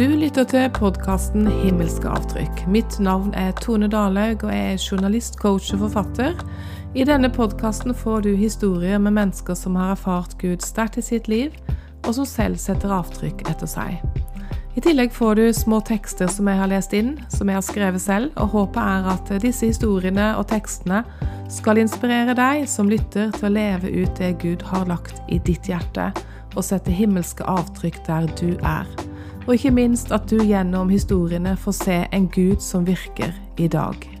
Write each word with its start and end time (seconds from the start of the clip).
Du 0.00 0.06
lytter 0.08 0.46
til 0.48 0.70
podkasten 0.72 1.44
Himmelske 1.60 2.08
avtrykk. 2.08 2.62
Mitt 2.72 2.94
navn 3.04 3.34
er 3.36 3.50
Tone 3.58 3.84
Dalhaug, 3.92 4.46
og 4.46 4.52
jeg 4.54 4.70
er 4.72 4.78
journalist, 4.80 5.34
coach 5.36 5.74
og 5.74 5.82
forfatter. 5.82 6.38
I 6.96 7.04
denne 7.04 7.28
podkasten 7.28 7.92
får 7.92 8.22
du 8.24 8.30
historier 8.32 8.96
med 8.96 9.12
mennesker 9.18 9.58
som 9.60 9.76
har 9.76 9.90
erfart 9.92 10.38
Gud 10.40 10.64
sterkt 10.64 10.96
i 10.96 11.04
sitt 11.04 11.28
liv, 11.28 11.52
og 12.06 12.16
som 12.16 12.24
selv 12.24 12.56
setter 12.56 12.94
avtrykk 12.96 13.44
etter 13.52 13.68
seg. 13.68 14.00
I 14.72 14.86
tillegg 14.86 15.12
får 15.12 15.36
du 15.36 15.44
små 15.52 15.82
tekster 15.84 16.32
som 16.32 16.48
jeg 16.48 16.62
har 16.62 16.72
lest 16.72 16.96
inn, 16.96 17.12
som 17.28 17.52
jeg 17.52 17.60
har 17.60 17.68
skrevet 17.68 18.00
selv, 18.00 18.32
og 18.40 18.56
håpet 18.56 18.80
er 18.80 19.12
at 19.18 19.34
disse 19.44 19.68
historiene 19.68 20.30
og 20.40 20.48
tekstene 20.48 21.02
skal 21.52 21.84
inspirere 21.84 22.38
deg 22.40 22.64
som 22.72 22.88
lytter 22.88 23.36
til 23.36 23.50
å 23.50 23.52
leve 23.52 23.92
ut 24.00 24.16
det 24.16 24.32
Gud 24.40 24.64
har 24.72 24.88
lagt 24.88 25.20
i 25.28 25.42
ditt 25.44 25.68
hjerte 25.68 26.08
og 26.56 26.64
sette 26.64 26.88
himmelske 26.88 27.44
avtrykk 27.44 28.00
der 28.08 28.32
du 28.40 28.54
er. 28.64 29.09
Og 29.50 29.56
ikke 29.58 29.70
minst 29.74 30.12
at 30.14 30.28
du 30.30 30.36
gjennom 30.46 30.92
historiene 30.94 31.56
får 31.58 31.74
se 31.74 31.94
en 32.14 32.28
Gud 32.30 32.60
som 32.62 32.84
virker 32.86 33.32
i 33.58 33.66
dag. 33.66 34.19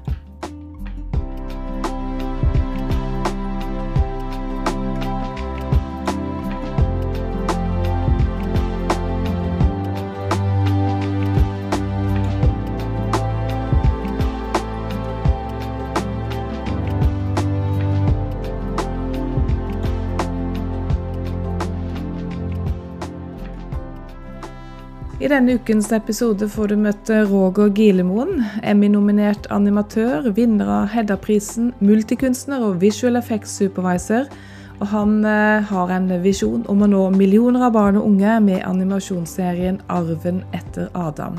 I 25.20 25.28
denne 25.28 25.58
ukens 25.58 25.90
episode 25.92 26.46
får 26.48 26.70
du 26.70 26.78
møte 26.80 27.18
Roger 27.28 27.68
Gilemoen, 27.76 28.38
Emmy-nominert 28.64 29.50
animatør, 29.52 30.30
vinner 30.32 30.70
av 30.72 30.86
Hedda-prisen, 30.94 31.74
multikunstner 31.84 32.64
og 32.64 32.78
visual 32.80 33.20
effects 33.20 33.52
supervisor. 33.60 34.30
Og 34.78 34.88
han 34.94 35.18
eh, 35.28 35.68
har 35.68 35.92
en 35.92 36.08
visjon 36.24 36.64
om 36.72 36.86
å 36.86 36.88
nå 36.88 37.02
millioner 37.18 37.66
av 37.68 37.76
barn 37.76 38.00
og 38.00 38.08
unge 38.08 38.38
med 38.46 38.64
animasjonsserien 38.64 39.82
'Arven 39.92 40.40
etter 40.56 40.88
Adam'. 40.96 41.36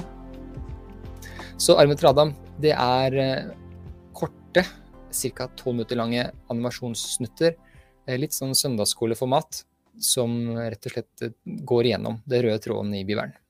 Så 1.57 1.73
'Arven 1.73 1.97
etter 1.97 2.11
Adam' 2.13 2.37
det 2.61 2.77
er 2.77 3.19
eh, 3.25 3.51
korte, 4.13 4.67
ca. 5.09 5.49
tolv 5.57 5.79
minutter 5.79 5.97
lange 5.97 6.29
animasjonssnutter. 6.53 7.57
Eh, 8.05 8.21
litt 8.21 8.37
sånn 8.37 8.53
søndagsskoleformat 8.53 9.65
som 9.97 10.41
rett 10.53 10.85
og 10.85 10.99
slett 10.99 11.31
går 11.65 11.89
igjennom 11.89 12.21
det 12.29 12.45
røde 12.45 12.61
tråden 12.61 12.93
i 12.93 13.07
Bibelen. 13.09 13.40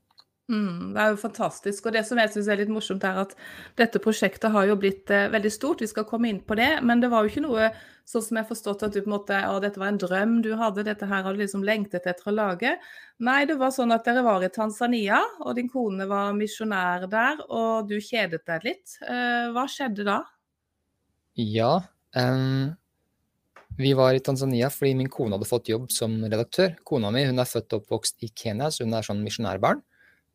Mm, 0.52 0.91
det 0.91 0.99
er 0.99 1.13
jo 1.13 1.19
fantastisk. 1.21 1.85
Og 1.88 1.94
det 1.95 2.02
som 2.07 2.19
jeg 2.19 2.31
syns 2.33 2.49
er 2.52 2.59
litt 2.59 2.71
morsomt, 2.71 3.05
er 3.07 3.21
at 3.23 3.35
dette 3.80 4.02
prosjektet 4.03 4.52
har 4.52 4.66
jo 4.67 4.75
blitt 4.80 5.11
eh, 5.13 5.30
veldig 5.31 5.52
stort. 5.53 5.83
Vi 5.83 5.88
skal 5.88 6.07
komme 6.09 6.27
inn 6.27 6.41
på 6.44 6.57
det. 6.59 6.73
Men 6.83 6.99
det 7.03 7.11
var 7.13 7.23
jo 7.23 7.31
ikke 7.31 7.45
noe 7.45 7.69
sånn 8.09 8.25
som 8.25 8.39
jeg 8.39 8.49
forstått 8.49 8.83
at 8.83 8.95
du 8.95 8.99
på 8.99 9.07
en 9.07 9.13
måte 9.13 9.38
Å, 9.47 9.59
dette 9.63 9.79
var 9.79 9.94
en 9.94 10.02
drøm 10.02 10.33
du 10.44 10.49
hadde, 10.59 10.83
dette 10.83 11.07
her 11.07 11.23
har 11.23 11.38
du 11.38 11.39
liksom 11.39 11.63
lengtet 11.67 12.09
etter 12.09 12.27
å 12.27 12.35
lage. 12.35 12.73
Nei, 13.23 13.45
det 13.47 13.55
var 13.61 13.72
sånn 13.72 13.94
at 13.95 14.03
dere 14.07 14.25
var 14.25 14.44
i 14.44 14.52
Tanzania, 14.52 15.22
og 15.45 15.55
din 15.55 15.72
kone 15.72 16.09
var 16.09 16.35
misjonær 16.35 17.07
der, 17.11 17.39
og 17.47 17.88
du 17.88 17.95
kjedet 18.03 18.41
deg 18.49 18.67
litt. 18.67 18.97
Eh, 19.05 19.47
hva 19.55 19.67
skjedde 19.72 20.07
da? 20.09 20.19
Ja. 21.39 21.77
Um, 22.17 22.73
vi 23.79 23.94
var 23.95 24.17
i 24.17 24.19
Tanzania 24.19 24.67
fordi 24.73 24.97
min 24.99 25.13
kone 25.13 25.38
hadde 25.38 25.47
fått 25.47 25.72
jobb 25.72 25.88
som 25.95 26.17
redaktør. 26.25 26.75
Kona 26.83 27.13
mi 27.13 27.23
hun 27.29 27.39
er 27.39 27.47
født 27.47 27.77
og 27.77 27.85
oppvokst 27.85 28.27
i 28.27 28.33
Kenya, 28.35 28.67
så 28.67 28.83
hun 28.83 28.97
er 28.97 29.07
sånn 29.07 29.23
misjonærbarn 29.23 29.79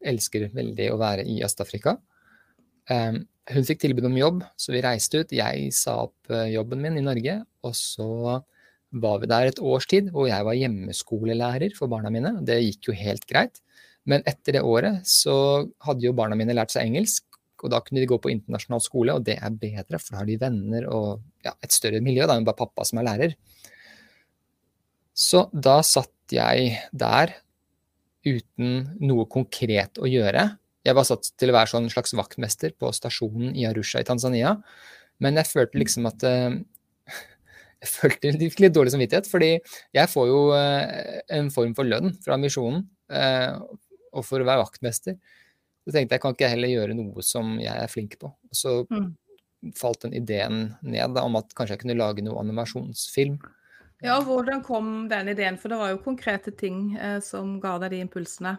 elsker 0.04 0.48
veldig 0.54 0.90
å 0.92 1.00
være 1.00 1.24
i 1.28 1.40
Øst-Afrika. 1.46 1.96
Um, 2.90 3.22
hun 3.50 3.66
fikk 3.66 3.82
tilbud 3.82 4.06
om 4.08 4.18
jobb, 4.18 4.42
så 4.58 4.74
vi 4.74 4.82
reiste 4.84 5.22
ut. 5.22 5.34
Jeg 5.34 5.70
sa 5.74 6.00
opp 6.06 6.32
uh, 6.32 6.46
jobben 6.50 6.82
min 6.82 6.98
i 7.00 7.04
Norge, 7.04 7.40
og 7.66 7.74
så 7.78 8.40
var 8.96 9.20
vi 9.20 9.28
der 9.30 9.50
et 9.50 9.60
års 9.60 9.88
tid 9.90 10.10
hvor 10.14 10.28
jeg 10.30 10.46
var 10.46 10.56
hjemmeskolelærer 10.56 11.74
for 11.76 11.90
barna 11.90 12.12
mine. 12.12 12.36
Det 12.46 12.58
gikk 12.62 12.90
jo 12.90 12.98
helt 12.98 13.26
greit. 13.28 13.60
Men 14.06 14.22
etter 14.28 14.58
det 14.58 14.66
året 14.66 15.02
så 15.10 15.66
hadde 15.82 16.06
jo 16.06 16.14
barna 16.16 16.38
mine 16.38 16.54
lært 16.54 16.74
seg 16.74 16.86
engelsk, 16.86 17.24
og 17.64 17.72
da 17.72 17.80
kunne 17.82 18.02
de 18.02 18.08
gå 18.10 18.18
på 18.22 18.30
internasjonal 18.30 18.82
skole, 18.84 19.16
og 19.16 19.24
det 19.26 19.38
er 19.40 19.58
bedre, 19.58 19.98
for 19.98 20.12
da 20.12 20.20
har 20.20 20.28
de 20.28 20.38
venner 20.38 20.86
og 20.92 21.24
ja, 21.46 21.54
et 21.64 21.74
større 21.74 22.02
miljø 22.04 22.28
da 22.28 22.36
enn 22.36 22.46
bare 22.46 22.60
pappa 22.60 22.84
som 22.86 23.00
er 23.00 23.08
lærer. 23.08 23.34
Så 25.16 25.46
da 25.50 25.80
satt 25.86 26.12
jeg 26.34 26.76
der 26.92 27.32
uten 28.26 28.90
noe 29.02 29.26
konkret 29.30 30.00
å 30.02 30.10
gjøre. 30.10 30.48
Jeg 30.86 30.94
var 30.94 31.06
satt 31.08 31.32
til 31.38 31.50
å 31.50 31.56
være 31.56 31.72
sånn 31.72 31.88
slags 31.90 32.14
vaktmester 32.16 32.74
på 32.78 32.90
stasjonen 32.94 33.56
i 33.58 33.66
Arusha 33.68 34.02
i 34.02 34.06
Tanzania. 34.06 34.56
Men 35.22 35.38
jeg 35.40 35.50
følte 35.50 35.80
liksom 35.80 36.06
at 36.10 36.26
uh, 36.26 36.52
Jeg 37.82 37.90
følte 37.92 38.32
litt 38.38 38.74
dårlig 38.74 38.94
samvittighet, 38.94 39.26
fordi 39.28 39.50
jeg 39.94 40.10
får 40.10 40.30
jo 40.30 40.38
uh, 40.56 40.84
en 41.38 41.50
form 41.54 41.74
for 41.76 41.88
lønn 41.88 42.14
fra 42.24 42.38
misjonen. 42.40 42.86
Uh, 43.12 43.60
og 44.16 44.24
for 44.26 44.40
å 44.40 44.48
være 44.48 44.64
vaktmester. 44.64 45.18
Så 45.86 45.94
tenkte 45.94 46.16
jeg 46.16 46.24
kan 46.24 46.34
ikke 46.34 46.50
heller 46.50 46.72
gjøre 46.72 46.96
noe 46.98 47.22
som 47.22 47.56
jeg 47.62 47.74
er 47.74 47.90
flink 47.90 48.16
på. 48.22 48.30
Og 48.30 48.58
så 48.58 48.78
mm. 48.90 49.10
falt 49.78 50.06
den 50.06 50.16
ideen 50.18 50.64
ned 50.82 51.14
da, 51.14 51.26
om 51.26 51.38
at 51.38 51.52
kanskje 51.54 51.76
jeg 51.76 51.84
kunne 51.84 51.98
lage 52.00 52.24
noe 52.26 52.40
animasjonsfilm. 52.42 53.36
Ja, 54.04 54.18
hvordan 54.20 54.60
kom 54.64 55.06
den 55.08 55.30
ideen? 55.32 55.56
For 55.60 55.72
det 55.72 55.78
var 55.80 55.92
jo 55.94 56.02
konkrete 56.04 56.52
ting 56.52 56.96
eh, 57.00 57.18
som 57.24 57.56
ga 57.62 57.76
deg 57.80 57.94
de 57.94 58.02
impulsene. 58.04 58.56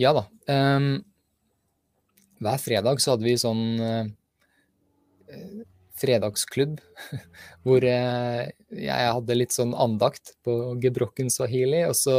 Ja 0.00 0.12
da. 0.16 0.26
Um, 0.48 1.00
hver 2.40 2.60
fredag 2.60 3.00
så 3.00 3.14
hadde 3.14 3.26
vi 3.26 3.36
sånn 3.40 3.64
uh, 3.80 4.06
fredagsklubb 6.00 6.78
hvor 7.66 7.84
uh, 7.84 8.44
jeg 8.72 9.10
hadde 9.16 9.36
litt 9.36 9.56
sånn 9.56 9.74
andakt 9.76 10.34
på 10.44 10.76
gebrokken 10.80 11.32
swahili. 11.32 11.82
Og 11.88 11.96
så 11.96 12.16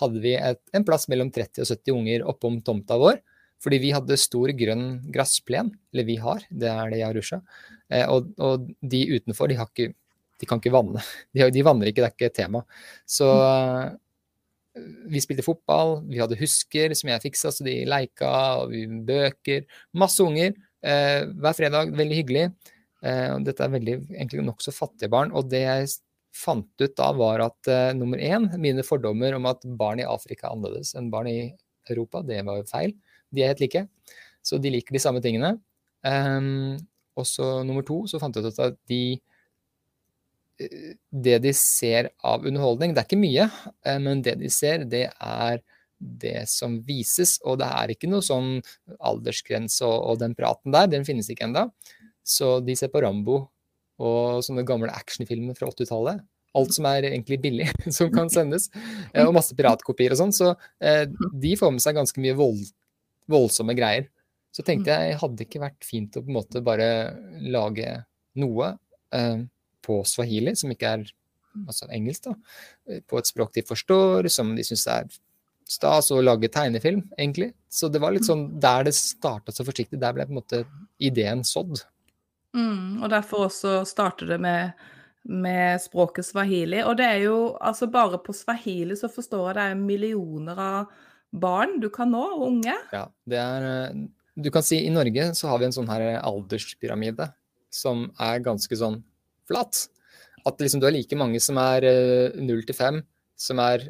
hadde 0.00 0.24
vi 0.24 0.34
et, 0.36 0.60
en 0.76 0.84
plass 0.84 1.08
mellom 1.12 1.32
30 1.32 1.64
og 1.64 1.72
70 1.72 1.96
unger 1.96 2.28
oppom 2.28 2.60
tomta 2.64 3.00
vår. 3.00 3.20
Fordi 3.64 3.80
vi 3.80 3.94
hadde 3.96 4.20
stor 4.20 4.50
grønn 4.52 4.88
gressplen, 5.12 5.70
eller 5.94 6.04
vi 6.04 6.18
har, 6.20 6.42
det 6.52 6.68
er 6.68 6.90
det 6.92 7.00
i 7.00 7.04
Arusha. 7.06 7.40
Uh, 7.92 8.06
og, 8.08 8.32
og 8.40 8.72
de 8.80 9.04
utenfor, 9.12 9.52
de 9.52 9.60
har 9.60 9.68
ikke 9.72 9.92
de 10.44 10.48
kan 10.50 10.60
ikke 10.60 10.74
vanne. 10.74 11.00
De, 11.34 11.48
de, 11.50 11.64
vanner 11.66 11.90
ikke, 11.90 12.04
det 12.04 12.10
er 12.10 12.16
ikke 12.18 12.30
et 12.30 12.38
tema. 12.44 12.60
Så 13.08 13.26
vi 15.10 15.22
spilte 15.22 15.44
fotball, 15.46 16.00
vi 16.08 16.18
hadde 16.18 16.38
husker 16.40 16.94
som 16.98 17.10
jeg 17.12 17.22
fiksa, 17.22 17.52
så 17.54 17.66
de 17.66 17.76
leika, 17.86 18.30
og 18.62 18.72
vi 18.74 18.84
bøker. 19.06 19.66
Masse 20.00 20.22
unger 20.24 20.50
eh, 20.50 21.26
hver 21.30 21.56
fredag. 21.56 21.92
Veldig 21.94 22.18
hyggelig. 22.18 22.48
Eh, 23.04 23.36
dette 23.46 23.64
er 23.64 23.74
veldig, 23.74 23.98
egentlig 24.16 24.46
nokså 24.46 24.74
fattige 24.74 25.12
barn. 25.12 25.34
Og 25.36 25.46
det 25.52 25.62
jeg 25.62 25.92
fant 26.34 26.66
ut 26.82 26.96
da, 26.98 27.10
var 27.14 27.44
at 27.44 27.70
eh, 27.70 27.92
nummer 27.96 28.18
én, 28.18 28.48
mine 28.58 28.86
fordommer 28.86 29.36
om 29.38 29.46
at 29.50 29.62
barn 29.78 30.02
i 30.02 30.08
Afrika 30.08 30.48
er 30.48 30.56
annerledes 30.56 30.94
enn 30.98 31.12
barn 31.12 31.30
i 31.30 31.38
Europa, 31.90 32.24
det 32.26 32.40
var 32.46 32.58
jo 32.58 32.66
feil. 32.70 32.96
De 33.34 33.44
er 33.44 33.52
helt 33.52 33.62
like. 33.62 33.86
Så 34.44 34.58
de 34.60 34.72
liker 34.74 34.96
de 34.96 35.02
samme 35.02 35.22
tingene. 35.24 35.54
Um, 36.04 36.74
og 37.16 37.24
så 37.28 37.62
nummer 37.64 37.84
to, 37.86 38.02
så 38.10 38.18
fant 38.20 38.34
jeg 38.36 38.50
ut 38.50 38.58
at 38.60 38.76
de 38.90 39.20
det 40.58 41.38
de 41.42 41.52
ser 41.56 42.10
av 42.22 42.44
underholdning. 42.46 42.94
Det 42.94 43.02
er 43.02 43.08
ikke 43.08 43.20
mye, 43.22 43.48
eh, 43.86 44.00
men 44.02 44.22
det 44.24 44.36
de 44.40 44.50
ser, 44.52 44.86
det 44.90 45.08
er 45.12 45.62
det 45.98 46.44
som 46.50 46.78
vises. 46.86 47.38
Og 47.44 47.58
det 47.62 47.68
er 47.68 47.94
ikke 47.94 48.10
noe 48.10 48.24
sånn 48.24 48.58
aldersgrense 48.98 49.86
og, 49.86 49.96
og 50.12 50.22
den 50.22 50.36
praten 50.38 50.74
der, 50.74 50.90
den 50.92 51.06
finnes 51.06 51.30
ikke 51.32 51.48
ennå. 51.48 51.68
Så 52.24 52.58
de 52.64 52.76
ser 52.78 52.92
på 52.92 53.02
Rambo 53.04 53.42
og 54.02 54.44
sånne 54.44 54.64
gamle 54.66 54.94
actionfilmer 54.94 55.56
fra 55.58 55.68
80-tallet. 55.70 56.22
Alt 56.54 56.76
som 56.76 56.86
er 56.86 57.08
egentlig 57.08 57.40
billig, 57.42 57.68
som 57.96 58.12
kan 58.14 58.30
sendes. 58.32 58.70
Eh, 59.12 59.24
og 59.24 59.34
masse 59.36 59.56
piratkopier 59.58 60.14
og 60.14 60.22
sånn. 60.22 60.34
Så 60.34 60.52
eh, 60.82 61.06
de 61.10 61.54
får 61.58 61.74
med 61.74 61.84
seg 61.84 61.98
ganske 61.98 62.22
mye 62.22 62.36
vold, 62.38 62.62
voldsomme 63.30 63.76
greier. 63.78 64.10
Så 64.54 64.62
tenkte 64.62 64.94
jeg 64.94 65.18
hadde 65.18 65.40
det 65.40 65.48
ikke 65.48 65.64
vært 65.64 65.82
fint 65.82 66.14
å 66.14 66.22
på 66.22 66.30
en 66.30 66.36
måte 66.36 66.62
bare 66.62 66.86
lage 67.42 67.96
noe. 68.38 68.68
Eh, 69.84 69.86
på 69.86 70.00
swahili, 70.04 70.56
som 70.56 70.72
ikke 70.72 70.96
er 70.96 71.04
altså 71.68 71.86
engelsk, 71.92 72.24
da, 72.24 73.00
på 73.06 73.18
et 73.18 73.28
språk 73.28 73.52
de 73.54 73.62
forstår, 73.62 74.28
som 74.28 74.56
de 74.56 74.64
syns 74.66 74.86
er 74.90 75.06
stas 75.68 76.10
å 76.12 76.20
lage 76.22 76.50
tegnefilm, 76.52 77.04
egentlig. 77.16 77.52
Så 77.70 77.88
det 77.88 78.00
var 78.02 78.12
litt 78.12 78.26
sånn 78.26 78.48
der 78.60 78.88
det 78.88 78.94
starta 78.96 79.52
så 79.54 79.64
forsiktig, 79.64 80.00
der 80.00 80.16
ble 80.16 80.26
på 80.26 80.34
en 80.34 80.40
måte 80.40 80.64
ideen 80.98 81.44
sådd. 81.46 81.84
Mm, 82.54 83.02
og 83.02 83.08
derfor 83.10 83.46
også 83.48 83.80
starter 83.88 84.34
det 84.34 84.40
med, 84.42 84.84
med 85.24 85.80
språket 85.82 86.26
swahili. 86.28 86.82
Og 86.84 86.98
det 86.98 87.06
er 87.06 87.22
jo 87.24 87.38
altså 87.60 87.88
bare 87.92 88.20
på 88.22 88.34
swahili 88.36 88.98
så 88.98 89.10
forstår 89.12 89.48
jeg 89.48 89.56
det 89.58 89.64
er 89.70 89.80
millioner 89.80 90.60
av 90.60 90.92
barn 91.34 91.80
du 91.82 91.88
kan 91.90 92.12
nå, 92.12 92.22
og 92.36 92.46
unge. 92.50 92.76
Ja, 92.94 93.08
det 93.26 93.40
er 93.40 93.94
Du 94.34 94.50
kan 94.50 94.64
si 94.66 94.80
i 94.82 94.90
Norge 94.90 95.30
så 95.38 95.46
har 95.46 95.60
vi 95.62 95.68
en 95.68 95.74
sånn 95.74 95.90
her 95.90 96.18
alderspyramide 96.18 97.30
som 97.74 98.08
er 98.18 98.42
ganske 98.42 98.76
sånn 98.78 99.02
flat. 99.48 99.86
At 100.44 100.60
liksom, 100.60 100.80
du 100.80 100.88
har 100.88 100.94
like 100.94 101.16
mange 101.18 101.40
som 101.42 101.58
er 101.60 101.86
eh, 101.88 102.40
0 102.40 102.64
til 102.68 102.76
5, 102.76 103.02
som 103.46 103.62
er 103.64 103.86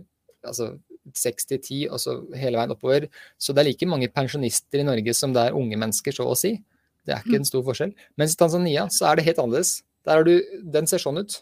altså, 0.47 0.75
seks 1.17 1.49
til 1.51 1.61
ti, 1.62 1.81
og 1.89 2.01
så 2.01 2.17
hele 2.39 2.61
veien 2.61 2.75
oppover. 2.75 3.09
Så 3.39 3.55
det 3.55 3.65
er 3.65 3.71
like 3.71 3.89
mange 3.91 4.11
pensjonister 4.12 4.81
i 4.81 4.87
Norge 4.87 5.17
som 5.17 5.35
det 5.35 5.49
er 5.49 5.59
unge 5.59 5.79
mennesker, 5.81 6.15
så 6.15 6.29
å 6.31 6.37
si. 6.39 6.56
Det 7.05 7.12
er 7.12 7.25
ikke 7.25 7.43
en 7.43 7.49
stor 7.49 7.65
forskjell. 7.67 7.93
Mens 8.21 8.37
i 8.37 8.41
Tanzania 8.41 8.87
så 8.93 9.11
er 9.11 9.19
det 9.19 9.27
helt 9.27 9.41
annerledes. 9.43 9.83
Du, 10.05 10.35
Den 10.73 10.89
ser 10.89 11.03
sånn 11.03 11.21
ut. 11.21 11.41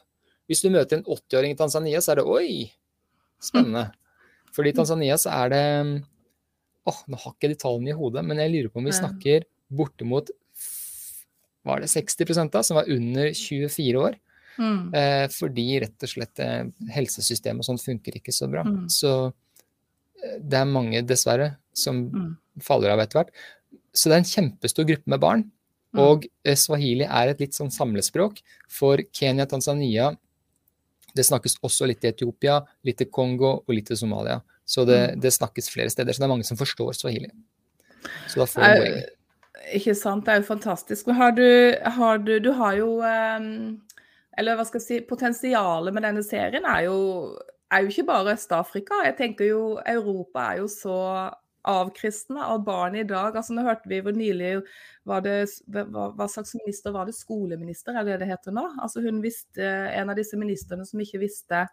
Hvis 0.50 0.62
du 0.64 0.72
møter 0.74 0.98
en 0.98 1.06
80-åring 1.06 1.54
i 1.54 1.58
Tanzania, 1.58 2.00
så 2.02 2.12
er 2.12 2.20
det 2.20 2.26
oi, 2.26 2.48
spennende. 3.42 3.90
Fordi 4.52 4.72
i 4.72 4.76
Tanzania 4.76 5.16
så 5.20 5.32
er 5.32 5.52
det 5.52 5.64
åh, 6.88 6.98
Nå 7.06 7.18
har 7.22 7.34
ikke 7.36 7.52
de 7.52 7.58
tallene 7.58 7.92
i 7.92 7.96
hodet, 7.96 8.24
men 8.26 8.40
jeg 8.42 8.52
lurer 8.52 8.72
på 8.72 8.82
om 8.82 8.88
vi 8.88 8.94
snakker 8.96 9.46
bortimot 9.72 10.32
var 11.66 11.82
det 11.82 11.90
60 11.92 12.50
da, 12.52 12.62
som 12.62 12.78
var 12.78 12.90
under 12.90 13.32
24 13.34 14.02
år. 14.02 14.18
Mm. 14.58 14.92
Eh, 14.94 15.26
fordi 15.32 15.66
rett 15.80 16.04
og 16.04 16.10
slett 16.10 16.42
eh, 16.44 16.66
helsesystemet 16.92 17.62
og 17.62 17.70
sånt 17.70 17.84
funker 17.84 18.18
ikke 18.18 18.34
så 18.34 18.48
bra. 18.52 18.64
Mm. 18.66 18.84
Så 18.92 19.12
eh, 19.30 20.38
det 20.40 20.60
er 20.60 20.68
mange, 20.68 21.04
dessverre, 21.08 21.54
som 21.72 22.04
mm. 22.10 22.30
faller 22.64 22.92
av 22.92 23.02
etter 23.02 23.22
hvert. 23.22 23.32
Så 23.92 24.08
det 24.08 24.16
er 24.16 24.24
en 24.24 24.32
kjempestor 24.32 24.88
gruppe 24.88 25.12
med 25.12 25.22
barn. 25.22 25.46
Mm. 25.92 26.02
Og 26.04 26.26
eh, 26.44 26.58
swahili 26.58 27.06
er 27.08 27.32
et 27.32 27.40
litt 27.44 27.56
sånn 27.56 27.72
samlespråk 27.72 28.40
for 28.72 29.00
Kenya, 29.14 29.48
Tanzania. 29.48 30.12
Det 31.12 31.24
snakkes 31.28 31.58
også 31.64 31.88
litt 31.88 32.04
i 32.04 32.12
Etiopia, 32.12 32.60
litt 32.88 33.04
i 33.04 33.08
Kongo 33.12 33.58
og 33.60 33.74
litt 33.76 33.92
i 33.92 33.98
Somalia. 33.98 34.40
Så 34.64 34.86
det, 34.88 35.00
mm. 35.12 35.24
det, 35.24 35.34
snakkes 35.34 35.68
flere 35.72 35.92
steder. 35.92 36.14
Så 36.14 36.22
det 36.22 36.28
er 36.28 36.32
mange 36.32 36.48
som 36.48 36.60
forstår 36.60 36.96
swahili. 36.96 37.32
Så 38.30 38.40
da 38.40 38.48
får 38.48 38.62
du 38.62 38.80
poenget. 38.84 39.18
Ikke 39.70 39.94
sant. 39.94 40.26
Det 40.26 40.34
er 40.34 40.42
jo 40.42 40.50
fantastisk. 40.50 41.06
Men 41.06 41.16
har 41.16 41.34
du, 41.36 41.46
har 41.98 42.18
du, 42.18 42.38
du 42.42 42.50
har 42.58 42.76
jo 42.78 42.88
um, 43.00 43.80
Eller 44.38 44.56
hva 44.56 44.66
skal 44.66 44.80
jeg 44.80 44.86
si 44.86 45.00
Potensialet 45.08 45.94
med 45.94 46.06
denne 46.06 46.24
serien 46.26 46.66
er 46.66 46.86
jo, 46.88 46.96
er 47.70 47.84
jo 47.84 47.92
ikke 47.92 48.08
bare 48.08 48.34
Øst-Afrika. 48.34 49.04
Jeg 49.06 49.16
tenker 49.20 49.50
jo 49.52 49.62
Europa 49.86 50.50
er 50.52 50.62
jo 50.62 50.68
så 50.72 50.98
avkristne 51.68 52.42
av 52.42 52.64
barn 52.66 52.96
i 52.98 53.04
dag. 53.06 53.36
altså 53.36 53.54
Nå 53.54 53.62
hørte 53.66 53.90
vi 53.90 54.00
hvor 54.02 54.16
nylig 54.16 54.56
var 55.08 55.22
det, 55.22 55.36
hva, 55.70 56.08
hva, 56.10 56.26
slags 56.30 56.56
minister 56.58 56.94
var 56.94 57.06
det? 57.06 57.14
Skoleminister, 57.14 57.94
er 57.94 58.08
det 58.08 58.18
det 58.22 58.30
heter 58.32 58.54
nå? 58.56 58.66
Altså 58.82 59.02
Hun 59.04 59.22
visste, 59.22 59.62
en 59.62 60.10
av 60.10 60.18
disse 60.18 60.38
ministrene 60.38 60.86
som 60.88 61.02
ikke 61.02 61.22
visste 61.22 61.66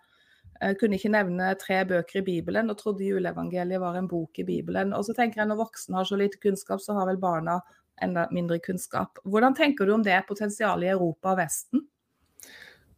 Eh, 0.59 0.73
kunne 0.79 0.97
ikke 0.99 1.11
nevne 1.13 1.53
tre 1.59 1.81
bøker 1.87 2.19
i 2.19 2.25
Bibelen 2.25 2.71
og 2.71 2.79
trodde 2.81 3.07
juleevangeliet 3.07 3.79
var 3.79 3.95
en 3.95 4.09
bok 4.11 4.41
i 4.41 4.47
Bibelen. 4.47 4.91
Og 4.95 5.05
så 5.07 5.15
tenker 5.15 5.41
jeg 5.41 5.51
Når 5.51 5.61
voksne 5.61 5.95
har 5.95 6.07
så 6.07 6.19
lite 6.19 6.41
kunnskap, 6.43 6.81
så 6.83 6.97
har 6.97 7.07
vel 7.07 7.21
barna 7.21 7.61
enda 8.01 8.27
mindre 8.31 8.59
kunnskap. 8.59 9.19
Hvordan 9.23 9.55
tenker 9.55 9.85
du 9.85 9.93
om 9.93 10.03
det 10.03 10.19
potensialet 10.27 10.87
i 10.87 10.91
Europa 10.91 11.33
og 11.33 11.39
Vesten? 11.39 11.85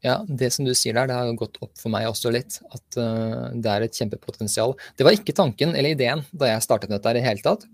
Ja, 0.01 0.25
Det 0.25 0.49
som 0.53 0.65
du 0.65 0.73
sier 0.73 0.93
der, 0.97 1.07
det 1.07 1.15
har 1.15 1.33
gått 1.37 1.59
opp 1.61 1.77
for 1.77 1.93
meg 1.93 2.07
også 2.09 2.31
litt. 2.33 2.57
At 2.73 2.97
uh, 2.97 3.53
det 3.53 3.69
er 3.69 3.85
et 3.85 3.97
kjempepotensial. 3.97 4.73
Det 4.97 5.05
var 5.05 5.13
ikke 5.13 5.35
tanken 5.37 5.75
eller 5.75 5.93
ideen 5.93 6.23
da 6.33 6.49
jeg 6.49 6.65
startet 6.65 6.89
dette 6.89 7.13
i 7.13 7.19
det 7.19 7.25
hele 7.25 7.45
tatt. 7.45 7.67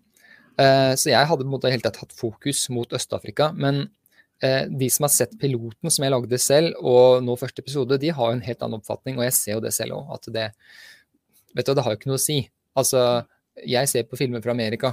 Uh, 0.60 0.92
så 1.00 1.14
jeg 1.14 1.28
hadde 1.30 1.46
på 1.46 1.48
en 1.48 1.54
måte 1.54 1.72
helt 1.72 1.86
tatt 1.88 2.00
hatt 2.02 2.16
fokus 2.16 2.66
mot 2.74 2.92
Øst-Afrika. 2.92 3.54
Men 3.56 3.88
de 4.38 4.88
som 4.94 5.08
har 5.08 5.10
sett 5.10 5.32
piloten 5.42 5.90
som 5.90 6.04
jeg 6.06 6.14
lagde 6.14 6.38
selv, 6.38 6.76
og 6.86 7.24
nå 7.26 7.34
første 7.42 7.64
episode, 7.64 7.98
de 7.98 8.12
har 8.14 8.30
jo 8.30 8.38
en 8.38 8.44
helt 8.46 8.62
annen 8.62 8.78
oppfatning, 8.78 9.18
og 9.18 9.26
jeg 9.26 9.34
ser 9.34 9.56
jo 9.56 9.64
det 9.64 9.72
selv 9.74 9.98
òg, 9.98 10.14
at 10.18 10.30
det 10.36 10.52
Vet 11.58 11.66
du, 11.66 11.74
det 11.74 11.82
har 11.82 11.94
jo 11.96 11.98
ikke 11.98 12.10
noe 12.12 12.20
å 12.20 12.22
si. 12.22 12.36
Altså, 12.78 13.00
jeg 13.66 13.90
ser 13.90 14.04
på 14.06 14.18
filmer 14.20 14.44
fra 14.44 14.54
Amerika, 14.54 14.92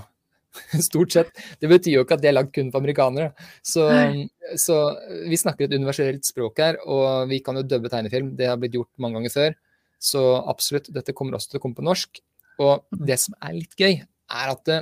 stort 0.88 1.14
sett. 1.14 1.32
Det 1.60 1.68
betyr 1.70 1.98
jo 1.98 2.04
ikke 2.04 2.16
at 2.18 2.22
de 2.22 2.30
er 2.30 2.36
lagd 2.36 2.52
kun 2.54 2.70
for 2.72 2.82
amerikanere. 2.82 3.32
Så, 3.60 3.86
så, 4.60 4.78
vi 5.28 5.38
snakker 5.40 5.66
et 5.66 5.76
universelt 5.76 6.26
språk 6.26 6.62
her, 6.62 6.80
og 6.86 7.28
vi 7.30 7.40
kan 7.44 7.58
jo 7.58 7.66
dubbe 7.66 7.90
tegnefilm. 7.92 8.32
Det 8.38 8.48
har 8.50 8.58
blitt 8.60 8.78
gjort 8.78 8.92
mange 9.02 9.20
ganger 9.20 9.34
før. 9.34 9.58
Så 10.04 10.22
absolutt, 10.40 10.90
dette 10.94 11.14
kommer 11.16 11.36
også 11.36 11.54
til 11.54 11.60
å 11.60 11.64
komme 11.64 11.78
på 11.78 11.86
norsk. 11.86 12.20
Og 12.62 13.04
det 13.08 13.18
som 13.22 13.36
er 13.42 13.56
litt 13.56 13.74
gøy, 13.78 13.98
er 14.04 14.52
at 14.52 14.66
det, 14.68 14.80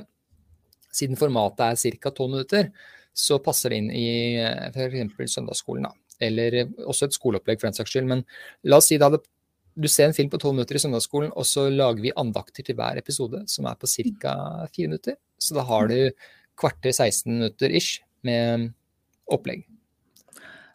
siden 0.92 1.18
formatet 1.18 1.86
er 1.88 2.00
ca. 2.02 2.12
tolv 2.12 2.34
minutter, 2.34 2.68
så 3.12 3.38
passer 3.44 3.72
det 3.72 3.80
inn 3.82 3.90
i 3.92 4.08
eh, 4.40 4.72
f.eks. 4.72 5.36
søndagsskolen. 5.36 5.88
Da. 5.88 6.16
Eller 6.22 6.58
eh, 6.62 6.74
også 6.86 7.08
et 7.08 7.16
skoleopplegg 7.16 7.60
for 7.60 7.68
den 7.68 7.76
saks 7.76 7.92
skyld. 7.92 8.08
Men 8.10 8.24
la 8.68 8.80
oss 8.80 8.90
si 8.92 9.00
da 9.00 9.10
du 9.12 9.88
ser 9.88 10.10
en 10.10 10.16
film 10.16 10.28
på 10.32 10.40
tolv 10.40 10.58
minutter 10.58 10.76
i 10.76 10.82
søndagsskolen, 10.82 11.30
og 11.32 11.46
så 11.48 11.68
lager 11.72 12.02
vi 12.04 12.12
andakter 12.20 12.64
til 12.66 12.76
hver 12.76 12.98
episode, 13.00 13.40
som 13.48 13.68
er 13.70 13.78
på 13.80 13.88
ca. 13.88 14.34
fire 14.68 14.90
minutter. 14.90 15.16
Så 15.40 15.56
da 15.56 15.64
har 15.64 15.88
du 15.88 16.12
kvarter 16.60 16.92
16 16.92 17.32
minutter 17.32 17.72
ish 17.72 18.02
med 18.26 18.72
opplegg. 19.32 19.64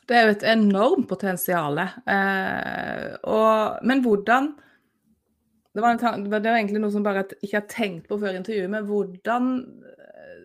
Det 0.08 0.16
er 0.16 0.26
jo 0.26 0.38
et 0.38 0.48
enormt 0.48 1.08
potensial. 1.10 1.78
Eh, 1.78 3.18
men 3.84 4.02
hvordan 4.06 4.54
det 5.78 5.84
var, 5.84 5.94
en, 5.94 6.24
det 6.24 6.32
var, 6.32 6.56
egentlig 6.56 6.80
noe 6.82 6.90
som 6.90 7.04
bare 7.06 7.22
jeg 7.22 7.38
ikke 7.46 7.60
har 7.60 7.68
tenkt 7.70 8.08
på 8.10 8.18
før 8.18 8.34
intervjuet, 8.34 8.72
men 8.74 8.88
hvordan 8.88 9.52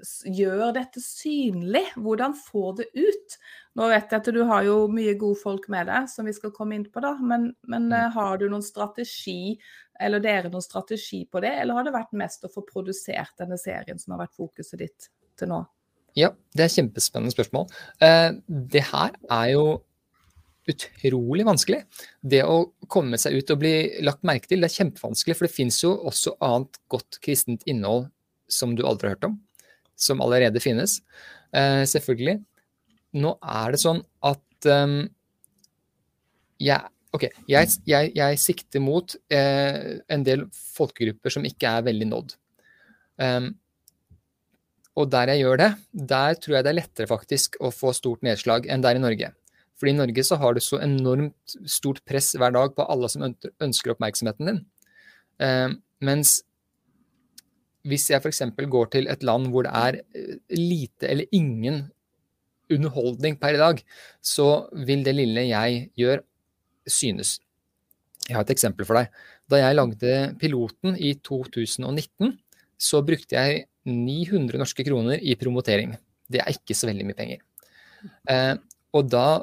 gjør 0.03 0.73
dette 0.77 1.01
synlig? 1.03 1.85
Hvordan 2.01 2.35
få 2.37 2.73
det 2.79 2.89
ut? 2.97 3.37
Nå 3.79 3.89
vet 3.93 4.11
jeg 4.11 4.23
at 4.23 4.31
du 4.35 4.41
har 4.49 4.65
jo 4.67 4.77
mye 4.93 5.15
gode 5.21 5.39
folk 5.41 5.69
med 5.73 5.89
deg, 5.91 6.09
som 6.11 6.27
vi 6.29 6.35
skal 6.37 6.53
komme 6.55 6.77
inn 6.77 6.89
på, 6.91 7.03
da. 7.05 7.15
Men, 7.21 7.53
men 7.71 7.89
mm. 7.89 7.95
Eh, 7.99 8.09
har 8.17 8.41
du 8.41 8.49
noen 8.51 8.65
strategi, 8.65 9.55
eller 10.03 10.23
dere 10.25 10.51
noen 10.53 10.65
strategi 10.65 11.23
på 11.31 11.43
det? 11.45 11.55
Eller 11.63 11.79
har 11.79 11.87
det 11.87 11.95
vært 11.95 12.19
mest 12.19 12.45
å 12.45 12.51
få 12.53 12.65
produsert 12.67 13.37
denne 13.41 13.61
serien 13.61 14.01
som 14.01 14.17
har 14.17 14.25
vært 14.25 14.37
fokuset 14.39 14.83
ditt 14.83 15.09
til 15.39 15.53
nå? 15.53 15.63
Ja, 16.19 16.35
det 16.53 16.67
er 16.67 16.75
kjempespennende 16.75 17.33
spørsmål. 17.33 17.71
Eh, 18.03 18.29
det 18.49 18.85
her 18.91 19.17
er 19.31 19.47
jo 19.55 19.65
utrolig 20.69 21.47
vanskelig. 21.47 21.81
Det 22.21 22.43
å 22.47 22.59
komme 22.91 23.19
seg 23.19 23.39
ut 23.39 23.55
og 23.55 23.63
bli 23.63 24.03
lagt 24.07 24.27
merke 24.27 24.51
til, 24.51 24.63
det 24.63 24.71
er 24.71 24.83
kjempevanskelig. 24.83 25.39
For 25.39 25.49
det 25.49 25.55
fins 25.55 25.81
jo 25.83 25.95
også 26.11 26.37
annet 26.45 26.79
godt 26.93 27.19
kristent 27.25 27.65
innhold 27.71 28.11
som 28.53 28.77
du 28.77 28.85
aldri 28.85 29.09
har 29.09 29.17
hørt 29.17 29.31
om 29.31 29.41
som 30.03 30.23
allerede 30.25 30.63
finnes. 30.63 30.99
Eh, 31.55 31.83
selvfølgelig. 31.89 32.41
Nå 33.23 33.35
er 33.41 33.75
det 33.75 33.81
sånn 33.83 34.01
at 34.25 34.69
um, 34.73 35.03
jeg, 36.63 36.93
okay, 37.13 37.33
jeg, 37.51 37.75
jeg, 37.89 38.13
jeg, 38.17 38.39
sikter 38.41 38.83
mot 38.85 39.17
eh, 39.33 39.99
en 40.13 40.25
del 40.25 40.47
folkegrupper 40.77 41.35
som 41.35 41.45
ikke 41.49 41.75
er 41.77 41.85
veldig 41.91 42.09
nådd. 42.09 42.35
Um, 43.21 43.51
og 44.97 45.09
der 45.13 45.33
jeg 45.33 45.45
gjør 45.45 45.61
det, 45.61 45.71
der 45.93 46.41
tror 46.41 46.57
jeg 46.57 46.65
det 46.65 46.73
er 46.73 46.79
lettere 46.81 47.09
faktisk 47.09 47.57
å 47.65 47.73
få 47.73 47.95
stort 47.97 48.25
nedslag 48.27 48.69
enn 48.69 48.85
der 48.85 48.99
i 48.99 49.03
Norge. 49.03 49.33
Fordi 49.81 49.95
i 49.95 49.99
Norge 49.99 50.25
så 50.25 50.37
har 50.41 50.55
du 50.55 50.61
så 50.63 50.79
enormt 50.85 51.57
stort 51.69 52.03
press 52.09 52.33
hver 52.39 52.53
dag 52.55 52.75
på 52.77 52.87
alle 52.93 53.09
som 53.13 53.25
ønsker 53.27 53.95
oppmerksomheten 53.95 54.49
din. 54.49 54.61
Um, 55.43 55.79
mens 56.05 56.41
hvis 57.89 58.11
jeg 58.13 58.23
f.eks. 58.23 58.43
går 58.71 58.91
til 58.93 59.09
et 59.11 59.25
land 59.27 59.51
hvor 59.53 59.67
det 59.67 59.73
er 59.75 59.99
eh, 60.15 60.37
lite 60.55 61.09
eller 61.11 61.35
ingen 61.35 61.85
underholdning 62.73 63.37
per 63.41 63.57
i 63.57 63.61
dag, 63.61 63.83
så 64.23 64.67
vil 64.87 65.03
det 65.05 65.17
lille 65.17 65.49
jeg 65.51 65.89
gjør, 65.99 66.23
synes. 66.89 67.37
Jeg 68.29 68.37
har 68.39 68.47
et 68.47 68.55
eksempel 68.55 68.87
for 68.89 68.99
deg. 68.99 69.11
Da 69.51 69.61
jeg 69.61 69.77
lagde 69.77 70.15
piloten 70.41 70.97
i 70.97 71.15
2019, 71.27 72.37
så 72.79 73.03
brukte 73.07 73.37
jeg 73.37 73.67
900 73.87 74.61
norske 74.63 74.87
kroner 74.87 75.21
i 75.21 75.35
promotering. 75.39 75.97
Det 76.31 76.41
er 76.41 76.55
ikke 76.55 76.77
så 76.79 76.89
veldig 76.89 77.07
mye 77.09 77.19
penger. 77.19 77.43
Eh, 78.31 78.55
og 78.95 79.11
da 79.11 79.43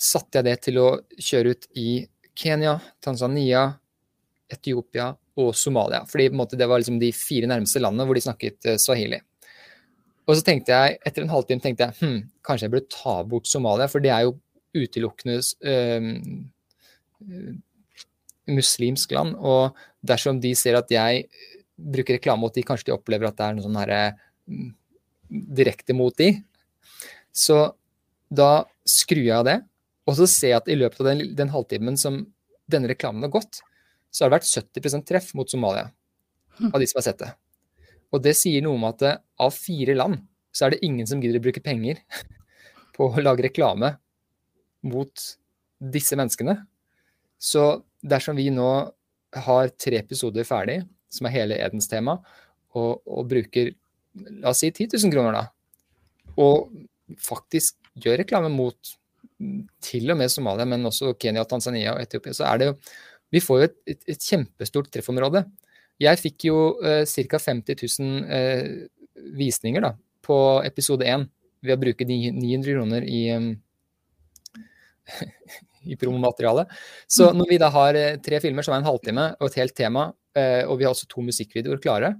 satte 0.00 0.40
jeg 0.40 0.48
det 0.48 0.56
til 0.64 0.80
å 0.80 0.88
kjøre 1.18 1.54
ut 1.54 1.66
i 1.78 1.90
Kenya, 2.40 2.78
Tanzania, 3.04 3.66
Etiopia 4.50 5.10
og 5.38 5.54
Somalia. 5.54 6.04
fordi 6.06 6.28
måte, 6.30 6.56
Det 6.58 6.68
var 6.68 6.78
liksom 6.78 6.98
de 7.00 7.12
fire 7.12 7.46
nærmeste 7.46 7.80
landene 7.80 8.06
hvor 8.06 8.14
de 8.14 8.20
snakket 8.20 8.58
uh, 8.66 8.76
swahili. 8.76 9.20
Og 10.26 10.36
så 10.36 10.44
tenkte 10.46 10.72
jeg, 10.72 10.98
Etter 11.06 11.22
en 11.22 11.32
halvtime 11.32 11.60
tenkte 11.60 11.88
jeg 11.88 11.96
hm, 12.00 12.30
kanskje 12.46 12.66
jeg 12.66 12.74
burde 12.74 12.92
ta 12.92 13.22
bort 13.26 13.46
Somalia, 13.46 13.88
for 13.90 14.00
det 14.00 14.12
er 14.14 14.26
jo 14.26 14.38
utelukkende 14.76 15.40
øh, 15.66 16.04
muslimsk 18.46 19.10
land. 19.16 19.34
Og 19.38 19.74
dersom 20.06 20.38
de 20.40 20.54
ser 20.54 20.78
at 20.78 20.90
jeg 20.92 21.24
bruker 21.74 22.18
reklame 22.18 22.44
mot 22.44 22.54
de, 22.54 22.62
kanskje 22.66 22.90
de 22.90 22.94
opplever 22.94 23.26
at 23.26 23.38
det 23.38 23.46
er 23.46 23.56
noe 23.56 23.64
sånn 23.64 23.80
her, 23.80 24.14
um, 24.46 24.68
direkte 25.30 25.96
mot 25.96 26.14
de. 26.20 26.34
Så 27.32 27.58
da 28.30 28.66
skrur 28.86 29.24
jeg 29.24 29.34
av 29.34 29.48
det, 29.48 29.58
og 30.06 30.16
så 30.18 30.26
ser 30.30 30.54
jeg 30.54 30.60
at 30.60 30.70
i 30.70 30.78
løpet 30.78 31.02
av 31.02 31.10
den, 31.10 31.24
den 31.38 31.50
halvtimen 31.52 31.98
som 31.98 32.22
denne 32.70 32.90
reklamen 32.90 33.26
har 33.26 33.34
gått, 33.34 33.62
så 34.10 34.24
har 34.24 34.30
det 34.30 34.40
vært 34.40 34.50
70% 34.50 35.06
treff 35.08 35.32
mot 35.38 35.50
Somalia 35.50 35.88
av 36.60 36.80
de 36.80 36.88
som 36.88 37.00
har 37.00 37.06
sett 37.06 37.22
det. 37.22 37.30
Og 38.10 38.22
det 38.24 38.34
sier 38.38 38.64
noe 38.64 38.76
om 38.76 38.86
at 38.88 39.02
eh, 39.06 39.18
av 39.40 39.54
fire 39.54 39.94
land 39.96 40.20
så 40.50 40.66
er 40.66 40.74
det 40.74 40.84
ingen 40.86 41.06
som 41.06 41.20
gidder 41.22 41.38
å 41.38 41.44
bruke 41.46 41.62
penger 41.64 42.00
på 42.96 43.06
å 43.06 43.22
lage 43.22 43.46
reklame 43.46 43.94
mot 44.86 45.26
disse 45.80 46.18
menneskene. 46.18 46.56
Så 47.40 47.84
dersom 48.02 48.36
vi 48.36 48.50
nå 48.52 48.70
har 49.46 49.74
tre 49.78 50.00
episoder 50.00 50.46
ferdig, 50.48 50.80
som 51.10 51.26
er 51.26 51.36
hele 51.36 51.58
Edens 51.62 51.88
tema, 51.90 52.18
og, 52.74 53.00
og 53.06 53.28
bruker 53.30 53.72
la 54.42 54.50
oss 54.50 54.62
si 54.64 54.70
10 54.72 54.96
000 54.96 55.14
kroner, 55.14 55.36
da, 55.36 55.44
og 56.40 56.70
faktisk 57.22 57.78
gjør 58.00 58.20
reklame 58.22 58.50
mot 58.52 58.96
til 59.84 60.12
og 60.12 60.18
med 60.20 60.30
Somalia, 60.32 60.66
men 60.68 60.84
også 60.88 61.14
Kenya, 61.20 61.46
Tanzania 61.48 61.94
og 61.94 62.02
Etiopia, 62.02 62.34
så 62.36 62.46
er 62.50 62.60
det 62.60 62.68
jo 62.68 62.74
vi 63.30 63.42
får 63.42 63.60
jo 63.60 63.68
et, 63.68 63.76
et, 63.94 64.06
et 64.14 64.28
kjempestort 64.30 64.90
treffområde. 64.92 65.44
Jeg 66.00 66.20
fikk 66.20 66.48
jo 66.48 66.60
eh, 66.86 67.02
ca. 67.04 67.40
50 67.42 67.76
000 68.00 68.30
eh, 68.32 68.70
visninger 69.36 69.84
da, 69.84 69.92
på 70.24 70.38
episode 70.64 71.04
1 71.06 71.26
ved 71.66 71.76
å 71.76 71.80
bruke 71.82 72.06
900 72.08 72.72
kroner 72.72 73.04
i, 73.04 73.20
um, 73.36 73.50
i 75.92 75.98
promomaterialet. 76.00 76.72
Så 77.04 77.28
mm. 77.28 77.42
når 77.42 77.52
vi 77.52 77.60
da 77.60 77.68
har 77.74 77.98
eh, 78.00 78.16
tre 78.24 78.40
filmer 78.40 78.66
som 78.66 78.74
er 78.74 78.82
en 78.82 78.88
halvtime 78.88 79.28
og 79.38 79.50
et 79.50 79.60
helt 79.60 79.76
tema, 79.76 80.08
uh, 80.10 80.62
og 80.70 80.80
vi 80.80 80.88
har 80.88 80.94
også 80.94 81.10
to 81.10 81.24
musikkvideoer 81.26 81.82
klare, 81.84 82.14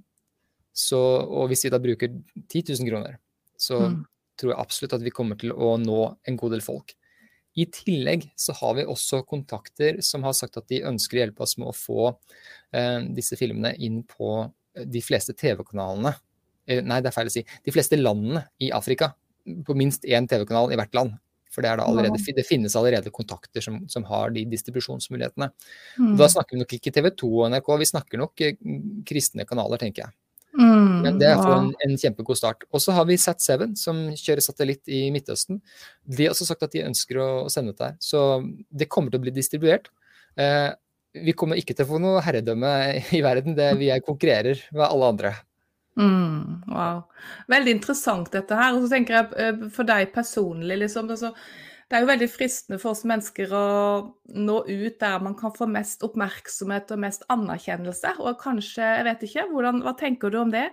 så, 0.77 1.01
og 1.25 1.49
hvis 1.51 1.65
vi 1.67 1.73
da 1.73 1.81
bruker 1.83 2.13
10 2.13 2.77
000 2.77 2.89
kroner, 2.91 3.17
så 3.61 3.81
mm. 3.81 3.99
tror 4.39 4.53
jeg 4.53 4.63
absolutt 4.63 4.97
at 4.99 5.05
vi 5.05 5.13
kommer 5.15 5.41
til 5.41 5.57
å 5.57 5.75
nå 5.81 6.03
en 6.29 6.39
god 6.41 6.55
del 6.57 6.65
folk. 6.65 6.95
I 7.61 7.67
tillegg 7.75 8.29
så 8.39 8.55
har 8.61 8.79
vi 8.79 8.87
også 8.89 9.23
kontakter 9.29 10.01
som 10.07 10.25
har 10.27 10.35
sagt 10.37 10.59
at 10.61 10.69
de 10.71 10.83
ønsker 10.89 11.19
å 11.19 11.23
hjelpe 11.25 11.45
oss 11.45 11.57
med 11.61 11.71
å 11.71 11.77
få 11.77 12.11
eh, 12.11 13.01
disse 13.17 13.37
filmene 13.41 13.75
inn 13.83 14.03
på 14.09 14.45
de 14.87 15.03
fleste 15.05 15.35
TV-kanalene. 15.37 16.15
Eh, 16.71 16.83
nei, 16.87 17.01
det 17.03 17.11
er 17.11 17.17
feil 17.17 17.31
å 17.31 17.35
si. 17.35 17.43
De 17.67 17.75
fleste 17.75 17.99
landene 17.99 18.47
i 18.63 18.71
Afrika. 18.77 19.13
På 19.67 19.75
minst 19.79 20.07
én 20.07 20.29
TV-kanal 20.31 20.73
i 20.73 20.79
hvert 20.81 20.95
land. 20.97 21.19
For 21.51 21.67
det, 21.67 21.73
allerede, 21.83 22.21
det, 22.37 22.47
finnes 22.47 22.77
allerede 22.79 23.11
kontakter 23.11 23.65
som, 23.65 23.81
som 23.91 24.05
har 24.07 24.31
de 24.31 24.45
distribusjonsmulighetene. 24.53 25.49
Mm. 25.99 26.13
Da 26.21 26.29
snakker 26.31 26.55
vi 26.55 26.61
nok 26.63 26.75
ikke 26.77 26.93
TV 26.95 27.11
2 27.25 27.31
og 27.33 27.49
NRK, 27.51 27.71
vi 27.81 27.89
snakker 27.91 28.23
nok 28.23 28.45
eh, 28.47 28.61
kristne 29.09 29.47
kanaler, 29.49 29.81
tenker 29.83 30.05
jeg. 30.05 30.15
Mm, 30.61 31.01
Men 31.07 31.19
det 31.21 31.31
er 31.31 31.39
for 31.41 31.55
en, 31.55 31.71
en 31.87 31.97
kjempegod 31.97 32.37
start. 32.37 32.67
Og 32.69 32.83
så 32.85 32.93
har 32.93 33.07
vi 33.09 33.17
Sat7, 33.21 33.71
som 33.81 34.03
kjører 34.13 34.45
satellitt 34.45 34.91
i 34.93 35.07
Midtøsten. 35.15 35.63
De 36.05 36.27
har 36.27 36.35
også 36.35 36.49
sagt 36.51 36.67
at 36.67 36.75
de 36.75 36.85
ønsker 36.85 37.21
å, 37.23 37.31
sende 37.53 37.73
dette 37.73 37.89
her. 37.89 37.97
Så 38.05 38.43
det 38.69 38.91
kommer 38.93 39.13
til 39.13 39.23
å 39.23 39.25
bli 39.25 39.35
distribuert. 39.35 39.89
Eh, 40.37 40.69
vi 41.17 41.35
kommer 41.35 41.59
ikke 41.59 41.75
til 41.75 41.87
å 41.87 41.93
få 41.95 42.03
noe 42.03 42.21
herredømme 42.25 42.75
i 43.19 43.23
verden. 43.25 43.57
Det, 43.59 43.73
vi 43.81 43.89
er 43.95 44.05
konkurrerer 44.05 44.61
med 44.77 44.87
alle 44.91 45.15
andre. 45.15 45.33
Mm, 46.01 46.69
wow. 46.71 47.03
Veldig 47.51 47.75
interessant 47.79 48.31
dette 48.35 48.61
her. 48.61 48.77
Og 48.77 48.85
så 48.85 48.95
tenker 48.95 49.17
jeg 49.17 49.33
eh, 49.41 49.67
for 49.75 49.89
deg 49.89 50.13
personlig, 50.15 50.83
liksom. 50.85 51.11
Altså, 51.11 51.33
det 51.91 51.97
er 51.99 52.05
jo 52.05 52.09
veldig 52.13 52.27
fristende 52.31 52.77
for 52.79 52.95
oss 52.95 53.01
mennesker 53.09 53.51
å 53.51 53.69
nå 54.39 54.57
ut 54.69 54.99
der 55.03 55.23
man 55.27 55.35
kan 55.35 55.51
få 55.51 55.67
mest 55.67 56.05
oppmerksomhet 56.07 56.93
og 56.95 57.01
mest 57.03 57.25
anerkjennelse. 57.35 58.13
Og 58.23 58.37
kanskje, 58.39 58.85
jeg 58.85 59.07
vet 59.09 59.25
ikke, 59.27 59.45
hvordan, 59.51 59.81
hva 59.83 59.93
tenker 59.99 60.31
du 60.31 60.37
om 60.39 60.53
det? 60.55 60.69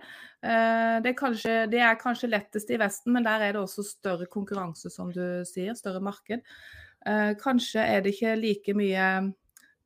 Eh, 0.46 1.00
det 1.02 1.10
er, 1.10 1.16
kanskje, 1.18 1.56
det 1.72 1.82
er 1.82 1.98
kanskje 1.98 2.30
lettest 2.30 2.70
i 2.70 2.78
Vesten, 2.78 3.16
men 3.16 3.26
der 3.26 3.48
er 3.48 3.58
det 3.58 3.64
også 3.64 3.88
større 3.88 4.28
konkurranse, 4.30 4.94
som 4.94 5.10
du 5.10 5.42
sier. 5.50 5.74
Større 5.80 6.04
marked. 6.06 6.46
Eh, 7.10 7.34
kanskje 7.42 7.82
er 7.82 8.06
det 8.06 8.14
ikke 8.14 8.38
like 8.38 8.78
mye 8.78 9.10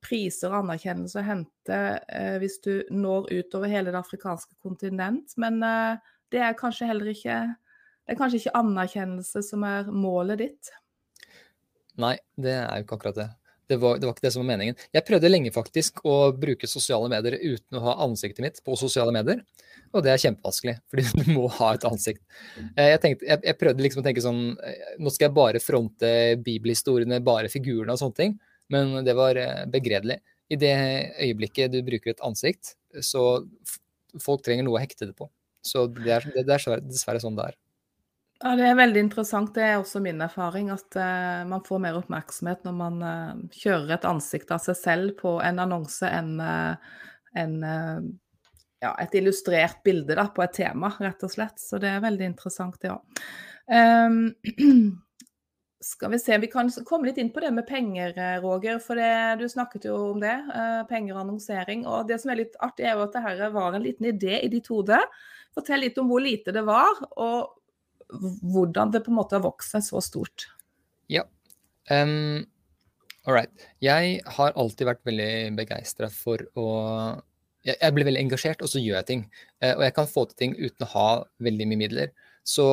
priser 0.03 0.51
og 0.51 0.65
anerkjennelse 0.65 1.21
å 1.21 1.25
hente 1.29 1.79
eh, 2.11 2.35
hvis 2.43 2.59
du 2.65 2.73
når 2.91 3.31
ut 3.31 3.55
over 3.55 3.71
hele 3.71 3.95
det 3.95 4.03
afrikanske 4.03 4.59
kontinent, 4.59 5.31
men 5.39 5.63
det 5.63 6.43
er 6.43 6.59
kanskje 6.59 6.91
heller 6.91 7.15
ikke 7.15 7.39
det 8.01 8.17
er 8.17 8.17
kanskje 8.19 8.39
ikke 8.41 8.57
anerkjennelse 8.57 9.43
som 9.45 9.63
er 9.63 9.87
målet 9.93 10.41
ditt? 10.41 10.71
Nei, 11.99 12.15
det 12.39 12.55
er 12.61 12.79
jo 12.79 12.85
ikke 12.85 12.97
akkurat 12.99 13.19
det. 13.19 13.29
Det 13.71 13.77
var, 13.79 13.99
det 13.99 14.07
var, 14.07 14.15
ikke 14.17 14.25
det 14.25 14.33
som 14.33 14.41
var 14.43 14.49
meningen. 14.49 14.79
Jeg 14.91 15.05
prøvde 15.07 15.29
lenge 15.31 15.51
faktisk 15.55 16.01
å 16.07 16.15
bruke 16.35 16.67
sosiale 16.67 17.07
medier 17.11 17.37
uten 17.39 17.77
å 17.79 17.83
ha 17.85 17.93
ansiktet 18.03 18.43
mitt 18.43 18.59
på 18.65 18.75
sosiale 18.79 19.13
medier. 19.15 19.45
Og 19.95 20.03
det 20.03 20.11
er 20.11 20.19
kjempevanskelig, 20.25 20.75
fordi 20.91 21.05
du 21.23 21.31
må 21.37 21.45
ha 21.59 21.69
et 21.77 21.87
ansikt. 21.87 22.21
Eh, 22.75 22.89
jeg, 22.91 22.99
tenkte, 23.03 23.27
jeg, 23.29 23.43
jeg 23.47 23.59
prøvde 23.61 23.85
liksom 23.85 24.03
å 24.03 24.07
tenke 24.07 24.23
sånn 24.23 24.41
eh, 24.67 24.91
Nå 24.99 25.13
skal 25.13 25.29
jeg 25.29 25.37
bare 25.37 25.63
fronte 25.63 26.11
bibelhistoriene, 26.43 27.21
bare 27.23 27.51
figurene 27.53 27.95
og 27.95 28.03
sånne 28.03 28.19
ting. 28.19 28.37
Men 28.71 29.05
det 29.07 29.15
var 29.15 29.39
eh, 29.39 29.63
begredelig. 29.71 30.19
I 30.51 30.59
det 30.59 30.75
øyeblikket 31.23 31.71
du 31.71 31.79
bruker 31.87 32.11
et 32.11 32.23
ansikt, 32.27 32.73
så 32.99 33.45
folk 34.19 34.43
trenger 34.43 34.67
noe 34.67 34.81
å 34.81 34.83
hekte 34.83 35.07
det 35.07 35.15
på. 35.15 35.29
Så 35.63 35.85
det 35.95 36.11
er, 36.17 36.27
det 36.35 36.43
er 36.43 36.83
dessverre 36.83 37.23
sånn 37.23 37.37
det 37.39 37.53
er. 37.53 37.59
Ja, 38.41 38.55
Det 38.55 38.65
er 38.65 38.79
veldig 38.79 39.03
interessant. 39.05 39.53
Det 39.53 39.61
er 39.61 39.75
også 39.77 40.01
min 40.01 40.21
erfaring 40.25 40.71
at 40.73 40.97
uh, 40.97 41.43
man 41.49 41.61
får 41.65 41.83
mer 41.83 41.99
oppmerksomhet 41.99 42.63
når 42.65 42.73
man 42.73 42.97
uh, 43.05 43.43
kjører 43.53 43.93
et 43.95 44.07
ansikt 44.09 44.53
av 44.55 44.63
seg 44.63 44.79
selv 44.79 45.13
på 45.19 45.35
en 45.45 45.61
annonse 45.61 46.09
enn 46.09 46.33
uh, 46.41 46.73
en, 47.37 47.53
ja, 48.83 48.89
et 48.99 49.13
illustrert 49.15 49.77
bilde 49.85 50.17
da, 50.17 50.25
på 50.35 50.43
et 50.43 50.57
tema, 50.57 50.89
rett 50.99 51.21
og 51.23 51.31
slett. 51.31 51.61
Så 51.61 51.79
det 51.79 51.93
er 51.93 52.03
veldig 52.03 52.27
interessant, 52.33 52.75
det 52.81 52.89
ja. 52.89 52.97
Um, 53.71 54.33
skal 55.91 56.11
vi 56.11 56.19
se, 56.19 56.35
Vi 56.41 56.49
kan 56.51 56.67
komme 56.89 57.07
litt 57.07 57.21
inn 57.21 57.31
på 57.31 57.39
det 57.45 57.53
med 57.55 57.69
penger, 57.69 58.11
Roger. 58.43 58.81
For 58.83 58.99
det, 58.99 59.13
du 59.39 59.45
snakket 59.47 59.87
jo 59.87 59.95
om 60.09 60.19
det. 60.19 60.33
penger 60.89 61.15
og 61.15 61.21
annonsering. 61.21 61.85
Og 61.87 62.09
det 62.09 62.19
som 62.19 62.33
er 62.33 62.41
litt 62.41 62.59
artig, 62.59 62.89
er 62.89 62.99
jo 62.99 63.07
at 63.07 63.15
dette 63.15 63.53
var 63.55 63.77
en 63.77 63.85
liten 63.85 64.11
idé 64.11 64.41
i 64.41 64.51
ditt 64.51 64.67
hode. 64.73 64.99
Fortell 65.55 65.85
litt 65.85 66.03
om 66.03 66.11
hvor 66.11 66.25
lite 66.25 66.51
det 66.51 66.65
var. 66.67 66.99
og 67.15 67.60
hvordan 68.11 68.91
det 68.93 69.03
på 69.05 69.11
en 69.11 69.19
måte 69.19 69.37
har 69.37 69.45
vokst 69.45 69.75
seg 69.75 69.85
så 69.85 70.01
stort. 70.03 70.47
Ja. 71.11 71.25
Um, 71.89 72.43
All 73.29 73.35
right. 73.35 73.51
Jeg 73.83 74.21
har 74.37 74.55
alltid 74.57 74.87
vært 74.89 75.03
veldig 75.05 75.53
begeistra 75.59 76.09
for 76.13 76.41
å 76.57 76.69
jeg, 77.61 77.93
blir 77.93 78.07
veldig 78.07 78.23
engasjert, 78.23 78.63
og 78.65 78.71
så 78.71 78.81
gjør 78.81 78.97
jeg 78.97 79.07
ting. 79.11 79.23
Uh, 79.61 79.75
og 79.75 79.83
jeg 79.85 79.93
kan 79.93 80.09
få 80.09 80.25
til 80.29 80.39
ting 80.39 80.55
uten 80.57 80.87
å 80.87 80.91
ha 80.95 81.09
veldig 81.45 81.67
mye 81.69 81.81
midler. 81.83 82.13
Så 82.41 82.65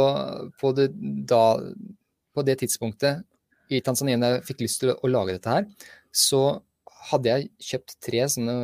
på 0.61 0.73
det, 0.77 0.89
da, 1.29 1.59
på 2.33 2.45
det 2.49 2.57
tidspunktet 2.63 3.27
i 3.69 3.83
Tanzania 3.85 4.17
da 4.17 4.31
jeg 4.39 4.47
fikk 4.49 4.65
lyst 4.65 4.81
til 4.81 4.95
å, 4.95 4.97
å 5.05 5.13
lage 5.13 5.37
dette 5.37 5.53
her, 5.53 5.69
så 6.09 6.63
hadde 7.11 7.29
jeg 7.29 7.51
kjøpt 7.69 7.99
tre 8.05 8.25
sånne 8.33 8.57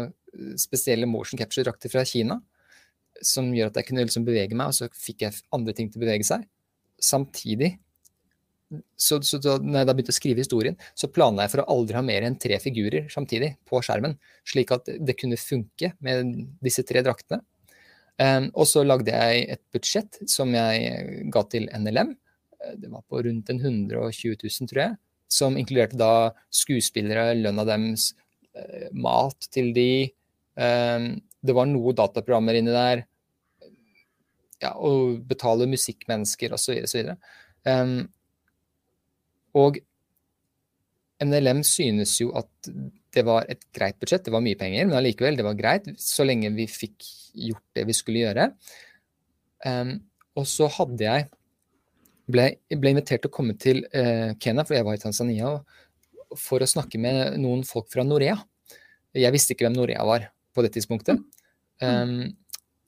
spesielle 0.59 1.07
motion 1.07 1.39
capture-drakter 1.39 1.93
fra 1.93 2.07
Kina. 2.09 2.41
Som 3.21 3.53
gjør 3.55 3.69
at 3.69 3.77
jeg 3.79 3.91
kunne 3.91 4.09
liksom 4.09 4.25
bevege 4.25 4.57
meg, 4.57 4.73
og 4.73 4.79
så 4.81 4.89
fikk 4.97 5.27
jeg 5.27 5.45
andre 5.55 5.77
ting 5.77 5.93
til 5.93 6.01
å 6.01 6.07
bevege 6.07 6.25
seg 6.27 6.49
samtidig 7.03 7.75
så, 8.97 9.21
så, 9.23 9.39
så 9.43 9.57
når 9.63 9.83
jeg 9.83 9.89
da 9.89 9.95
begynte 9.95 10.15
å 10.15 10.17
skrive 10.17 10.43
historien, 10.43 10.77
så 10.99 11.11
planla 11.13 11.45
jeg 11.45 11.55
for 11.55 11.63
å 11.63 11.77
aldri 11.77 11.99
ha 11.99 12.03
mer 12.07 12.27
enn 12.27 12.39
tre 12.41 12.59
figurer 12.63 13.09
samtidig 13.13 13.55
på 13.69 13.81
skjermen, 13.85 14.17
slik 14.49 14.73
at 14.75 14.89
det 14.89 15.17
kunne 15.21 15.39
funke 15.41 15.93
med 16.05 16.35
disse 16.65 16.85
tre 16.87 17.05
draktene. 17.05 17.43
Um, 18.15 18.51
og 18.55 18.69
så 18.71 18.85
lagde 18.87 19.11
jeg 19.11 19.47
et 19.57 19.63
budsjett 19.75 20.21
som 20.31 20.53
jeg 20.55 21.25
ga 21.35 21.43
til 21.51 21.67
NLM. 21.75 22.13
Det 22.81 22.91
var 22.91 23.03
på 23.11 23.25
rundt 23.27 23.51
120 23.51 24.37
000, 24.39 24.69
tror 24.71 24.83
jeg. 24.85 24.99
Som 25.35 25.59
inkluderte 25.59 25.99
da 25.99 26.31
skuespillere, 26.55 27.35
lønna 27.41 27.67
deres, 27.67 28.13
uh, 28.55 28.87
mat 28.95 29.51
til 29.55 29.73
de. 29.77 30.13
Um, 30.55 31.17
det 31.45 31.57
var 31.57 31.67
noen 31.69 31.99
dataprogrammer 31.99 32.61
inni 32.61 32.75
der 32.75 33.03
ja, 34.63 34.75
å 34.75 35.17
betale 35.25 35.69
musikkmennesker 35.71 36.55
osv. 36.55 36.85
osv. 36.87 37.15
Um, 37.67 37.97
og 39.55 39.79
NLM 41.25 41.63
synes 41.67 42.17
jo 42.21 42.33
at 42.37 42.71
det 43.15 43.23
var 43.27 43.47
et 43.51 43.63
greit 43.75 43.97
budsjett, 44.03 44.25
det 44.27 44.35
var 44.35 44.43
mye 44.45 44.59
penger, 44.59 44.89
men 44.89 44.99
allikevel, 44.99 45.39
det 45.39 45.47
var 45.47 45.59
greit 45.59 45.87
så 46.01 46.27
lenge 46.27 46.51
vi 46.57 46.67
fikk 46.71 47.07
gjort 47.47 47.65
det 47.79 47.87
vi 47.89 47.97
skulle 47.97 48.25
gjøre. 48.25 48.49
Um, 49.65 49.97
og 50.35 50.49
så 50.51 50.67
hadde 50.75 51.07
jeg 51.07 51.29
ble, 52.31 52.49
ble, 52.73 52.95
invitert 52.95 53.23
til 53.25 53.31
å 53.31 53.35
komme 53.35 53.55
til 53.61 53.85
uh, 53.95 54.35
Kenya, 54.43 54.65
for 54.67 54.77
jeg 54.77 54.87
var 54.87 54.99
i 54.99 55.03
Tanzania, 55.03 55.53
for 56.41 56.65
å 56.65 56.69
snakke 56.69 56.99
med 56.99 57.39
noen 57.39 57.63
folk 57.69 57.91
fra 57.93 58.05
Norea. 58.07 58.37
Jeg 59.15 59.35
visste 59.35 59.55
ikke 59.55 59.69
hvem 59.69 59.77
Norea 59.77 60.03
var 60.09 60.29
på 60.55 60.65
det 60.67 60.73
tidspunktet. 60.75 61.21
Um, 61.83 62.35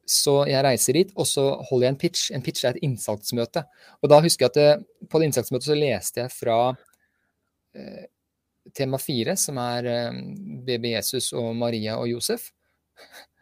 så 0.07 0.41
jeg 0.47 0.63
reiser 0.63 0.95
dit, 1.01 1.15
og 1.19 1.27
så 1.27 1.49
holder 1.67 1.89
jeg 1.89 1.93
en 1.93 1.99
pitch. 1.99 2.27
En 2.35 2.45
pitch 2.45 2.65
er 2.65 2.77
et 2.77 2.85
innsalgsmøte. 2.87 3.65
Og 4.03 4.11
da 4.13 4.21
husker 4.23 4.47
jeg 4.47 4.53
at 4.53 4.59
det, 4.59 4.67
eh, 4.77 5.09
på 5.11 5.19
det 5.19 5.31
innsalgsmøtet 5.31 5.67
så 5.67 5.79
leste 5.79 6.23
jeg 6.23 6.35
fra 6.35 6.59
eh, 7.75 8.05
tema 8.77 9.01
fire, 9.03 9.35
som 9.41 9.59
er 9.63 9.89
eh, 9.91 10.21
baby 10.67 10.95
Jesus 10.95 11.33
og 11.35 11.51
Maria 11.59 11.99
og 11.99 12.11
Josef. 12.15 12.53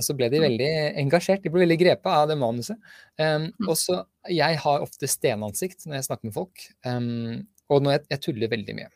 Og 0.00 0.06
så 0.06 0.14
ble 0.18 0.26
de 0.32 0.38
mm. 0.40 0.42
veldig 0.42 0.70
engasjert. 1.02 1.42
De 1.44 1.50
ble 1.52 1.62
veldig 1.62 1.76
grepet 1.78 2.08
av 2.10 2.24
det 2.26 2.34
manuset. 2.40 2.78
Um, 3.20 3.44
og 3.68 3.76
så, 3.78 4.00
Jeg 4.32 4.56
har 4.58 4.82
ofte 4.82 5.06
stenansikt 5.06 5.84
når 5.86 5.98
jeg 5.98 6.06
snakker 6.08 6.26
med 6.26 6.34
folk. 6.34 6.64
Um, 6.82 7.44
og 7.70 7.84
når 7.84 7.94
jeg, 7.94 8.02
jeg, 8.14 8.22
tuller 8.24 8.50
veldig 8.50 8.74
mye. 8.80 8.88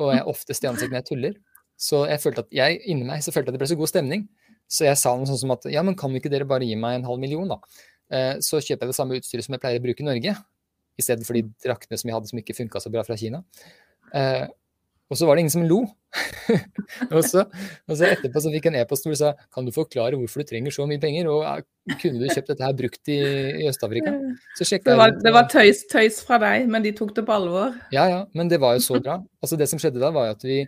Og 0.00 0.10
jeg 0.10 0.22
har 0.22 0.32
ofte 0.32 0.56
stenansikt 0.56 0.90
når 0.90 1.02
jeg 1.02 1.08
tuller. 1.12 1.36
Så 1.78 2.02
jeg 2.08 2.22
følte 2.24 2.42
at 2.48 2.56
jeg 2.56 2.80
inni 2.90 3.06
meg 3.06 3.22
så 3.22 3.36
følte 3.36 3.52
at 3.52 3.58
det 3.58 3.62
ble 3.62 3.70
så 3.70 3.78
god 3.78 3.92
stemning 3.92 4.26
så 4.70 4.86
jeg 4.86 4.98
sa 5.00 5.16
noe 5.18 5.26
sånn 5.26 5.40
som 5.42 5.54
at 5.56 5.66
ja, 5.72 5.82
men 5.86 5.98
kan 5.98 6.14
ikke 6.14 6.30
dere 6.32 6.46
bare 6.48 6.68
gi 6.68 6.78
meg 6.78 7.00
en 7.00 7.08
halv 7.08 7.22
million, 7.22 7.50
da? 7.50 7.58
Eh, 8.10 8.36
så 8.44 8.62
kjøper 8.62 8.86
jeg 8.86 8.92
det 8.92 8.98
samme 8.98 9.18
utstyret 9.18 9.46
som 9.46 9.56
jeg 9.56 9.62
pleier 9.62 9.82
å 9.82 9.84
bruke 9.84 10.04
i 10.04 10.06
Norge, 10.06 10.36
i 11.00 11.04
stedet 11.04 11.26
for 11.26 11.38
de 11.38 11.46
draktene 11.64 11.98
som 11.98 12.10
jeg 12.10 12.16
hadde 12.16 12.30
som 12.30 12.40
ikke 12.42 12.56
funka 12.56 12.82
så 12.82 12.92
bra 12.92 13.02
fra 13.06 13.18
Kina. 13.18 13.42
Eh, 14.14 14.46
og 15.10 15.18
så 15.18 15.26
var 15.26 15.34
det 15.34 15.42
ingen 15.42 15.52
som 15.56 15.64
lo. 15.66 15.80
og, 17.14 17.20
så, 17.26 17.42
og, 17.42 17.94
så, 17.96 18.06
etterpå 18.06 18.42
så 18.42 18.50
fikk 18.52 18.68
jeg 18.68 18.72
en 18.72 18.78
e-post 18.80 19.06
hvor 19.06 19.14
de 19.14 19.18
sa 19.18 19.32
kan 19.54 19.66
du 19.66 19.72
forklare 19.74 20.18
hvorfor 20.18 20.42
du 20.42 20.50
trenger 20.50 20.74
så 20.74 20.86
mye 20.86 21.02
penger, 21.02 21.26
og 21.30 21.96
kunne 22.02 22.22
du 22.22 22.30
kjøpt 22.30 22.52
dette 22.52 22.66
her 22.66 22.76
brukt 22.78 23.10
i, 23.10 23.18
i 23.64 23.66
Øst-Afrika? 23.70 24.14
Det 24.60 24.96
var, 25.02 25.16
det 25.18 25.34
var 25.34 25.50
tøys, 25.50 25.82
tøys, 25.90 26.22
fra 26.26 26.38
deg, 26.42 26.70
men 26.70 26.86
de 26.86 26.94
tok 26.94 27.10
det 27.18 27.26
på 27.26 27.34
alvor? 27.34 27.74
Ja, 27.94 28.06
ja, 28.10 28.22
men 28.38 28.50
det 28.50 28.60
var 28.62 28.78
jo 28.78 28.86
så 28.86 29.02
bra. 29.02 29.18
Altså 29.42 29.58
Det 29.58 29.70
som 29.70 29.82
skjedde 29.82 30.02
da, 30.02 30.12
var 30.14 30.30
jo 30.30 30.38
at 30.38 30.46
vi 30.46 30.60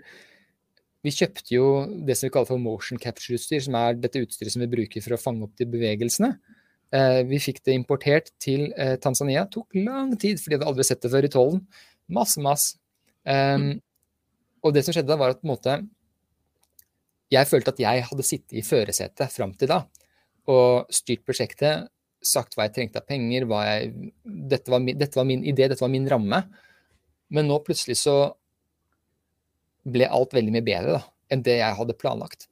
vi 1.02 1.12
kjøpte 1.14 1.54
jo 1.54 1.68
det 2.06 2.16
som 2.18 2.28
vi 2.28 2.32
kaller 2.34 2.50
for 2.50 2.62
motion 2.62 3.00
capture-utstyr, 3.00 3.62
som 3.64 3.78
er 3.78 3.96
dette 3.98 4.22
utstyret 4.22 4.54
som 4.54 4.62
vi 4.62 4.70
bruker 4.70 5.02
for 5.04 5.16
å 5.16 5.20
fange 5.20 5.46
opp 5.46 5.56
de 5.58 5.66
bevegelsene. 5.70 6.36
Eh, 6.94 7.22
vi 7.26 7.40
fikk 7.42 7.62
det 7.66 7.74
importert 7.74 8.30
til 8.42 8.68
eh, 8.76 8.94
Tanzania. 9.02 9.46
Tok 9.50 9.74
lang 9.80 10.12
tid, 10.14 10.38
fordi 10.38 10.56
jeg 10.56 10.60
hadde 10.60 10.70
aldri 10.70 10.86
sett 10.86 11.02
det 11.02 11.10
før 11.14 11.26
i 11.26 11.32
tollen. 11.32 11.64
Masse 12.12 12.42
mas. 12.44 12.68
Um, 13.22 13.76
og 14.62 14.74
det 14.74 14.82
som 14.84 14.94
skjedde 14.94 15.10
da, 15.10 15.18
var 15.18 15.34
at 15.34 15.40
på 15.42 15.46
en 15.46 15.52
måte 15.52 15.76
jeg 17.32 17.48
følte 17.48 17.72
at 17.72 17.80
jeg 17.80 18.04
hadde 18.08 18.26
sittet 18.26 18.56
i 18.58 18.64
førersetet 18.66 19.32
fram 19.32 19.54
til 19.56 19.70
da 19.70 19.84
og 20.50 20.90
styrt 20.90 21.22
prosjektet, 21.22 21.86
sagt 22.22 22.56
hva 22.56 22.66
jeg 22.66 22.74
trengte 22.74 22.98
av 22.98 23.06
penger, 23.06 23.46
jeg, 23.46 24.10
dette, 24.24 24.70
var 24.72 24.82
min, 24.82 24.96
dette, 24.98 25.14
var 25.18 25.26
min, 25.28 25.44
idé, 25.46 25.68
dette 25.70 25.82
var 25.82 25.90
min 25.92 26.08
ramme. 26.10 26.40
Men 27.32 27.46
nå 27.46 27.60
plutselig 27.62 28.00
så 28.00 28.16
ble 29.88 30.06
alt 30.06 30.34
veldig 30.36 30.54
mye 30.54 30.66
bedre 30.66 30.96
da, 30.98 31.02
enn 31.32 31.44
det 31.46 31.58
jeg 31.60 31.78
hadde 31.78 31.98
planlagt. 31.98 32.48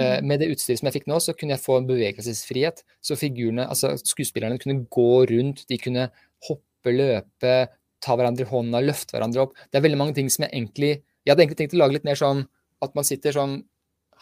Mm. 0.00 0.26
med 0.30 0.40
det 0.40 0.46
utstyret 0.54 0.80
som 0.80 0.86
jeg 0.88 0.94
fikk 0.94 1.08
nå, 1.10 1.16
så 1.20 1.34
kunne 1.36 1.52
jeg 1.52 1.60
få 1.60 1.74
en 1.76 1.86
bevegelsesfrihet. 1.88 2.78
Så 3.04 3.18
figurene, 3.20 3.66
altså 3.68 3.90
skuespillerne 3.98 4.56
kunne 4.62 4.86
gå 4.88 5.10
rundt, 5.28 5.64
de 5.68 5.76
kunne 5.82 6.06
hoppe, 6.46 6.94
løpe, 6.94 7.56
ta 8.00 8.16
hverandre 8.16 8.46
i 8.46 8.48
hånda, 8.48 8.80
løfte 8.86 9.12
hverandre 9.12 9.44
opp. 9.44 9.58
Det 9.68 9.76
er 9.76 9.84
veldig 9.84 9.98
mange 10.00 10.16
ting 10.16 10.30
som 10.32 10.46
jeg 10.46 10.54
egentlig 10.54 10.92
Jeg 11.20 11.34
hadde 11.34 11.42
egentlig 11.44 11.58
tenkt 11.58 11.74
å 11.76 11.80
lage 11.82 11.98
litt 11.98 12.06
mer 12.08 12.16
sånn 12.16 12.46
at 12.80 12.94
man 12.96 13.04
sitter 13.04 13.34
sånn 13.36 13.58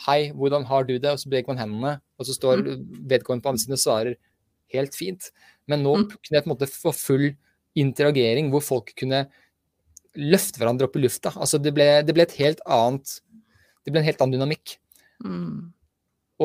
Hei, 0.07 0.31
hvordan 0.35 0.67
har 0.67 0.87
du 0.87 0.97
det? 0.99 1.11
Og 1.11 1.21
så 1.23 1.31
beveger 1.31 1.51
man 1.51 1.59
hendene, 1.59 1.93
og 2.19 2.27
så 2.27 2.35
står 2.35 2.61
mm. 2.63 2.83
vedkommende 3.11 3.43
på 3.43 3.51
andre 3.53 3.63
siden 3.63 3.75
og 3.75 3.83
svarer 3.83 4.19
helt 4.75 4.95
fint. 4.95 5.31
Men 5.71 5.83
nå 5.83 5.95
mm. 5.99 6.05
kunne 6.15 6.39
jeg 6.39 6.45
på 6.45 6.51
en 6.51 6.55
måte 6.55 6.69
få 6.71 6.93
full 6.95 7.25
interagering 7.79 8.53
hvor 8.53 8.63
folk 8.63 8.93
kunne 8.99 9.25
løfte 10.19 10.61
hverandre 10.61 10.89
opp 10.89 10.99
i 10.99 11.03
lufta. 11.05 11.33
Altså 11.37 11.61
det 11.63 11.73
ble, 11.77 11.89
det 12.05 12.15
ble 12.17 12.27
et 12.27 12.37
helt 12.41 12.63
annet 12.67 13.19
Det 13.87 13.93
ble 13.95 14.03
en 14.03 14.09
helt 14.09 14.23
annen 14.23 14.37
dynamikk. 14.37 14.77
Mm. 15.25 15.71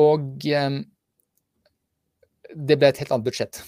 Og 0.00 0.46
um, 0.58 0.78
det 2.54 2.78
ble 2.78 2.90
et 2.90 3.00
helt 3.02 3.12
annet 3.14 3.26
budsjett. 3.26 3.60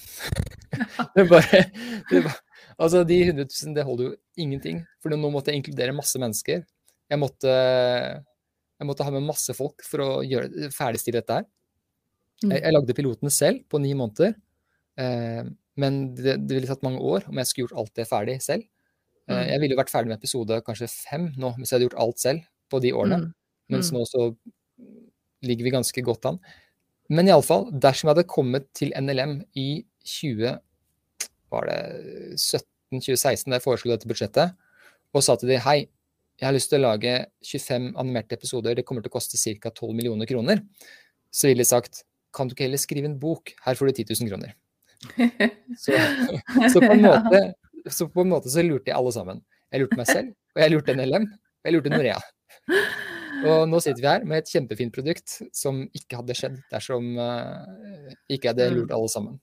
det 1.17 1.27
bare, 1.31 1.63
det 2.11 2.23
var, 2.25 2.39
altså 2.77 3.03
De 3.09 3.19
100 3.25 3.45
000 3.45 3.77
det 3.77 3.85
holder 3.87 4.09
jo 4.09 4.15
ingenting. 4.47 4.81
For 5.03 5.13
nå 5.13 5.31
måtte 5.33 5.53
jeg 5.53 5.63
inkludere 5.63 5.97
masse 5.97 6.21
mennesker. 6.23 6.65
Jeg 7.07 7.23
måtte, 7.23 7.53
jeg 7.53 8.89
måtte 8.89 9.07
ha 9.07 9.13
med 9.15 9.27
masse 9.27 9.55
folk 9.55 9.85
for 9.87 10.03
å 10.03 10.09
gjøre, 10.27 10.71
ferdigstille 10.75 11.21
dette 11.21 11.41
her. 11.41 11.47
Mm. 12.45 12.51
Jeg, 12.51 12.61
jeg, 12.63 12.75
lagde 12.75 12.97
pilotene 12.97 13.33
selv 13.33 13.63
på 13.71 13.81
ni 13.83 13.93
måneder. 13.97 14.35
Eh, 15.01 15.45
men 15.81 16.01
det, 16.17 16.39
det, 16.47 16.57
ville 16.57 16.69
tatt 16.69 16.85
mange 16.87 17.03
år 17.05 17.29
om 17.31 17.39
jeg 17.41 17.49
skulle 17.51 17.67
gjort 17.67 17.81
alt 17.83 17.95
det 17.99 18.09
ferdig 18.09 18.39
selv. 18.45 18.67
Eh, 19.27 19.35
mm. 19.35 19.49
jeg 19.51 19.63
ville 19.63 19.77
jo 19.77 19.81
vært 19.81 19.93
ferdig 19.93 20.13
med 20.13 20.21
episode 20.21 20.61
kanskje 20.67 20.91
fem 20.93 21.31
nå, 21.39 21.55
hvis 21.57 21.73
jeg 21.73 21.79
hadde 21.79 21.89
gjort 21.89 21.99
alt 22.05 22.23
selv 22.23 22.47
på 22.71 22.81
de 22.83 22.93
årene. 22.95 23.19
Mm. 23.25 23.35
Mens 23.75 23.91
mm. 23.91 23.99
nå 23.99 24.07
så 24.09 24.29
ligger 25.47 25.67
vi 25.67 25.75
ganske 25.75 26.07
godt 26.07 26.31
an. 26.31 26.39
Men 27.13 27.31
iallfall, 27.31 27.69
dersom 27.71 28.09
jeg 28.09 28.17
hadde 28.17 28.31
kommet 28.31 28.71
til 28.75 28.95
NLM 28.99 29.39
i 29.59 29.85
20 30.07 30.57
var 31.55 31.69
det 31.71 31.83
17-2016 32.39 33.51
da 33.51 33.59
jeg 33.59 33.65
foreslo 33.65 33.93
dette 33.93 34.09
budsjettet, 34.11 34.57
og 35.15 35.23
sa 35.23 35.37
til 35.39 35.53
de 35.53 35.61
hei, 35.63 35.79
jeg 36.37 36.49
har 36.49 36.55
lyst 36.57 36.69
til 36.73 36.83
å 36.83 36.91
lage 36.91 37.13
25 37.47 37.93
animerte 37.97 38.37
episoder, 38.37 38.77
det 38.77 38.85
kommer 38.85 39.05
til 39.05 39.13
å 39.13 39.17
koste 39.17 39.39
ca. 39.39 39.71
12 39.71 39.95
millioner 39.97 40.29
kroner, 40.29 40.61
så 41.33 41.49
ville 41.49 41.65
de 41.65 41.69
sagt 41.69 42.03
kan 42.37 42.49
du 42.49 42.53
ikke 42.53 42.67
heller 42.67 42.81
skrive 42.81 43.09
en 43.09 43.21
bok, 43.21 43.55
her 43.65 43.79
får 43.79 43.89
du 43.89 44.03
10 44.03 44.19
000 44.21 44.33
kroner. 44.33 44.57
Så, 45.77 45.93
så, 46.73 46.81
på 46.81 46.95
måte, 46.97 47.39
så, 47.91 48.09
på 48.13 48.25
en 48.25 48.33
måte, 48.33 48.53
så 48.53 48.65
lurte 48.65 48.91
jeg 48.91 48.99
alle 48.99 49.13
sammen. 49.15 49.43
Jeg 49.73 49.83
lurte 49.83 49.99
meg 49.99 50.09
selv, 50.11 50.33
og 50.55 50.63
jeg 50.63 50.73
lurte 50.75 50.97
NLM, 50.97 51.27
og 51.31 51.69
jeg 51.69 51.77
lurte 51.77 51.93
Norea. 51.93 52.19
Og 53.45 53.67
nå 53.69 53.81
sitter 53.85 54.01
vi 54.01 54.09
her 54.09 54.29
med 54.29 54.41
et 54.41 54.53
kjempefint 54.53 54.95
produkt 54.95 55.35
som 55.55 55.83
ikke 55.97 56.21
hadde 56.23 56.37
skjedd 56.39 56.55
dersom 56.73 57.19
uh, 57.21 57.67
ikke 58.33 58.55
hadde 58.55 58.71
lurt 58.73 58.95
alle 58.97 59.11
sammen. 59.13 59.37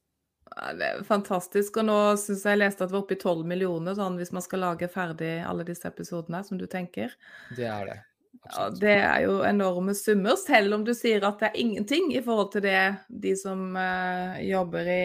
Det 0.77 0.87
er 0.87 1.03
fantastisk. 1.07 1.77
Og 1.81 1.87
nå 1.87 1.99
syns 2.21 2.45
jeg 2.45 2.55
jeg 2.55 2.61
leste 2.63 2.83
at 2.83 2.91
det 2.91 2.95
var 2.95 3.03
oppe 3.03 3.17
i 3.17 3.21
12 3.21 3.45
millioner 3.49 3.97
sånn, 3.97 4.17
hvis 4.21 4.33
man 4.35 4.45
skal 4.45 4.65
lage 4.67 4.89
ferdig 4.91 5.35
alle 5.45 5.65
disse 5.67 5.87
episodene, 5.89 6.43
som 6.45 6.59
du 6.59 6.65
tenker. 6.69 7.13
Det 7.57 7.69
er 7.69 7.87
det. 7.89 7.99
Ja, 8.43 8.67
det 8.75 8.95
er 8.97 9.19
jo 9.23 9.37
enorme 9.47 9.93
summer, 9.95 10.35
selv 10.35 10.75
om 10.75 10.83
du 10.83 10.91
sier 10.97 11.23
at 11.23 11.39
det 11.39 11.51
er 11.51 11.61
ingenting 11.61 12.09
i 12.11 12.21
forhold 12.21 12.49
til 12.55 12.65
det 12.65 12.81
de 13.23 13.31
som 13.39 13.77
uh, 13.77 14.35
jobber 14.43 14.89
i 14.89 15.03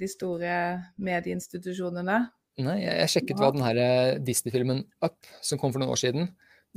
de 0.00 0.10
store 0.10 0.56
medieinstitusjonene. 1.00 2.18
Nei, 2.62 2.78
jeg, 2.84 3.10
sjekket 3.10 3.40
hva 3.40 3.50
den 3.54 3.64
her 3.64 3.78
eh, 3.82 4.16
Disney-filmen 4.22 4.84
Up, 5.02 5.16
som 5.42 5.58
kom 5.58 5.72
for 5.74 5.82
noen 5.82 5.90
år 5.90 5.98
siden 5.98 6.28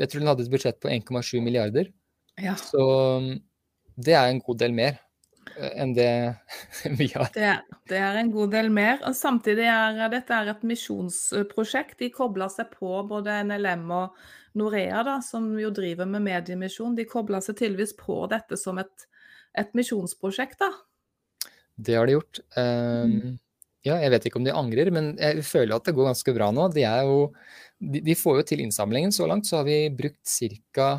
Jeg 0.02 0.10
tror 0.10 0.24
den 0.24 0.32
hadde 0.32 0.46
et 0.48 0.54
budsjett 0.54 0.80
på 0.82 0.90
1,7 0.90 1.38
milliarder. 1.46 1.92
Ja. 2.42 2.56
Så 2.58 2.82
mm, 3.22 3.36
det 4.08 4.16
er 4.18 4.32
en 4.32 4.42
god 4.46 4.60
del 4.62 4.74
mer. 4.78 4.98
Eh, 5.56 5.74
enn 5.82 5.94
det 5.98 6.10
vi 7.00 7.10
har. 7.14 7.30
Det, 7.36 7.54
det, 7.90 8.02
er 8.02 8.20
en 8.22 8.34
god 8.34 8.54
del 8.56 8.72
mer. 8.74 9.00
og 9.06 9.16
Samtidig 9.18 9.68
er 9.70 10.02
dette 10.14 10.34
er 10.34 10.52
et 10.54 10.66
misjonsprosjekt. 10.68 11.98
De 12.02 12.12
kobler 12.14 12.52
seg 12.54 12.74
på 12.74 13.00
både 13.10 13.40
NLM 13.48 13.88
og 13.94 14.28
Norea, 14.58 15.04
da, 15.06 15.20
som 15.22 15.50
jo 15.62 15.72
driver 15.74 16.10
med 16.10 16.26
mediemisjon. 16.26 16.98
De 16.98 17.06
kobler 17.10 17.44
seg 17.46 17.60
tydeligvis 17.60 17.94
på 18.00 18.24
dette 18.32 18.58
som 18.60 18.82
et, 18.82 19.10
et 19.58 19.74
misjonsprosjekt. 19.78 20.62
da. 20.62 20.72
Det 21.78 21.94
har 21.98 22.10
de 22.10 22.18
gjort. 22.18 22.42
Um, 22.58 23.38
ja, 23.86 24.00
jeg 24.02 24.14
vet 24.14 24.26
ikke 24.28 24.40
om 24.42 24.48
de 24.48 24.56
angrer, 24.56 24.90
men 24.92 25.14
jeg 25.22 25.44
føler 25.46 25.78
at 25.78 25.86
det 25.88 25.94
går 25.98 26.10
ganske 26.10 26.34
bra 26.36 26.50
nå. 26.56 26.66
De, 26.74 26.82
jo, 26.82 27.20
de, 27.78 28.02
de 28.04 28.16
får 28.18 28.42
jo 28.42 28.48
til 28.50 28.64
innsamlingen. 28.66 29.14
Så 29.16 29.30
langt 29.30 29.48
så 29.50 29.62
har 29.62 29.68
vi 29.70 29.86
brukt 29.94 30.24
ca 30.26 30.90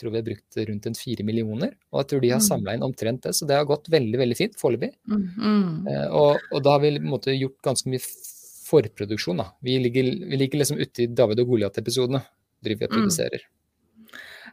tror 0.00 0.10
vi 0.10 0.20
har 0.20 0.24
brukt 0.24 0.56
rundt 0.68 0.88
en 0.88 0.96
fire 0.96 1.24
millioner. 1.26 1.74
Og 1.92 2.02
jeg 2.02 2.10
tror 2.10 2.24
de 2.24 2.32
har 2.32 2.42
mm. 2.42 2.48
samla 2.48 2.74
inn 2.76 2.86
omtrent 2.86 3.22
det, 3.26 3.34
så 3.36 3.48
det 3.48 3.58
har 3.58 3.68
gått 3.68 3.90
veldig 3.92 4.20
veldig 4.22 4.38
fint 4.38 4.58
foreløpig. 4.60 4.92
Mm, 5.10 5.24
mm. 5.36 5.88
Eh, 5.92 6.06
og, 6.08 6.50
og, 6.50 6.60
da 6.64 6.76
har 6.76 6.84
vi 6.84 6.94
måte 7.04 7.36
gjort 7.36 7.58
ganske 7.70 7.92
mye 7.92 8.02
forproduksjon. 8.70 9.42
da. 9.42 9.50
Vi 9.66 9.78
ligger, 9.82 10.12
vi 10.32 10.42
ligger 10.44 10.62
liksom 10.62 10.80
ute 10.80 11.04
i 11.06 11.10
David 11.22 11.44
og 11.44 11.54
Goliat-episodene. 11.54 12.24
Driver 12.64 12.90
og 12.90 13.08
mm. 13.08 13.50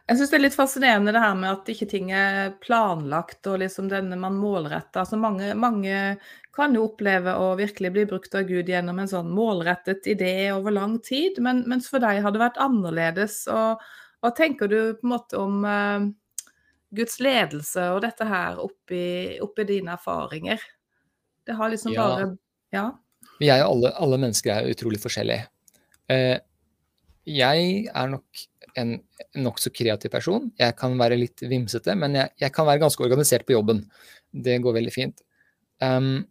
Jeg 0.08 0.16
syns 0.16 0.30
det 0.32 0.36
er 0.38 0.44
litt 0.46 0.56
fascinerende 0.56 1.12
det 1.12 1.20
her 1.20 1.34
med 1.36 1.50
at 1.50 1.66
ikke 1.68 1.86
ting 1.90 2.10
er 2.16 2.54
planlagt 2.64 3.44
og 3.50 3.58
liksom 3.60 3.90
denne 3.92 4.16
man 4.16 4.38
målretter. 4.40 5.02
Altså 5.02 5.18
mange, 5.20 5.50
mange, 5.52 6.16
kan 6.56 6.72
jo 6.74 6.86
oppleve 6.88 7.34
å 7.38 7.52
virkelig 7.58 7.90
bli 7.94 8.04
brukt 8.08 8.32
av 8.34 8.48
Gud 8.48 8.70
gjennom 8.72 8.98
en 8.98 9.10
sånn 9.10 9.28
målrettet 9.30 10.08
idé 10.10 10.48
over 10.50 10.74
lang 10.74 10.96
tid, 11.04 11.36
men, 11.44 11.60
mens 11.70 11.86
for 11.92 12.02
deg 12.02 12.22
har 12.24 12.34
det 12.34 12.40
vært 12.40 12.58
annerledes. 12.64 13.44
og 13.52 13.84
hva 14.18 14.32
tenker 14.34 14.70
du 14.70 14.78
på 14.98 15.06
en 15.06 15.12
måte 15.12 15.38
om 15.38 15.60
uh, 15.62 16.08
Guds 16.96 17.20
ledelse 17.22 17.84
og 17.92 18.02
dette 18.02 18.26
her 18.26 18.58
oppi, 18.64 19.38
oppi 19.44 19.68
dine 19.68 19.94
erfaringer? 19.94 20.64
Det 21.46 21.54
har 21.60 21.70
liksom 21.74 21.94
ja. 21.94 22.08
bare 22.08 22.32
Ja. 22.74 22.88
Vi 23.38 23.52
er 23.52 23.60
jo 23.60 23.70
alle, 23.76 23.92
alle 23.94 24.18
mennesker 24.18 24.50
er 24.56 24.72
utrolig 24.72 24.98
forskjellige. 25.04 25.46
Uh, 26.10 26.40
jeg 27.28 27.84
er 27.92 28.10
nok 28.16 28.48
en 28.78 28.94
nokså 29.44 29.72
kreativ 29.74 30.12
person. 30.12 30.48
Jeg 30.60 30.76
kan 30.78 30.94
være 31.00 31.18
litt 31.18 31.42
vimsete, 31.50 31.94
men 31.98 32.16
jeg, 32.18 32.32
jeg, 32.44 32.54
kan 32.54 32.68
være 32.68 32.82
ganske 32.84 33.04
organisert 33.04 33.46
på 33.48 33.56
jobben. 33.56 33.82
Det 34.32 34.58
går 34.64 34.76
veldig 34.78 34.94
fint. 34.94 35.22
Um, 35.82 36.26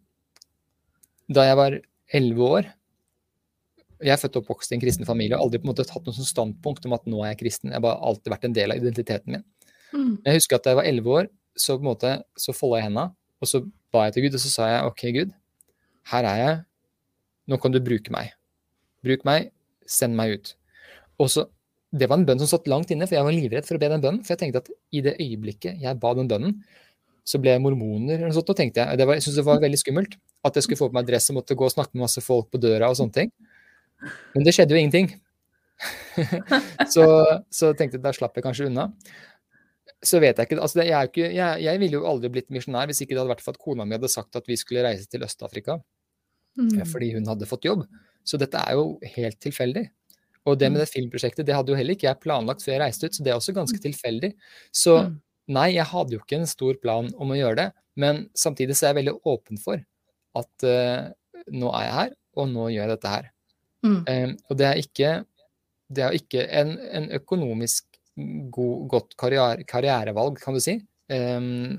da 1.28 1.44
jeg 1.48 1.58
var 1.60 1.78
elleve 2.18 2.50
år, 2.58 2.70
jeg 3.98 4.14
er 4.14 4.20
født 4.20 4.38
og 4.38 4.44
oppvokst 4.44 4.72
i 4.72 4.76
en 4.76 4.82
kristen 4.82 5.08
familie 5.08 5.36
og 5.36 5.48
aldri 5.48 5.58
på 5.60 5.66
en 5.66 5.72
måte 5.72 5.86
tatt 5.88 6.04
noe 6.06 6.14
sånn 6.14 6.28
standpunkt 6.28 6.84
om 6.86 6.94
at 6.94 7.08
nå 7.10 7.22
er 7.24 7.32
jeg 7.32 7.40
kristen. 7.42 7.72
Jeg 7.72 7.80
har 7.80 7.84
bare 7.84 7.98
alltid 8.10 8.32
vært 8.32 8.46
en 8.46 8.54
del 8.54 8.74
av 8.74 8.80
identiteten 8.80 9.34
min. 9.34 9.44
Mm. 9.90 10.14
Jeg 10.22 10.38
husker 10.38 10.58
at 10.58 10.66
da 10.66 10.72
jeg 10.72 10.80
var 10.80 10.90
elleve 10.90 11.14
år, 11.20 11.28
så 11.58 11.74
på 11.74 11.82
en 11.82 11.90
måte, 11.90 12.14
så 12.38 12.54
folda 12.54 12.78
jeg 12.78 12.88
henda, 12.90 13.08
og 13.42 13.50
så 13.50 13.62
ba 13.94 14.06
jeg 14.06 14.14
til 14.14 14.26
Gud, 14.26 14.38
og 14.38 14.42
så 14.44 14.52
sa 14.52 14.68
jeg 14.70 14.90
OK, 14.92 15.04
Gud, 15.16 15.34
her 16.12 16.28
er 16.30 16.42
jeg. 16.42 16.56
Nå 17.48 17.58
kan 17.62 17.74
du 17.74 17.80
bruke 17.82 18.12
meg. 18.14 18.34
Bruk 19.04 19.24
meg, 19.26 19.50
send 19.88 20.16
meg 20.18 20.36
ut. 20.36 20.52
Og 21.18 21.30
så, 21.32 21.46
Det 21.88 22.08
var 22.08 22.20
en 22.20 22.26
bønn 22.28 22.40
som 22.42 22.50
satt 22.50 22.68
langt 22.68 22.90
inne, 22.92 23.06
for 23.08 23.16
jeg 23.16 23.24
var 23.24 23.32
livredd 23.32 23.68
for 23.68 23.78
å 23.78 23.80
be 23.80 23.88
den 23.88 24.02
bønnen. 24.02 24.24
For 24.24 24.34
jeg 24.34 24.42
tenkte 24.42 24.60
at 24.64 24.72
i 24.92 25.00
det 25.04 25.14
øyeblikket 25.16 25.80
jeg 25.80 26.00
ba 26.02 26.12
den 26.18 26.28
bønnen, 26.28 26.58
så 27.28 27.40
ble 27.40 27.54
jeg 27.54 27.62
mormoner 27.64 28.16
eller 28.16 28.30
noe 28.30 28.36
sånt. 28.36 28.50
Og 28.52 28.58
tenkte 28.58 28.82
jeg, 28.82 29.00
det 29.00 29.06
var, 29.08 29.16
jeg 29.16 29.24
syntes 29.26 29.38
det 29.40 29.46
var 29.48 29.62
veldig 29.62 29.80
skummelt 29.80 30.18
at 30.48 30.58
jeg 30.58 30.66
skulle 30.66 30.80
få 30.80 30.90
på 30.90 30.96
meg 30.98 31.08
dress 31.08 31.30
og 31.32 31.40
måtte 31.40 31.56
gå 31.58 31.66
og 31.66 31.72
snakke 31.74 31.96
med 31.96 32.06
masse 32.06 32.22
folk 32.24 32.50
på 32.52 32.60
døra 32.62 32.90
og 32.92 32.98
sånne 33.00 33.16
ting. 33.16 33.32
Men 34.34 34.46
det 34.46 34.54
skjedde 34.56 34.76
jo 34.76 34.80
ingenting. 34.82 35.10
så, 36.94 37.06
så 37.52 37.72
tenkte 37.76 37.98
jeg 37.98 38.04
da 38.04 38.14
slapp 38.16 38.38
jeg 38.38 38.46
kanskje 38.46 38.68
unna. 38.70 38.88
Så 40.04 40.20
vet 40.22 40.38
jeg 40.38 40.46
ikke 40.46 40.60
altså 40.62 40.84
jeg, 40.84 41.10
ikke, 41.10 41.26
jeg, 41.34 41.62
jeg, 41.64 41.80
ville 41.82 41.98
jo 41.98 42.06
aldri 42.06 42.30
blitt 42.36 42.52
misjonær 42.54 42.86
hvis 42.90 43.02
ikke 43.02 43.16
det 43.16 43.22
hadde 43.22 43.32
vært 43.32 43.42
for 43.42 43.56
at 43.56 43.62
kona 43.62 43.86
mi 43.86 43.96
hadde 43.96 44.10
sagt 44.12 44.38
at 44.38 44.46
vi 44.46 44.56
skulle 44.60 44.84
reise 44.86 45.08
til 45.10 45.24
Øst-Afrika. 45.26 45.80
Mm. 46.58 46.84
Fordi 46.90 47.12
hun 47.16 47.26
hadde 47.30 47.48
fått 47.50 47.66
jobb. 47.66 47.84
Så 48.26 48.38
dette 48.40 48.60
er 48.60 48.78
jo 48.78 48.98
helt 49.16 49.40
tilfeldig. 49.42 49.88
Og 50.48 50.58
det 50.58 50.70
med 50.70 50.80
mm. 50.80 50.84
det 50.84 50.92
filmprosjektet 50.92 51.48
det 51.48 51.56
hadde 51.56 51.72
jo 51.72 51.78
heller 51.78 51.96
ikke 51.96 52.08
jeg 52.08 52.22
planlagt 52.24 52.64
før 52.64 52.76
jeg 52.76 52.82
reiste 52.84 53.08
ut, 53.08 53.16
så 53.16 53.24
det 53.24 53.32
er 53.32 53.40
også 53.40 53.54
ganske 53.56 53.78
mm. 53.78 53.84
tilfeldig. 53.86 54.30
Så 54.74 54.96
mm. 55.04 55.16
nei, 55.56 55.68
jeg 55.76 55.88
hadde 55.92 56.16
jo 56.16 56.22
ikke 56.22 56.40
en 56.40 56.50
stor 56.50 56.78
plan 56.82 57.10
om 57.16 57.34
å 57.34 57.38
gjøre 57.38 57.60
det, 57.60 57.68
men 57.98 58.26
samtidig 58.38 58.76
så 58.78 58.86
er 58.86 58.94
jeg 58.94 59.00
veldig 59.02 59.16
åpen 59.28 59.60
for 59.60 59.82
at 60.38 60.68
uh, 60.68 61.10
nå 61.54 61.72
er 61.74 61.86
jeg 61.86 61.96
her, 61.98 62.14
og 62.38 62.48
nå 62.52 62.68
gjør 62.74 62.84
jeg 62.84 62.94
dette 62.94 63.12
her. 63.16 63.28
Mm. 63.86 63.98
Um, 63.98 64.32
og 64.48 64.58
det 64.58 64.66
er 64.68 64.80
ikke, 64.82 65.12
det 65.94 66.04
er 66.06 66.18
ikke 66.18 66.46
en, 66.60 66.74
en, 66.98 67.10
økonomisk 67.18 68.00
god, 68.54 68.88
godt 68.90 69.16
karriere, 69.18 69.66
karrierevalg, 69.68 70.40
kan 70.42 70.56
du 70.56 70.62
si, 70.62 70.78
um, 71.14 71.78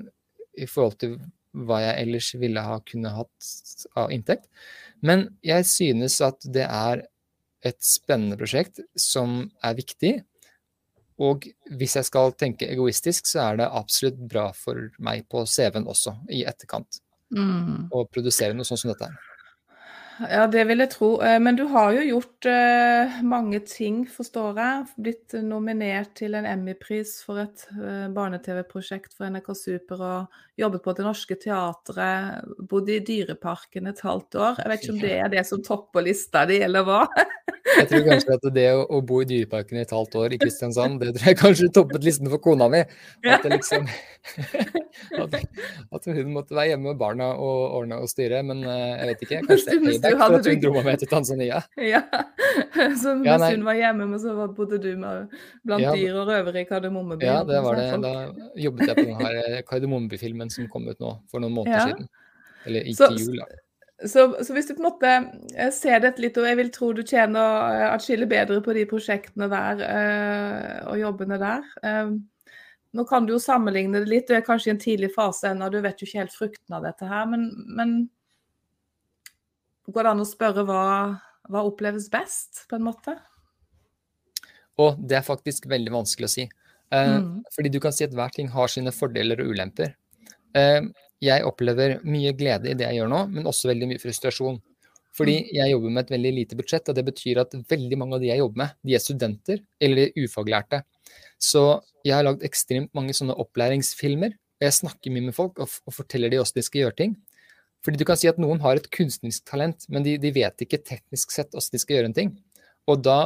i 0.59 0.67
forhold 0.67 0.99
til 1.03 1.17
hva 1.65 1.79
jeg 1.81 2.05
ellers 2.05 2.29
ville 2.39 2.61
ha 2.61 2.77
kunne 2.85 3.11
hatt 3.15 3.49
av 3.97 4.11
inntekt. 4.13 4.47
Men 5.05 5.27
jeg 5.45 5.65
synes 5.67 6.19
at 6.25 6.43
det 6.45 6.67
er 6.67 7.05
et 7.65 7.79
spennende 7.83 8.37
prosjekt 8.39 8.81
som 8.99 9.41
er 9.65 9.77
viktig. 9.77 10.13
Og 11.19 11.49
hvis 11.75 11.97
jeg 11.99 12.07
skal 12.07 12.31
tenke 12.39 12.69
egoistisk, 12.71 13.27
så 13.27 13.49
er 13.49 13.59
det 13.59 13.71
absolutt 13.81 14.19
bra 14.31 14.49
for 14.55 14.87
meg 15.03 15.25
på 15.31 15.43
CV-en 15.43 15.89
også, 15.91 16.15
i 16.31 16.45
etterkant. 16.47 17.01
Mm. 17.35 17.89
Å 17.91 18.05
produsere 18.09 18.55
noe 18.55 18.67
sånt 18.67 18.81
som 18.81 18.93
dette 18.93 19.09
her. 19.09 19.28
Ja, 20.19 20.47
det 20.51 20.65
vil 20.67 20.83
jeg 20.83 20.91
tro. 20.91 21.09
Eh, 21.23 21.37
men 21.39 21.55
du 21.55 21.63
har 21.71 21.93
jo 21.95 22.03
gjort 22.03 22.47
uh, 22.49 23.19
mange 23.23 23.61
ting, 23.63 24.01
forstår 24.09 24.59
jeg. 24.59 24.87
Blitt 24.99 25.35
nominert 25.45 26.11
til 26.19 26.35
en 26.35 26.47
Emmy-pris 26.49 27.19
for 27.23 27.39
et 27.45 27.63
uh, 27.77 28.09
barne-TV-prosjekt 28.15 29.15
for 29.15 29.31
NRK 29.31 29.53
Super 29.55 30.03
og 30.03 30.41
jobbet 30.59 30.83
på 30.83 30.95
Det 30.97 31.05
Norske 31.07 31.37
Teatret. 31.39 32.49
Bodd 32.67 32.91
i 32.91 32.99
Dyreparken 33.05 33.87
et 33.87 34.03
halvt 34.03 34.39
år. 34.39 34.59
Jeg 34.59 34.73
vet 34.73 34.83
ikke 34.83 34.95
om 34.97 35.03
det 35.05 35.13
er 35.15 35.31
det 35.31 35.45
som 35.47 35.63
topper 35.63 36.03
lista 36.09 36.43
di, 36.49 36.59
eller 36.67 36.83
hva? 36.87 37.05
jeg 37.69 37.87
tror 37.87 38.05
kanskje 38.07 38.35
at 38.35 38.47
det 38.55 38.67
å, 38.75 38.83
å, 38.89 38.99
bo 39.05 39.21
i 39.23 39.27
Dyreparken 39.29 39.79
i 39.79 39.83
et 39.85 39.93
halvt 39.93 40.17
år 40.19 40.35
i 40.35 40.39
Kristiansand, 40.41 40.99
det 40.99 41.13
tror 41.15 41.31
jeg 41.31 41.39
kanskje 41.39 41.71
toppet 41.75 42.03
listen 42.03 42.27
for 42.31 42.43
kona 42.43 42.67
mi. 42.71 42.81
At, 43.29 43.45
liksom, 43.47 43.87
at, 45.23 45.39
at, 45.39 46.09
hun 46.09 46.33
måtte 46.35 46.57
være 46.57 46.73
hjemme 46.73 46.91
med 46.91 46.99
barna 46.99 47.31
og 47.37 47.79
ordne 47.79 48.01
og 48.03 48.11
styre. 48.11 48.41
Men 48.43 48.65
jeg 48.65 49.11
vet 49.13 49.25
ikke. 49.27 49.41
Kanskje 49.47 49.79
det 49.79 50.08
er 50.08 50.08
du 50.11 50.21
hadde 50.21 50.35
for 50.35 50.39
at 50.39 50.49
hun 50.49 50.63
dro 50.63 50.73
meg 50.75 50.89
med 50.89 51.03
til 51.03 51.11
Tanzania. 51.11 51.61
Ja, 51.93 52.01
så 52.99 53.13
ja, 53.25 53.37
hun 53.43 53.63
var 53.65 53.77
hjemme, 53.77 54.07
men 54.09 54.19
så 54.21 54.33
bodde 54.55 54.79
du 54.81 54.89
med 54.99 55.31
blant 55.65 55.83
ja, 55.83 55.93
dyr 55.95 56.19
og 56.21 56.29
røvere 56.29 56.63
i 56.63 56.67
Kardemommeby? 56.69 57.25
Ja, 57.25 57.39
det 57.47 57.63
var 57.65 57.79
det. 57.79 57.87
Da 58.03 58.13
jobbet 58.59 58.91
jeg 58.91 58.99
på 58.99 59.07
denne 59.07 59.63
Kardemommeby-filmen 59.69 60.53
som 60.53 60.69
kom 60.71 60.89
ut 60.89 60.99
nå 61.01 61.15
for 61.31 61.43
noen 61.43 61.55
måneder 61.57 61.77
ja. 61.77 61.87
siden. 61.91 62.11
Eller 62.67 62.91
ikke 62.91 62.99
så, 62.99 63.11
jul, 63.15 63.41
da. 63.41 63.47
Så, 64.07 64.43
så, 64.43 64.53
hvis 64.55 64.69
du 64.69 64.75
på 64.77 64.79
en 64.79 64.87
måte 64.87 65.13
eh, 65.57 65.71
ser 65.75 65.99
dette 66.03 66.23
litt, 66.23 66.37
og 66.39 66.47
jeg 66.47 66.57
vil 66.59 66.69
tro 66.71 66.91
du 66.95 67.01
tjener 67.03 67.73
eh, 67.75 67.87
atskillig 67.89 68.29
bedre 68.31 68.61
på 68.63 68.75
de 68.77 68.85
prosjektene 68.87 69.49
der 69.51 69.81
øh, 69.83 70.75
og 70.93 71.01
jobbene 71.01 71.39
der 71.41 71.65
øh, 71.83 72.13
Nå 72.95 73.03
kan 73.05 73.27
du 73.27 73.35
jo 73.35 73.41
sammenligne 73.43 73.99
det 74.01 74.09
litt, 74.09 74.29
du 74.29 74.33
er 74.33 74.45
kanskje 74.45 74.71
i 74.71 74.73
en 74.73 74.79
tidlig 74.81 75.11
fase 75.13 75.51
ennå, 75.51 75.67
du 75.69 75.77
vet 75.83 75.99
jo 75.99 76.07
ikke 76.07 76.23
helt 76.23 76.33
frukten 76.33 76.73
av 76.73 76.87
dette 76.87 77.05
her. 77.05 77.27
Men, 77.29 77.43
men 77.77 77.91
Går 79.89 80.05
det 80.05 80.13
an 80.13 80.23
å 80.23 80.27
spørre 80.27 80.63
hva, 80.67 80.83
hva 81.49 81.65
oppleves 81.67 82.09
best, 82.13 82.65
på 82.69 82.77
en 82.77 82.85
måte? 82.85 83.15
Og 84.79 84.99
det 85.01 85.19
er 85.19 85.25
faktisk 85.25 85.67
veldig 85.69 85.93
vanskelig 85.93 86.29
å 86.29 86.33
si. 86.33 86.45
Eh, 86.93 87.15
mm. 87.19 87.29
Fordi 87.55 87.71
du 87.73 87.79
kan 87.83 87.95
si 87.95 88.05
at 88.05 88.15
hver 88.15 88.31
ting 88.35 88.49
har 88.53 88.71
sine 88.71 88.93
fordeler 88.95 89.41
og 89.43 89.53
ulemper. 89.53 89.95
Eh, 90.57 90.81
jeg 91.19 91.45
opplever 91.45 91.99
mye 92.07 92.33
glede 92.37 92.71
i 92.71 92.77
det 92.77 92.87
jeg 92.87 93.01
gjør 93.01 93.11
nå, 93.11 93.23
men 93.33 93.49
også 93.49 93.71
veldig 93.71 93.89
mye 93.91 94.01
frustrasjon. 94.01 94.59
Fordi 95.17 95.35
mm. 95.41 95.49
jeg 95.57 95.73
jobber 95.73 95.95
med 95.95 96.05
et 96.05 96.13
veldig 96.13 96.31
lite 96.37 96.57
budsjett, 96.59 96.91
og 96.91 96.95
det 96.95 97.05
betyr 97.07 97.41
at 97.43 97.57
veldig 97.71 97.97
mange 97.99 98.17
av 98.17 98.23
de 98.23 98.29
jeg 98.29 98.41
jobber 98.41 98.63
med, 98.63 98.77
de 98.85 98.95
er 98.95 99.03
studenter 99.03 99.63
eller 99.83 100.13
ufaglærte. 100.15 100.83
Så 101.39 101.63
jeg 102.05 102.15
har 102.15 102.27
lagd 102.27 102.45
ekstremt 102.47 102.93
mange 102.95 103.15
sånne 103.17 103.35
opplæringsfilmer. 103.41 104.35
og 104.59 104.67
Jeg 104.67 104.77
snakker 104.79 105.13
mye 105.15 105.27
med 105.29 105.35
folk 105.35 105.59
og, 105.63 105.71
og 105.87 105.95
forteller 105.95 106.31
dem 106.31 106.43
hvordan 106.43 106.59
de 106.59 106.67
skal 106.67 106.85
gjøre 106.85 106.99
ting. 107.01 107.17
Fordi 107.85 107.99
du 108.01 108.05
kan 108.07 108.19
si 108.19 108.27
at 108.27 108.39
noen 108.41 108.59
har 108.63 108.79
et 108.79 108.89
kunstnerisk 108.91 109.45
talent, 109.47 109.85
men 109.87 110.03
de, 110.03 110.17
de 110.19 110.31
vet 110.35 110.65
ikke 110.65 110.81
teknisk 110.83 111.31
sett 111.31 111.53
hvordan 111.53 111.75
de 111.75 111.81
skal 111.81 111.97
gjøre 111.97 112.09
en 112.11 112.17
ting. 112.17 112.33
Og 112.91 113.03
da 113.05 113.19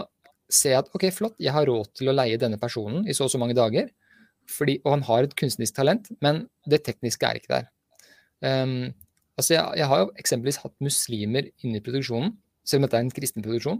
ser 0.52 0.76
jeg 0.76 0.84
at 0.84 0.92
ok, 0.94 1.08
flott, 1.16 1.38
jeg 1.42 1.54
har 1.56 1.66
råd 1.70 1.90
til 1.98 2.12
å 2.12 2.16
leie 2.16 2.40
denne 2.40 2.60
personen 2.62 3.08
i 3.10 3.16
så 3.18 3.26
og 3.28 3.34
så 3.34 3.42
mange 3.42 3.58
dager. 3.58 3.90
Fordi, 4.52 4.78
og 4.84 4.98
han 4.98 5.06
har 5.08 5.26
et 5.26 5.36
kunstnerisk 5.40 5.78
talent, 5.78 6.10
men 6.24 6.46
det 6.70 6.84
tekniske 6.86 7.26
er 7.26 7.40
ikke 7.40 7.54
der. 7.54 7.70
Um, 8.44 8.92
altså 9.40 9.56
jeg, 9.56 9.80
jeg, 9.80 9.88
har 9.90 10.02
jo 10.04 10.10
eksempelvis 10.20 10.60
hatt 10.66 10.76
muslimer 10.84 11.48
inne 11.64 11.80
i 11.80 11.86
produksjonen, 11.86 12.36
selv 12.68 12.82
om 12.82 12.88
dette 12.88 13.00
er 13.00 13.06
en 13.08 13.16
kristen 13.16 13.46
produksjon, 13.46 13.80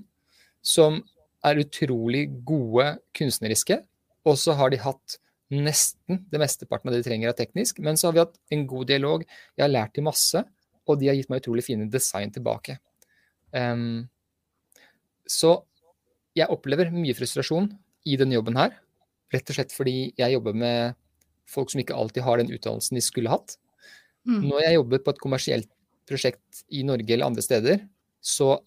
som 0.64 1.02
er 1.44 1.60
utrolig 1.60 2.30
gode 2.48 2.94
kunstneriske, 3.18 3.82
og 4.24 4.40
så 4.40 4.56
har 4.56 4.72
de 4.72 4.80
hatt 4.80 5.18
nesten 5.54 6.24
det 6.32 6.40
mesteparten 6.42 6.90
av 6.90 6.96
det 6.96 7.04
de 7.04 7.10
trenger 7.10 7.34
av 7.34 7.38
teknisk, 7.38 7.82
men 7.84 8.00
så 8.00 8.08
har 8.08 8.16
vi 8.16 8.24
hatt 8.24 8.40
en 8.56 8.64
god 8.70 8.90
dialog, 8.90 9.26
jeg 9.58 9.66
har 9.66 9.74
lært 9.74 10.00
dem 10.00 10.08
masse, 10.08 10.46
og 10.88 11.00
de 11.00 11.10
har 11.10 11.18
gitt 11.18 11.30
meg 11.32 11.44
utrolig 11.44 11.66
fine 11.66 11.88
design 11.92 12.34
tilbake. 12.34 12.78
Um, 13.54 14.06
så 15.30 15.56
jeg 16.38 16.50
opplever 16.52 16.92
mye 16.94 17.16
frustrasjon 17.16 17.70
i 18.10 18.18
denne 18.20 18.36
jobben 18.36 18.58
her. 18.60 18.76
Rett 19.34 19.50
og 19.50 19.58
slett 19.58 19.74
fordi 19.76 20.12
jeg 20.20 20.36
jobber 20.36 20.58
med 20.58 20.98
folk 21.50 21.72
som 21.72 21.82
ikke 21.84 21.96
alltid 21.98 22.26
har 22.26 22.40
den 22.40 22.52
utdannelsen 22.54 22.98
de 22.98 23.04
skulle 23.06 23.32
hatt. 23.32 23.58
Mm. 24.28 24.50
Når 24.50 24.64
jeg 24.64 24.78
jobber 24.78 25.04
på 25.04 25.14
et 25.14 25.24
kommersielt 25.24 25.70
prosjekt 26.10 26.64
i 26.74 26.84
Norge 26.88 27.14
eller 27.14 27.30
andre 27.30 27.44
steder, 27.46 27.84
så 28.24 28.58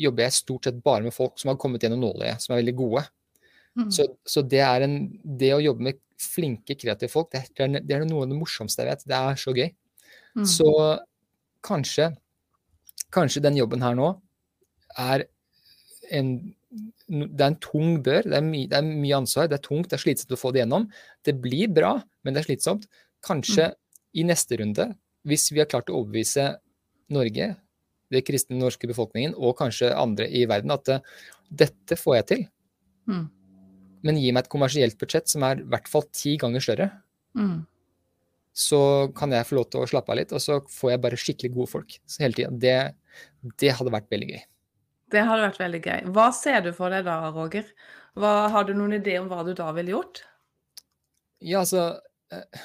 jobber 0.00 0.26
jeg 0.26 0.36
stort 0.38 0.68
sett 0.68 0.80
bare 0.84 1.06
med 1.06 1.14
folk 1.14 1.38
som 1.40 1.52
har 1.52 1.58
kommet 1.60 1.84
gjennom 1.84 2.02
nåløyet, 2.02 2.42
som 2.42 2.54
er 2.54 2.62
veldig 2.62 2.76
gode. 2.78 3.04
Mm. 3.78 3.90
Så, 3.94 4.06
så 4.28 4.42
det, 4.46 4.62
en, 4.62 4.98
det, 5.24 5.52
å 5.54 5.62
jobbe 5.62 5.88
med 5.88 6.00
flinke, 6.20 6.76
kreative 6.78 7.10
folk, 7.10 7.32
det 7.32 7.44
er, 7.58 7.80
det 7.80 7.96
er, 7.96 8.04
noe 8.06 8.26
av 8.26 8.30
det 8.30 8.38
morsomste 8.38 8.84
jeg 8.84 8.92
vet. 8.92 9.06
Det 9.10 9.18
er 9.18 9.40
så 9.40 9.54
gøy. 9.54 9.70
Mm. 10.34 10.46
Så 10.50 10.68
kanskje, 11.64 12.10
kanskje 13.14 13.42
den 13.44 13.58
jobben 13.58 13.84
her 13.84 13.96
nå 13.98 14.14
er 15.00 15.28
en 16.14 16.36
det 16.74 17.38
er 17.38 17.52
en 17.52 17.60
tung 17.62 18.00
bør. 18.02 18.24
Det 18.26 18.34
er, 18.34 18.42
my, 18.42 18.64
det 18.66 18.78
er, 18.80 18.86
mye 18.86 19.18
ansvar. 19.20 19.46
Det 19.46 19.60
er 19.60 19.62
tungt, 19.62 19.86
det 19.92 19.94
er 19.94 20.02
slitsomt 20.02 20.32
å 20.34 20.38
få 20.40 20.50
det 20.54 20.64
gjennom. 20.64 20.88
Det 21.22 21.36
blir 21.38 21.70
bra, 21.70 21.92
men 22.26 22.34
det 22.34 22.40
er 22.40 22.48
slitsomt. 22.48 22.88
Kanskje 23.22 23.68
mm. 23.70 23.76
i 24.18 24.24
neste 24.26 24.58
runde, 24.58 24.86
hvis 25.28 25.46
vi 25.52 25.62
har 25.62 25.68
klart 25.70 25.92
å 25.92 26.00
overbevise 26.00 26.48
Norge, 27.14 27.46
det 28.10 28.24
kristne 28.26 28.58
norske 28.58 28.88
befolkningen, 28.90 29.36
og 29.38 29.54
kanskje 29.60 29.92
andre 29.94 30.26
i 30.26 30.42
verden, 30.50 30.74
at 30.74 30.90
uh, 30.90 31.14
dette 31.62 31.98
får 32.00 32.16
jeg 32.18 32.26
til. 32.32 32.42
Mm. 33.12 33.22
Men 34.08 34.18
gi 34.18 34.34
meg 34.34 34.42
et 34.42 34.52
kommersielt 34.56 34.98
budsjett 34.98 35.30
som 35.30 35.46
er 35.46 35.62
i 35.62 35.68
hvert 35.70 35.92
fall 35.92 36.08
ti 36.10 36.34
ganger 36.40 36.66
større. 36.66 36.90
Mm 37.38 37.62
så 38.54 38.80
kan 39.18 39.34
jeg 39.34 39.46
få 39.48 39.58
lov 39.58 39.66
til 39.72 39.82
å 39.82 39.88
slappe 39.90 40.12
av 40.14 40.20
litt, 40.20 40.32
og 40.32 40.42
så 40.42 40.60
får 40.70 40.92
jeg 40.92 41.02
bare 41.02 41.18
skikkelig 41.18 41.52
gode 41.56 41.72
folk 41.72 41.96
hele 42.22 42.38
tida. 42.38 42.52
Det, 42.64 42.76
det, 43.58 43.72
hadde 43.74 43.94
vært 43.94 44.12
veldig 44.14 44.28
gøy. 44.30 44.44
Det 45.10 45.24
hadde 45.26 45.46
vært 45.48 45.58
veldig 45.62 45.80
gøy. 45.82 46.04
Hva 46.14 46.28
ser 46.36 46.60
du 46.62 46.70
for 46.76 46.94
deg 46.94 47.08
da, 47.08 47.16
Roger? 47.34 47.66
Hva, 48.14 48.34
har 48.54 48.68
du 48.68 48.74
noen 48.78 48.94
idé 49.00 49.18
om 49.18 49.26
hva 49.30 49.42
du 49.46 49.50
da 49.58 49.72
ville 49.74 49.96
gjort? 49.96 50.22
Ja, 51.42 51.64
altså 51.64 51.88
eh, 52.32 52.62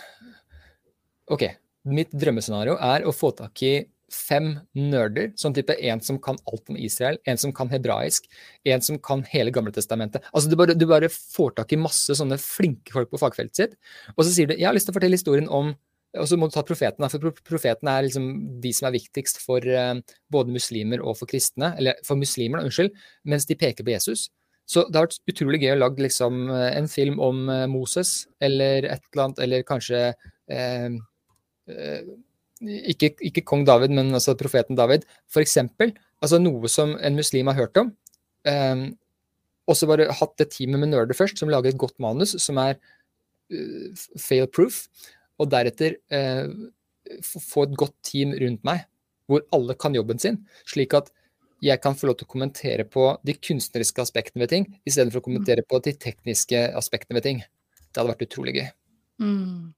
OK. 1.33 1.47
Mitt 1.89 2.13
drømmescenario 2.13 2.77
er 2.85 3.07
å 3.07 3.15
få 3.15 3.31
tak 3.33 3.63
i 3.65 3.73
fem 4.13 4.51
nerder, 4.77 5.31
sånn 5.39 5.55
type 5.57 5.75
en 5.75 6.01
som 6.05 6.19
kan 6.21 6.39
alt 6.49 6.71
om 6.71 6.77
Israel, 6.79 7.19
en 7.29 7.39
som 7.41 7.53
kan 7.55 7.71
hebraisk, 7.71 8.29
en 8.69 8.83
som 8.85 8.99
kan 9.03 9.23
hele 9.31 9.53
Gamletestamentet. 9.55 10.25
Altså, 10.33 10.49
du 10.49 10.57
bare, 10.59 10.75
du 10.77 10.87
bare 10.89 11.11
får 11.11 11.57
tak 11.59 11.75
i 11.75 11.81
masse 11.81 12.15
sånne 12.17 12.39
flinke 12.41 12.95
folk 12.95 13.11
på 13.11 13.21
fagfeltet 13.21 13.61
sitt, 13.61 13.77
og 14.15 14.25
så 14.25 14.33
sier 14.33 14.49
du 14.49 14.57
jeg 14.57 14.67
har 14.67 14.75
lyst 14.75 14.89
til 14.89 14.95
å 14.95 14.99
fortelle 14.99 15.19
historien 15.19 15.49
om 15.49 15.75
og 16.17 16.25
så 16.25 16.39
må 16.41 16.47
du 16.49 16.55
ta 16.55 16.63
profetene, 16.65 17.05
for 17.11 17.35
profetene 17.45 17.91
er 17.93 18.07
liksom 18.07 18.29
de 18.63 18.71
som 18.73 18.87
er 18.89 18.95
viktigst 18.95 19.43
for 19.43 19.61
uh, 19.61 19.99
både 20.33 20.55
muslimer 20.55 21.03
og 21.05 21.19
for 21.19 21.29
kristne, 21.29 21.75
eller 21.77 21.99
for 22.07 22.17
muslimer, 22.17 22.57
da, 22.57 22.65
unnskyld, 22.65 22.95
mens 23.29 23.45
de 23.45 23.57
peker 23.59 23.85
på 23.85 23.93
Jesus. 23.93 24.23
Så 24.69 24.87
det 24.89 24.97
har 24.97 25.05
vært 25.05 25.29
utrolig 25.29 25.61
gøy 25.61 25.75
å 25.75 25.79
lage 25.83 26.01
liksom, 26.01 26.49
en 26.49 26.89
film 26.89 27.21
om 27.21 27.43
uh, 27.49 27.67
Moses, 27.69 28.23
eller 28.41 28.89
et 28.89 29.05
eller 29.11 29.23
annet, 29.27 29.43
eller 29.45 29.67
kanskje 29.69 30.01
uh, 30.49 30.97
ikke, 32.59 33.13
ikke, 33.23 33.45
kong 33.47 33.65
David, 33.67 33.93
men 33.95 34.11
altså 34.15 34.35
profeten 34.39 34.77
David, 34.79 35.05
f.eks. 35.31 35.57
Altså 36.19 36.39
noe 36.41 36.71
som 36.71 36.95
en 36.97 37.15
muslim 37.15 37.51
har 37.51 37.59
hørt 37.59 37.79
om. 37.79 37.93
Um, 38.47 38.89
og 39.69 39.77
så 39.77 39.87
bare 39.89 40.09
hatt 40.15 40.35
det 40.41 40.49
teamet 40.55 40.81
med 40.81 40.91
nerder 40.91 41.17
først, 41.17 41.39
som 41.39 41.51
lager 41.51 41.71
et 41.71 41.79
godt 41.79 41.95
manus 42.01 42.35
som 42.41 42.59
er 42.61 42.75
uh, 43.53 44.03
fail 44.19 44.49
proof. 44.51 44.87
Og 45.39 45.51
deretter 45.53 45.95
uh, 46.11 46.51
få 47.23 47.69
et 47.69 47.77
godt 47.79 47.95
team 48.05 48.35
rundt 48.41 48.65
meg, 48.67 48.83
hvor 49.29 49.45
alle 49.55 49.77
kan 49.79 49.95
jobben 49.95 50.19
sin. 50.19 50.41
Slik 50.67 50.97
at 50.97 51.13
jeg 51.63 51.79
kan 51.83 51.95
få 51.95 52.07
lov 52.07 52.19
til 52.19 52.27
å 52.27 52.31
kommentere 52.31 52.85
på 52.87 53.05
de 53.27 53.35
kunstneriske 53.35 54.03
aspektene 54.03 54.45
ved 54.45 54.51
ting, 54.53 54.67
istedenfor 54.87 55.19
å 55.19 55.25
kommentere 55.25 55.65
på 55.67 55.79
de 55.83 55.95
tekniske 55.99 56.61
aspektene 56.79 57.19
ved 57.19 57.27
ting. 57.27 57.41
Det 57.89 57.99
hadde 57.99 58.13
vært 58.13 58.27
utrolig 58.27 58.55
gøy. 58.55 58.69
Mm. 59.19 59.73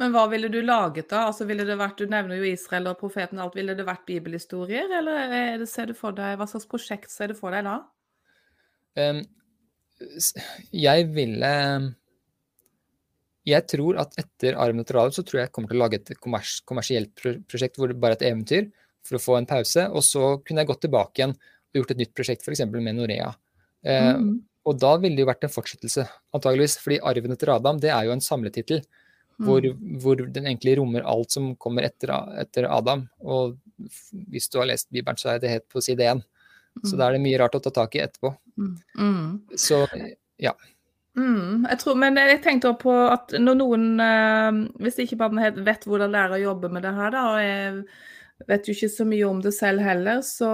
Men 0.00 0.12
hva 0.12 0.26
ville 0.28 0.48
du 0.52 0.58
laget 0.60 1.08
da? 1.08 1.24
Altså 1.30 1.46
ville 1.48 1.64
det 1.64 1.78
vært, 1.80 1.98
Du 1.98 2.10
nevner 2.12 2.36
jo 2.36 2.48
Israel 2.50 2.90
og 2.90 2.98
profeten 3.00 3.38
og 3.40 3.46
alt. 3.46 3.58
Ville 3.58 3.76
det 3.76 3.86
vært 3.88 4.04
bibelhistorier, 4.08 4.90
eller 4.98 5.30
det, 5.62 5.68
ser 5.70 5.88
du 5.88 5.96
for 5.96 6.16
deg, 6.16 6.36
hva 6.36 6.48
slags 6.50 6.68
prosjekt 6.68 7.12
ser 7.12 7.32
du 7.32 7.38
for 7.38 7.56
deg 7.56 7.64
da? 7.64 7.78
Um, 8.96 9.22
jeg 10.72 11.08
ville 11.12 11.52
Jeg 13.46 13.68
tror 13.72 13.98
at 14.00 14.16
etter 14.20 14.56
Arven 14.60 14.80
etter 14.80 14.96
Radium 14.96 15.16
så 15.16 15.24
tror 15.24 15.40
jeg 15.40 15.48
jeg 15.48 15.54
kommer 15.56 15.72
til 15.72 15.78
å 15.78 15.82
lage 15.84 16.00
et 16.00 16.12
kommers, 16.20 16.58
kommersielt 16.68 17.12
prosjekt 17.48 17.78
hvor 17.80 17.92
det 17.92 17.98
bare 18.00 18.16
er 18.16 18.20
et 18.20 18.28
eventyr 18.32 18.68
for 19.06 19.16
å 19.16 19.22
få 19.22 19.38
en 19.38 19.48
pause. 19.48 19.86
Og 19.94 20.04
så 20.04 20.34
kunne 20.44 20.64
jeg 20.64 20.72
gått 20.72 20.82
tilbake 20.84 21.22
igjen 21.22 21.36
og 21.36 21.80
gjort 21.80 21.94
et 21.94 22.02
nytt 22.02 22.14
prosjekt, 22.16 22.44
f.eks. 22.44 22.64
med 22.68 22.98
Norea. 22.98 23.30
Uh, 23.86 24.12
mm. 24.20 24.30
Og 24.66 24.78
da 24.82 24.96
ville 24.98 25.16
det 25.16 25.22
jo 25.22 25.30
vært 25.30 25.46
en 25.46 25.52
fortsettelse, 25.52 26.04
antageligvis. 26.34 26.76
Fordi 26.82 27.00
arven 27.06 27.36
etter 27.36 27.54
Adam, 27.54 27.78
det 27.80 27.92
er 27.94 28.08
jo 28.08 28.16
en 28.16 28.24
samletittel. 28.24 28.82
Hvor, 29.38 29.60
Mm. 29.60 29.98
hvor 30.00 30.16
den 30.16 30.46
egentlig 30.46 30.78
rommer 30.78 31.04
alt 31.04 31.30
som 31.30 31.54
kommer 31.56 31.82
etter, 31.84 32.08
etter 32.40 32.64
Adam. 32.72 33.08
Og 33.20 33.58
hvis 34.30 34.48
du 34.48 34.58
har 34.58 34.66
lest 34.66 34.88
Bibelen, 34.90 35.16
så 35.16 35.34
er 35.34 35.38
det 35.38 35.50
helt 35.50 35.68
på 35.68 35.82
side 35.82 36.00
én. 36.00 36.22
Så 36.84 36.96
da 36.96 37.08
er 37.08 37.12
det 37.12 37.20
mye 37.24 37.38
rart 37.38 37.54
å 37.56 37.60
ta 37.62 37.70
tak 37.70 37.94
i 37.96 38.00
etterpå. 38.00 38.36
Mm. 38.56 38.76
Mm. 38.98 39.40
Så 39.56 39.86
Mm, 41.16 41.64
jeg 41.70 41.78
tror, 41.80 41.96
men 41.96 42.18
jeg 42.20 42.42
tenkte 42.44 42.68
også 42.68 42.82
på 42.82 42.94
at 43.08 43.32
når 43.40 43.56
noen, 43.56 43.84
eh, 44.04 44.58
hvis 44.84 44.98
ikke 45.00 45.16
man 45.16 45.40
vet 45.64 45.86
hvordan 45.88 46.12
det 46.12 46.20
er 46.20 46.34
å 46.36 46.40
jobbe 46.42 46.68
med 46.70 46.84
det 46.84 46.92
her, 46.92 47.10
da, 47.14 47.22
og 47.32 47.38
jeg 47.40 48.48
vet 48.50 48.68
jo 48.68 48.74
ikke 48.74 48.90
så 48.92 49.06
mye 49.08 49.24
om 49.30 49.40
det 49.40 49.54
selv 49.56 49.80
heller, 49.80 50.20
så 50.20 50.50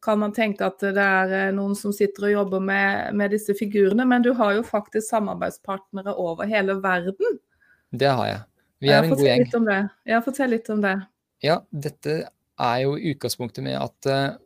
kan 0.00 0.20
man 0.22 0.32
tenke 0.36 0.62
at 0.68 0.78
det 0.78 1.02
er 1.02 1.34
eh, 1.48 1.50
noen 1.56 1.74
som 1.74 1.90
sitter 1.92 2.28
og 2.28 2.34
jobber 2.36 2.62
med, 2.62 3.10
med 3.18 3.34
disse 3.34 3.56
figurene, 3.58 4.06
men 4.06 4.22
du 4.22 4.30
har 4.38 4.54
jo 4.54 4.62
faktisk 4.62 5.08
samarbeidspartnere 5.10 6.14
over 6.14 6.46
hele 6.46 6.78
verden. 6.80 7.40
Det 7.90 8.10
har 8.10 8.26
jeg. 8.28 8.42
Vi 8.78 8.90
er 8.92 8.98
er 8.98 9.06
en 9.06 9.14
god 9.14 9.24
gjeng. 9.24 9.44
litt 9.44 9.56
om 9.58 9.64
det. 9.66 9.78
Ja, 10.06 10.20
fortell 10.24 10.52
litt 10.54 10.68
om 10.70 10.82
det. 10.84 10.94
Ja, 11.42 11.56
dette 11.70 12.18
er 12.58 12.76
jo 12.82 12.94
utgangspunktet 12.96 13.64
med 13.64 13.78
at 13.78 14.10
uh, 14.10 14.36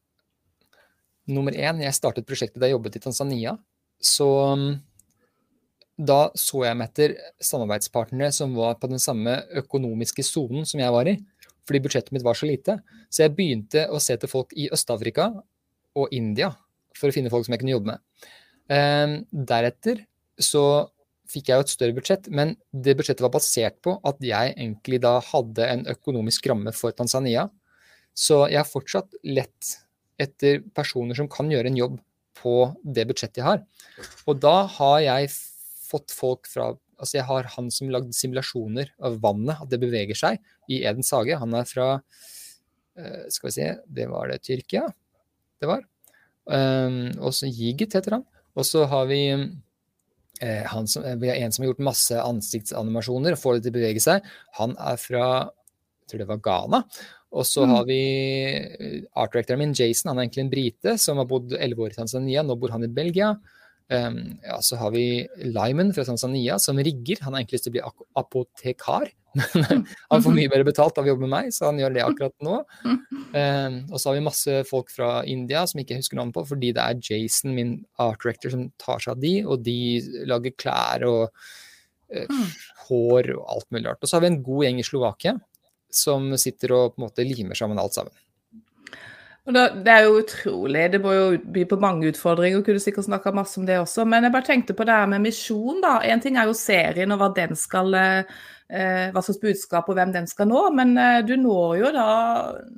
nummer 1.32 1.52
én, 1.52 1.82
jeg 1.84 1.96
startet 1.96 2.28
prosjektet 2.28 2.60
da 2.60 2.68
jeg 2.68 2.76
jobbet 2.76 2.96
i 2.96 3.04
Tanzania. 3.04 3.56
Så 4.02 4.28
um, 4.52 4.66
da 5.96 6.26
så 6.38 6.64
jeg 6.66 6.78
meg 6.78 6.90
etter 6.90 7.14
samarbeidspartnere 7.44 8.32
som 8.34 8.56
var 8.56 8.78
på 8.80 8.90
den 8.90 9.02
samme 9.02 9.38
økonomiske 9.62 10.24
sonen 10.26 10.66
som 10.68 10.80
jeg 10.82 10.94
var 10.94 11.10
i. 11.10 11.18
Fordi 11.68 11.82
budsjettet 11.84 12.14
mitt 12.14 12.24
var 12.26 12.38
så 12.38 12.48
lite. 12.48 12.78
Så 13.12 13.26
jeg 13.26 13.36
begynte 13.36 13.86
å 13.92 14.00
se 14.02 14.16
til 14.18 14.30
folk 14.30 14.54
i 14.58 14.68
Øst-Afrika 14.72 15.28
og 15.98 16.14
India 16.14 16.50
for 16.98 17.08
å 17.08 17.14
finne 17.14 17.30
folk 17.32 17.46
som 17.46 17.54
jeg 17.54 17.62
kunne 17.62 17.76
jobbe 17.76 17.92
med. 17.92 18.02
Um, 18.72 19.14
deretter 19.30 20.02
så 20.40 20.64
fikk 21.32 21.50
jeg 21.50 21.58
jo 21.58 21.64
et 21.66 21.72
større 21.72 21.96
budsjett, 21.96 22.28
men 22.30 22.54
det 22.72 22.94
budsjettet 22.98 23.24
var 23.24 23.32
basert 23.34 23.78
på 23.84 23.96
at 24.08 24.20
jeg 24.24 24.54
egentlig 24.54 25.00
da 25.02 25.16
hadde 25.24 25.68
en 25.68 25.84
økonomisk 25.92 26.46
ramme 26.52 26.74
for 26.76 26.94
Tanzania. 26.96 27.48
Så 28.12 28.44
jeg 28.52 28.60
har 28.60 28.68
fortsatt 28.68 29.16
lett 29.24 29.76
etter 30.20 30.60
personer 30.76 31.16
som 31.18 31.30
kan 31.32 31.50
gjøre 31.50 31.72
en 31.72 31.78
jobb 31.80 31.98
på 32.42 32.56
det 32.84 33.06
budsjettet 33.08 33.40
jeg 33.40 33.48
har. 33.48 33.62
Og 34.28 34.38
da 34.42 34.62
har 34.76 35.00
jeg 35.06 35.32
fått 35.88 36.14
folk 36.14 36.50
fra 36.50 36.74
Altså 37.02 37.16
jeg 37.16 37.26
har 37.26 37.48
han 37.56 37.66
som 37.74 37.88
lagde 37.90 38.14
simulasjoner 38.14 38.92
av 39.02 39.16
vannet, 39.24 39.58
at 39.58 39.66
det 39.72 39.80
beveger 39.82 40.14
seg, 40.14 40.36
i 40.70 40.84
Edens 40.86 41.08
hage. 41.10 41.34
Han 41.34 41.56
er 41.58 41.64
fra 41.66 41.86
eh, 41.98 43.24
Skal 43.26 43.48
vi 43.48 43.54
se, 43.56 43.66
det 43.90 44.06
var 44.12 44.30
det 44.30 44.36
Tyrkia 44.46 44.84
det 45.58 45.70
var. 45.70 45.82
Um, 46.46 47.10
og 47.22 47.34
så 47.34 47.50
Jigit 47.50 47.94
heter 47.94 48.18
han. 48.18 48.24
Og 48.58 48.66
så 48.68 48.84
har 48.90 49.06
vi 49.10 49.22
han 50.42 50.88
som, 50.90 51.04
vi 51.20 51.30
har 51.30 51.38
en 51.38 51.52
som 51.54 51.62
har 51.62 51.72
gjort 51.72 51.84
masse 51.86 52.18
ansiktsanimasjoner 52.18 53.36
og 53.36 53.40
får 53.40 53.58
det 53.58 53.64
til 53.66 53.74
å 53.74 53.78
bevege 53.78 54.02
seg. 54.02 54.30
Han 54.58 54.76
er 54.80 55.00
fra 55.00 55.26
jeg 56.02 56.10
tror 56.10 56.22
det 56.22 56.30
var 56.32 56.40
Ghana. 56.44 56.80
Og 57.32 57.46
så 57.48 57.64
har 57.68 57.86
vi 57.88 58.02
eh, 58.52 58.98
art 59.16 59.32
directoren 59.32 59.62
min, 59.62 59.74
Jason. 59.76 60.10
Han 60.10 60.20
er 60.20 60.26
egentlig 60.26 60.44
en 60.44 60.52
brite 60.52 60.96
som 61.00 61.20
har 61.20 61.28
bodd 61.30 61.54
elleve 61.56 61.86
år 61.86 61.94
i 61.94 62.00
Tanzania. 62.00 62.44
Nå 62.44 62.58
bor 62.60 62.74
han 62.74 62.84
i 62.84 62.92
Belgia. 62.92 63.32
Um, 63.92 64.18
ja, 64.44 64.58
så 64.64 64.78
har 64.80 64.92
vi 64.94 65.24
Lyman 65.44 65.92
fra 65.96 66.04
Tanzania 66.08 66.58
som 66.62 66.78
rigger. 66.80 67.22
Han 67.24 67.34
har 67.34 67.42
egentlig 67.42 67.58
lyst 67.58 67.68
til 67.68 67.72
å 67.72 67.78
bli 67.78 67.86
apotekar, 68.20 69.08
men 69.32 69.84
han 70.10 70.24
får 70.24 70.34
mye 70.36 70.50
bedre 70.52 70.68
betalt 70.68 70.98
av 71.00 71.06
å 71.06 71.12
jobbe 71.12 71.26
med 71.26 71.32
meg, 71.32 71.50
så 71.54 71.70
han 71.70 71.80
gjør 71.80 71.94
det 71.96 72.04
akkurat 72.04 72.34
nå. 72.44 72.58
Um, 72.84 73.78
og 73.92 73.96
så 73.96 74.10
har 74.10 74.18
vi 74.18 74.24
masse 74.28 74.56
folk 74.68 74.92
fra 74.92 75.12
India 75.28 75.64
som 75.68 75.82
ikke 75.82 75.98
husker 76.00 76.20
navnet 76.20 76.36
på, 76.36 76.46
fordi 76.52 76.72
det 76.76 76.84
er 76.84 77.00
Jason, 77.10 77.54
min 77.56 77.76
art 78.02 78.20
director, 78.24 78.54
som 78.54 78.68
tar 78.82 79.02
seg 79.02 79.16
av 79.16 79.22
de, 79.22 79.34
og 79.46 79.64
de 79.66 79.78
lager 80.28 80.56
klær 80.58 81.06
og 81.08 81.22
eh, 82.12 82.42
hår 82.88 83.32
og 83.36 83.46
alt 83.56 83.70
mulig 83.72 83.88
rart. 83.88 84.02
Og 84.02 84.10
så 84.10 84.18
har 84.18 84.26
vi 84.26 84.32
en 84.34 84.42
god 84.44 84.68
gjeng 84.68 84.82
i 84.82 84.86
Slovakia 84.86 85.38
som 85.92 86.30
sitter 86.40 86.72
og 86.72 86.94
på 86.94 87.02
en 87.02 87.08
måte 87.08 87.26
limer 87.26 87.58
sammen 87.58 87.80
alt 87.80 87.96
sammen. 87.98 88.14
Da, 89.42 89.64
det 89.74 89.90
er 89.90 90.04
jo 90.06 90.20
utrolig. 90.20 90.84
Det 90.92 91.00
må 91.02 91.12
jo 91.16 91.24
by 91.54 91.64
på 91.66 91.78
mange 91.82 92.12
utfordringer. 92.12 92.60
og 92.60 92.66
kunne 92.66 92.82
sikkert 92.82 93.08
snakka 93.08 93.32
masse 93.34 93.58
om 93.58 93.66
det 93.66 93.80
også. 93.80 94.04
Men 94.06 94.22
jeg 94.22 94.32
bare 94.32 94.46
tenkte 94.46 94.76
på 94.78 94.86
det 94.86 94.94
her 94.94 95.08
med 95.10 95.24
misjon, 95.24 95.80
da. 95.82 95.98
En 96.06 96.22
ting 96.22 96.38
er 96.38 96.46
jo 96.46 96.54
serien 96.54 97.10
og 97.10 97.18
hva 97.18 97.32
den 97.34 97.58
skal 97.58 97.94
eh, 97.98 98.30
Hva 98.72 99.20
slags 99.20 99.40
budskap 99.42 99.90
og 99.90 99.98
hvem 99.98 100.14
den 100.14 100.28
skal 100.30 100.48
nå. 100.48 100.62
Men 100.76 100.94
eh, 101.00 101.20
du 101.26 101.34
når 101.40 101.74
jo 101.80 101.90
da 101.96 102.06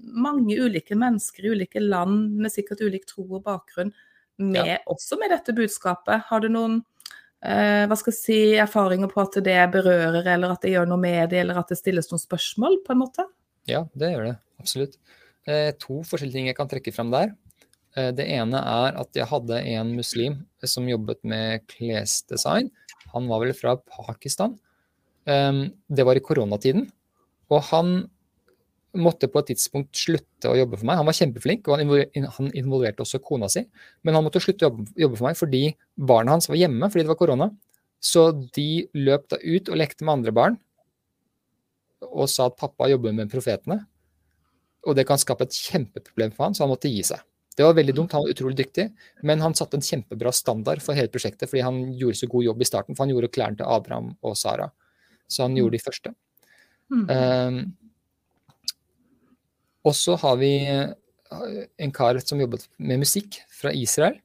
mange 0.02 0.56
ulike 0.58 0.98
mennesker 0.98 1.46
i 1.46 1.54
ulike 1.54 1.82
land 1.82 2.40
med 2.40 2.52
sikkert 2.54 2.82
ulik 2.82 3.06
tro 3.10 3.26
og 3.28 3.44
bakgrunn, 3.46 3.94
med, 4.36 4.80
også 4.90 5.18
med 5.20 5.30
dette 5.30 5.54
budskapet. 5.54 6.24
Har 6.26 6.42
du 6.42 6.48
noen 6.50 6.80
eh, 7.44 7.84
hva 7.86 7.98
skal 7.98 8.10
jeg 8.10 8.18
si, 8.18 8.38
erfaringer 8.58 9.10
på 9.10 9.22
at 9.22 9.38
det 9.46 9.60
berører, 9.74 10.26
eller 10.34 10.56
at 10.56 10.64
det 10.64 10.74
gjør 10.74 10.90
noe 10.90 11.00
med 11.00 11.30
det, 11.30 11.44
eller 11.44 11.60
at 11.60 11.70
det 11.70 11.78
stilles 11.78 12.10
noen 12.10 12.22
spørsmål, 12.22 12.80
på 12.86 12.94
en 12.94 13.02
måte? 13.04 13.26
Ja, 13.70 13.84
det 13.94 14.10
gjør 14.14 14.28
det. 14.32 14.34
Absolutt. 14.62 14.98
Eh, 15.46 15.70
to 15.80 16.00
forskjellige 16.06 16.38
ting 16.38 16.50
jeg 16.50 16.58
kan 16.58 16.70
trekke 16.70 16.94
fram 16.94 17.12
der. 17.14 17.34
Eh, 17.96 18.10
det 18.16 18.26
ene 18.34 18.60
er 18.60 18.98
at 19.00 19.16
jeg 19.16 19.28
hadde 19.30 19.60
en 19.76 19.94
muslim 19.96 20.40
som 20.66 20.88
jobbet 20.88 21.20
med 21.22 21.66
klesdesign. 21.70 22.72
Han 23.14 23.28
var 23.30 23.44
vel 23.44 23.54
fra 23.56 23.76
Pakistan. 23.78 24.56
Um, 25.24 25.66
det 25.88 26.04
var 26.06 26.18
i 26.18 26.24
koronatiden. 26.24 26.88
Og 27.52 27.62
han 27.70 27.94
måtte 28.94 29.28
på 29.30 29.40
et 29.42 29.50
tidspunkt 29.52 29.96
slutte 29.98 30.50
å 30.50 30.56
jobbe 30.58 30.78
for 30.78 30.86
meg. 30.88 31.00
Han 31.00 31.08
var 31.08 31.16
kjempeflink, 31.18 31.66
og 31.66 31.76
han 31.76 31.86
invol- 31.86 32.28
han 32.36 32.50
involverte 32.54 33.02
også 33.02 33.20
kona 33.24 33.48
si. 33.50 33.64
Men 34.02 34.14
han 34.14 34.24
måtte 34.26 34.42
slutte 34.42 34.68
å 34.68 34.86
jobbe 34.94 35.18
for 35.18 35.28
meg 35.28 35.38
fordi 35.38 35.64
barna 35.96 36.36
hans 36.36 36.48
var 36.48 36.60
hjemme 36.60 36.90
fordi 36.90 37.04
det 37.04 37.12
var 37.12 37.20
korona. 37.20 37.50
Så 38.04 38.28
de 38.54 38.86
løp 38.94 39.26
da 39.32 39.40
ut 39.40 39.68
og 39.72 39.80
lekte 39.80 40.04
med 40.04 40.18
andre 40.18 40.32
barn 40.36 40.60
og 42.04 42.28
sa 42.28 42.50
at 42.50 42.58
pappa 42.60 42.90
jobber 42.92 43.14
med 43.16 43.32
profetene. 43.32 43.80
Og 44.84 44.96
det 44.98 45.06
kan 45.08 45.18
skape 45.20 45.46
et 45.46 45.56
kjempeproblem 45.56 46.34
for 46.34 46.46
han, 46.46 46.54
så 46.54 46.66
han 46.66 46.74
måtte 46.74 46.90
gi 46.92 47.00
seg. 47.06 47.22
Det 47.56 47.64
var 47.64 47.76
veldig 47.78 47.94
dumt, 47.96 48.12
han 48.12 48.24
var 48.24 48.34
utrolig 48.34 48.58
dyktig, 48.58 48.88
men 49.22 49.40
han 49.40 49.54
satte 49.54 49.78
en 49.78 49.84
kjempebra 49.84 50.32
standard 50.34 50.82
for 50.82 50.98
hele 50.98 51.08
prosjektet 51.08 51.48
fordi 51.48 51.62
han 51.62 51.78
gjorde 51.96 52.18
så 52.18 52.28
god 52.30 52.48
jobb 52.48 52.64
i 52.64 52.68
starten, 52.68 52.96
for 52.96 53.06
han 53.06 53.14
gjorde 53.14 53.30
klærne 53.32 53.60
til 53.60 53.70
Abraham 53.70 54.10
og 54.26 54.34
Sara. 54.36 54.68
Så 55.30 55.46
han 55.46 55.56
gjorde 55.58 55.76
de 55.76 55.82
første. 55.82 56.14
Mm. 56.92 57.06
Um, 57.08 57.58
og 59.84 59.96
så 59.96 60.16
har 60.20 60.38
vi 60.40 60.52
eh, 60.68 60.92
en 61.84 61.92
kar 61.92 62.18
som 62.24 62.40
jobbet 62.40 62.68
med 62.78 63.02
musikk 63.02 63.40
fra 63.52 63.72
Israel, 63.76 64.16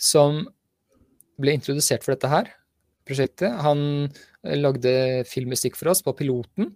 som 0.00 0.46
ble 1.40 1.56
introdusert 1.56 2.04
for 2.04 2.14
dette 2.14 2.30
her 2.32 2.48
prosjektet. 3.10 3.52
Han 3.64 3.82
eh, 4.08 4.56
lagde 4.58 5.24
filmmusikk 5.28 5.78
for 5.78 5.92
oss 5.92 6.02
på 6.06 6.14
piloten. 6.18 6.72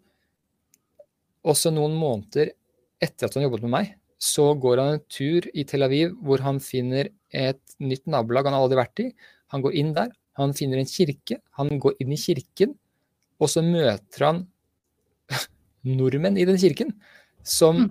Også 1.45 1.73
noen 1.75 1.97
måneder 2.01 2.55
etter 3.03 3.29
at 3.29 3.37
han 3.37 3.47
jobbet 3.47 3.65
med 3.67 3.75
meg, 3.75 3.95
så 4.21 4.53
går 4.57 4.81
han 4.81 4.95
en 4.97 5.07
tur 5.13 5.47
i 5.53 5.67
Tel 5.69 5.85
Aviv 5.85 6.15
hvor 6.25 6.41
han 6.45 6.61
finner 6.63 7.11
et 7.35 7.61
nytt 7.83 8.07
nabolag 8.09 8.47
han 8.49 8.57
har 8.57 8.65
aldri 8.65 8.81
vært 8.81 9.03
i. 9.05 9.09
Han 9.53 9.65
går 9.65 9.77
inn 9.81 9.93
der, 9.97 10.15
han 10.41 10.55
finner 10.57 10.81
en 10.81 10.89
kirke, 10.89 11.41
han 11.59 11.77
går 11.83 11.99
inn 12.03 12.15
i 12.15 12.21
kirken, 12.21 12.73
og 13.41 13.51
så 13.51 13.63
møter 13.65 14.25
han 14.29 14.43
nordmenn 15.89 16.39
i 16.41 16.47
den 16.49 16.59
kirken 16.61 16.95
som 17.45 17.77
Mm. 17.85 17.91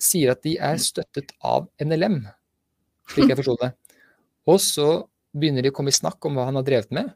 sier 0.00 0.30
at 0.32 0.42
de 0.44 0.56
er 0.58 0.76
støttet 0.80 1.32
av 1.44 1.68
NLM, 1.80 2.22
slik 3.12 3.28
jeg 3.32 3.36
forsto 3.40 3.56
det. 3.60 3.70
Og 4.48 4.58
så 4.60 4.88
begynner 5.36 5.62
de 5.64 5.70
å 5.72 5.76
komme 5.76 5.92
i 5.92 5.96
snakk 5.96 6.24
om 6.26 6.36
hva 6.36 6.46
han 6.48 6.56
har 6.58 6.64
drevet 6.66 6.90
med, 6.96 7.10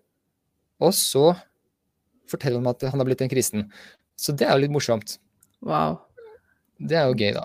og 0.80 0.92
så 0.96 1.32
forteller 2.30 2.60
han 2.60 2.70
at 2.72 2.84
han 2.88 3.00
har 3.00 3.08
blitt 3.08 3.22
en 3.24 3.30
kristen. 3.32 3.66
Så 4.16 4.32
det 4.36 4.46
er 4.46 4.54
jo 4.56 4.64
litt 4.64 4.72
morsomt. 4.74 5.16
Wow. 5.64 5.98
Det 6.78 6.96
er 6.98 7.08
jo 7.10 7.16
gøy, 7.18 7.32
da. 7.36 7.44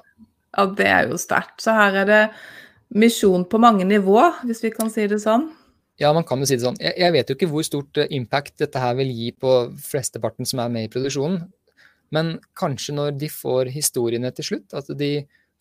Ja, 0.58 0.66
det 0.80 0.88
er 0.90 1.08
jo 1.12 1.18
sterkt. 1.22 1.60
Så 1.64 1.74
her 1.76 1.96
er 2.02 2.08
det 2.10 2.22
misjon 2.96 3.44
på 3.50 3.60
mange 3.62 3.86
nivå, 3.88 4.20
hvis 4.48 4.64
vi 4.66 4.72
kan 4.76 4.90
si 4.92 5.08
det 5.08 5.20
sånn. 5.24 5.50
Ja, 6.00 6.14
man 6.16 6.24
kan 6.28 6.40
jo 6.40 6.48
si 6.48 6.56
det 6.56 6.64
sånn. 6.64 6.80
Jeg, 6.80 6.96
jeg 7.02 7.16
vet 7.16 7.32
jo 7.32 7.36
ikke 7.36 7.50
hvor 7.52 7.66
stort 7.68 8.00
eh, 8.00 8.08
impact 8.16 8.62
dette 8.62 8.80
her 8.80 8.96
vil 9.00 9.12
gi 9.12 9.34
på 9.36 9.56
flesteparten 9.84 10.48
som 10.48 10.62
er 10.64 10.72
med 10.72 10.88
i 10.88 10.92
produksjonen, 10.92 11.42
men 12.16 12.38
kanskje 12.58 12.96
når 12.98 13.20
de 13.22 13.30
får 13.30 13.70
historiene 13.74 14.32
til 14.34 14.48
slutt, 14.54 14.74
at 14.80 14.88
de 14.98 15.12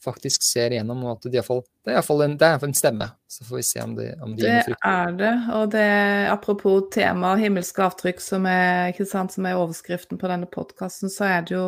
faktisk 0.04 0.44
ser 0.46 0.72
igjennom, 0.72 1.00
og 1.04 1.16
at 1.16 1.26
de 1.26 1.38
iallfall, 1.38 1.64
det 1.82 1.90
er 1.90 1.98
iallfall 1.98 2.22
en, 2.24 2.36
det 2.38 2.48
er 2.48 2.64
en 2.64 2.76
stemme. 2.76 3.08
Så 3.26 3.46
får 3.48 3.58
vi 3.58 3.64
se 3.66 3.82
om 3.82 3.94
de, 3.96 4.06
om 4.22 4.34
de 4.36 4.44
Det 4.46 4.76
er 4.76 5.16
det. 5.18 5.32
Og 5.58 5.72
det, 5.74 5.86
apropos 6.30 6.86
tema 6.94 7.34
himmelske 7.40 7.82
avtrykk, 7.82 8.22
som 8.22 8.46
er, 8.50 8.94
sant, 9.10 9.34
som 9.34 9.48
er 9.48 9.58
overskriften 9.58 10.20
på 10.20 10.30
denne 10.30 10.46
podkasten, 10.50 11.10
så 11.12 11.26
er 11.28 11.48
det 11.48 11.56
jo, 11.56 11.66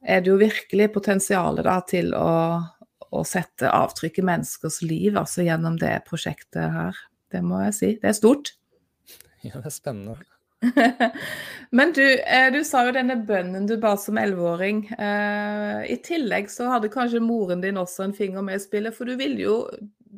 er 0.00 0.24
det 0.24 0.32
jo 0.32 0.38
virkelig 0.40 0.88
potensialet 0.96 1.68
da, 1.68 1.76
til 1.86 2.14
å, 2.16 2.30
å 3.12 3.26
sette 3.28 3.68
avtrykk 3.68 4.22
i 4.22 4.26
menneskers 4.32 4.80
liv, 4.86 5.12
altså 5.20 5.44
gjennom 5.44 5.76
det 5.82 5.92
prosjektet 6.08 6.72
her. 6.72 7.04
Det 7.32 7.42
må 7.44 7.60
jeg 7.66 7.76
si. 7.76 7.92
Det 8.02 8.12
er 8.12 8.16
stort. 8.18 8.54
Ja, 9.46 9.60
det 9.60 9.68
er 9.68 9.70
spennende. 9.70 10.16
Men 11.78 11.92
du, 11.94 12.02
eh, 12.02 12.48
du 12.50 12.64
sa 12.66 12.80
jo 12.86 12.94
denne 12.96 13.14
bønnen 13.28 13.68
du 13.68 13.76
ba 13.78 13.92
som 14.00 14.18
elleveåring. 14.18 14.80
Eh, 14.96 15.84
I 15.92 15.98
tillegg 16.02 16.48
så 16.50 16.66
hadde 16.72 16.90
kanskje 16.90 17.20
moren 17.22 17.62
din 17.62 17.78
også 17.78 18.08
en 18.08 18.16
finger 18.16 18.42
med 18.42 18.58
i 18.58 18.64
spillet, 18.64 18.96
for 18.96 19.06
du 19.06 19.14
ville 19.20 19.44
jo 19.44 19.60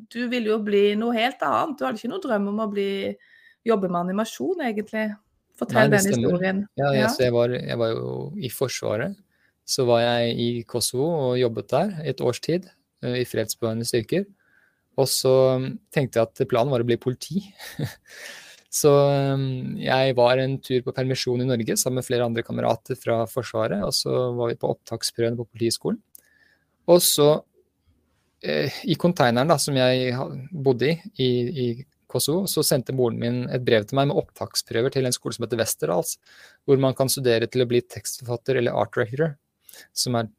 du 0.09 0.21
ville 0.31 0.53
jo 0.53 0.59
bli 0.65 0.93
noe 0.99 1.17
helt 1.17 1.43
annet. 1.45 1.77
Du 1.79 1.85
hadde 1.87 2.01
ikke 2.01 2.13
noe 2.13 2.23
drøm 2.23 2.51
om 2.53 2.63
å 2.65 2.69
bli, 2.71 2.91
jobbe 3.67 3.91
med 3.91 4.07
animasjon, 4.07 4.63
egentlig. 4.65 5.09
Fortell 5.59 5.91
den 5.93 6.07
historien. 6.07 6.63
Ja, 6.79 6.93
ja. 6.95 7.09
Jeg, 7.19 7.35
var, 7.35 7.53
jeg, 7.57 7.79
var, 7.81 7.95
jo 7.97 8.13
i 8.39 8.51
Forsvaret. 8.53 9.17
Så 9.69 9.85
var 9.89 10.05
jeg 10.05 10.37
i 10.41 10.49
Kosovo 10.69 11.09
og 11.29 11.39
jobbet 11.41 11.71
der 11.75 11.97
et 12.09 12.23
års 12.25 12.41
tid 12.45 12.71
eh, 13.05 13.19
i 13.21 13.27
fredsbevarende 13.29 13.89
styrker. 13.89 14.25
Og 14.99 15.09
så 15.11 15.33
mm, 15.63 15.71
tenkte 15.95 16.21
jeg 16.21 16.29
at 16.29 16.51
planen 16.51 16.73
var 16.75 16.83
å 16.83 16.89
bli 16.89 16.99
politi. 17.01 17.45
Så 18.69 18.91
um, 18.93 19.79
jeg 19.81 20.13
var 20.19 20.39
en 20.43 20.59
tur 20.61 20.83
på 20.85 20.93
permisjon 20.93 21.41
i 21.41 21.47
Norge 21.49 21.79
sammen 21.81 22.03
med 22.03 22.07
flere 22.07 22.27
andre 22.29 22.45
kamerater 22.45 22.99
fra 23.01 23.23
Forsvaret. 23.31 23.81
Og 23.87 23.95
så 23.97 24.13
var 24.37 24.51
vi 24.51 24.59
på 24.61 24.69
opptaksprøvene 24.75 25.39
på 25.39 25.47
Politihøgskolen. 25.49 26.03
Og 26.93 27.01
så, 27.05 27.31
eh, 28.45 28.77
i 28.89 28.97
konteineren 29.01 29.55
som 29.61 29.77
jeg 29.77 30.13
bodde 30.53 30.93
i, 30.93 30.99
i, 31.17 31.31
i 31.65 31.67
Kosovo, 32.09 32.47
så 32.49 32.65
sendte 32.65 32.95
moren 32.97 33.19
min 33.21 33.41
et 33.53 33.65
brev 33.65 33.85
til 33.89 33.99
meg 33.99 34.09
med 34.09 34.21
opptaksprøver 34.21 34.95
til 34.95 35.09
en 35.09 35.17
skole 35.17 35.37
som 35.37 35.45
heter 35.45 35.61
Westerdals, 35.61 36.15
hvor 36.65 36.81
man 36.81 36.97
kan 36.97 37.13
studere 37.13 37.49
til 37.49 37.65
å 37.65 37.69
bli 37.69 37.83
tekstforfatter 37.85 38.61
eller 38.61 38.77
art 38.77 38.95
director, 38.97 39.35
som 39.93 40.17
er 40.17 40.31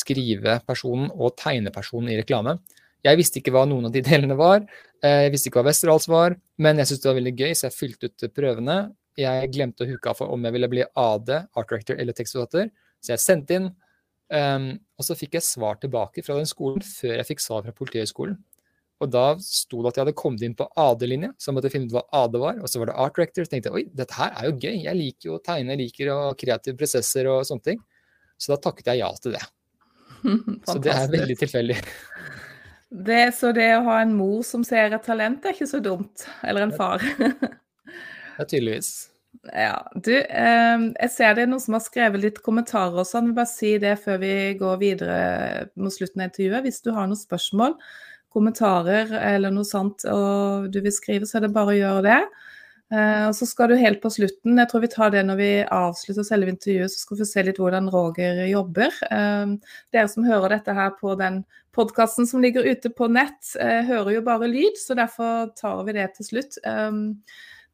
skrivepersonen 0.00 1.12
og 1.12 1.36
tegnepersonen 1.40 2.12
i 2.12 2.20
reklame. 2.20 2.56
Jeg 3.06 3.20
visste 3.20 3.40
ikke 3.40 3.52
hva 3.54 3.64
noen 3.68 3.88
av 3.88 3.94
de 3.94 4.02
delene 4.04 4.36
var. 4.38 4.64
Eh, 5.04 5.26
jeg 5.26 5.34
visste 5.34 5.50
ikke 5.50 5.62
hva 5.62 5.70
Westerdals 5.70 6.08
var, 6.10 6.36
men 6.60 6.80
jeg 6.80 6.90
syntes 6.90 7.04
det 7.04 7.10
var 7.10 7.20
veldig 7.20 7.36
gøy, 7.38 7.52
så 7.56 7.68
jeg 7.68 7.76
fylte 7.76 8.10
ut 8.10 8.26
prøvene. 8.36 8.78
Jeg 9.20 9.52
glemte 9.54 9.84
å 9.86 9.90
huke 9.90 10.12
av 10.12 10.20
for 10.20 10.32
om 10.32 10.44
jeg 10.46 10.56
ville 10.56 10.70
bli 10.72 10.84
AD, 10.84 11.32
art 11.32 11.72
director 11.72 11.98
eller 12.00 12.16
tekstforfatter, 12.16 12.70
så 13.00 13.14
jeg 13.14 13.24
sendte 13.24 13.56
inn. 13.56 13.70
Um, 14.30 14.68
og 14.94 15.02
så 15.02 15.16
fikk 15.18 15.34
jeg 15.34 15.42
svar 15.42 15.80
tilbake 15.82 16.22
fra 16.22 16.36
den 16.38 16.46
skolen 16.46 16.84
før 16.86 17.16
jeg 17.16 17.26
fikk 17.32 17.40
svar 17.42 17.64
fra 17.64 17.74
Politihøgskolen. 17.74 18.36
Og 19.00 19.08
da 19.08 19.24
sto 19.40 19.80
det 19.80 19.90
at 19.90 19.96
jeg 19.96 20.04
hadde 20.04 20.18
kommet 20.20 20.42
inn 20.44 20.54
på 20.56 20.66
AD-linja, 20.78 21.32
så 21.40 21.48
jeg 21.48 21.56
måtte 21.56 21.70
finne 21.72 21.88
ut 21.88 21.94
hva 21.96 22.04
AD 22.20 22.36
var. 22.38 22.58
Og 22.60 22.68
så 22.68 22.82
var 22.82 22.90
det 22.90 22.98
art 23.00 23.16
director. 23.16 23.46
Så 23.46 23.54
tenkte 23.54 23.72
jeg 23.72 23.78
oi, 23.78 23.84
dette 23.96 24.18
her 24.18 24.34
er 24.36 24.50
jo 24.50 24.58
gøy. 24.58 24.76
Jeg 24.84 24.98
liker 24.98 25.30
jo 25.30 25.38
å 25.38 25.42
tegne, 25.44 25.72
jeg 25.72 25.80
liker 25.80 26.12
å 26.12 26.18
kreative 26.38 26.76
prosesser 26.78 27.30
og 27.32 27.40
sånne 27.48 27.64
ting. 27.70 27.80
Så 28.36 28.52
da 28.52 28.60
takket 28.68 28.92
jeg 28.92 29.00
ja 29.00 29.08
til 29.24 29.38
det. 29.38 29.42
så 30.68 30.76
det 30.84 30.92
er 30.92 31.12
veldig 31.16 31.38
tilfeldig. 31.40 31.78
Det, 32.90 33.22
så 33.36 33.52
det 33.54 33.68
å 33.76 33.84
ha 33.86 34.00
en 34.02 34.16
mor 34.18 34.42
som 34.46 34.64
ser 34.66 34.90
et 34.90 35.06
talent, 35.06 35.44
er 35.46 35.54
ikke 35.54 35.70
så 35.70 35.78
dumt. 35.82 36.26
Eller 36.42 36.66
en 36.66 36.74
far. 36.74 37.04
ja, 38.38 38.44
tydeligvis. 38.44 39.10
Ja, 39.54 39.76
du, 39.94 40.12
eh, 40.18 40.82
jeg 40.98 41.10
ser 41.14 41.36
det 41.36 41.46
er 41.46 41.50
noen 41.52 41.62
som 41.62 41.76
har 41.78 41.84
skrevet 41.84 42.20
litt 42.20 42.40
kommentarer 42.44 42.98
også. 42.98 43.20
Jeg 43.20 43.30
vil 43.30 43.36
Bare 43.38 43.52
si 43.52 43.72
det 43.80 43.94
før 44.02 44.18
vi 44.20 44.34
går 44.58 44.80
videre 44.82 45.18
mot 45.78 45.94
slutten 45.94 46.24
av 46.24 46.32
intervjuet. 46.32 46.66
Hvis 46.66 46.82
du 46.84 46.90
har 46.96 47.06
noen 47.06 47.20
spørsmål, 47.20 47.78
kommentarer 48.30 49.10
eller 49.16 49.54
noe 49.54 49.66
sånt 49.66 50.04
og 50.10 50.68
du 50.70 50.78
vil 50.84 50.94
skrive, 50.94 51.26
så 51.26 51.38
er 51.38 51.46
det 51.46 51.54
bare 51.54 51.74
å 51.74 51.78
gjøre 51.78 52.04
det. 52.06 52.20
Eh, 52.90 53.24
og 53.28 53.36
så 53.38 53.46
skal 53.46 53.70
du 53.70 53.76
helt 53.78 54.00
på 54.02 54.10
slutten, 54.10 54.58
jeg 54.58 54.70
tror 54.70 54.82
vi 54.82 54.90
tar 54.90 55.12
det 55.14 55.22
når 55.26 55.38
vi 55.38 55.50
avslutter 55.62 56.26
selve 56.26 56.50
intervjuet, 56.50 56.90
så 56.90 57.04
skal 57.04 57.20
vi 57.20 57.28
se 57.28 57.44
litt 57.46 57.60
hvordan 57.62 57.86
Roger 57.94 58.42
jobber. 58.50 58.96
Eh, 59.06 59.52
dere 59.94 60.10
som 60.10 60.26
hører 60.26 60.56
dette 60.56 60.74
her 60.74 60.90
på 60.98 61.14
den 61.20 61.44
podkasten 61.76 62.26
som 62.26 62.42
ligger 62.42 62.66
ute 62.66 62.90
på 62.90 63.06
nett, 63.12 63.54
eh, 63.62 63.86
hører 63.86 64.16
jo 64.16 64.26
bare 64.26 64.50
lyd, 64.50 64.80
så 64.80 64.98
derfor 64.98 65.54
tar 65.60 65.84
vi 65.86 65.94
det 66.00 66.10
til 66.16 66.30
slutt. 66.32 66.58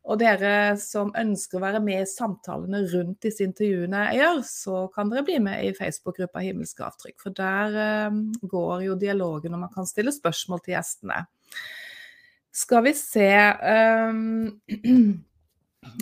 Og 0.07 0.21
dere 0.21 0.77
som 0.79 1.09
ønsker 1.19 1.59
å 1.59 1.65
være 1.65 1.81
med 1.83 2.05
i 2.05 2.07
samtalene 2.07 2.85
rundt 2.93 3.25
disse 3.25 3.43
intervjuene 3.43 4.05
jeg 4.13 4.21
gjør, 4.21 4.43
så 4.47 4.83
kan 4.95 5.11
dere 5.11 5.25
bli 5.27 5.41
med 5.43 5.65
i 5.65 5.73
Facebook-gruppa 5.75 6.45
Himmelske 6.45 6.85
avtrykk. 6.87 7.17
For 7.25 7.35
der 7.35 8.15
går 8.47 8.85
jo 8.85 8.95
dialogen, 9.01 9.57
og 9.57 9.65
man 9.65 9.75
kan 9.75 9.89
stille 9.89 10.15
spørsmål 10.15 10.63
til 10.63 10.77
gjestene. 10.77 11.25
Skal 12.57 12.87
vi 12.87 12.93
se 12.97 13.29
um, 14.09 14.61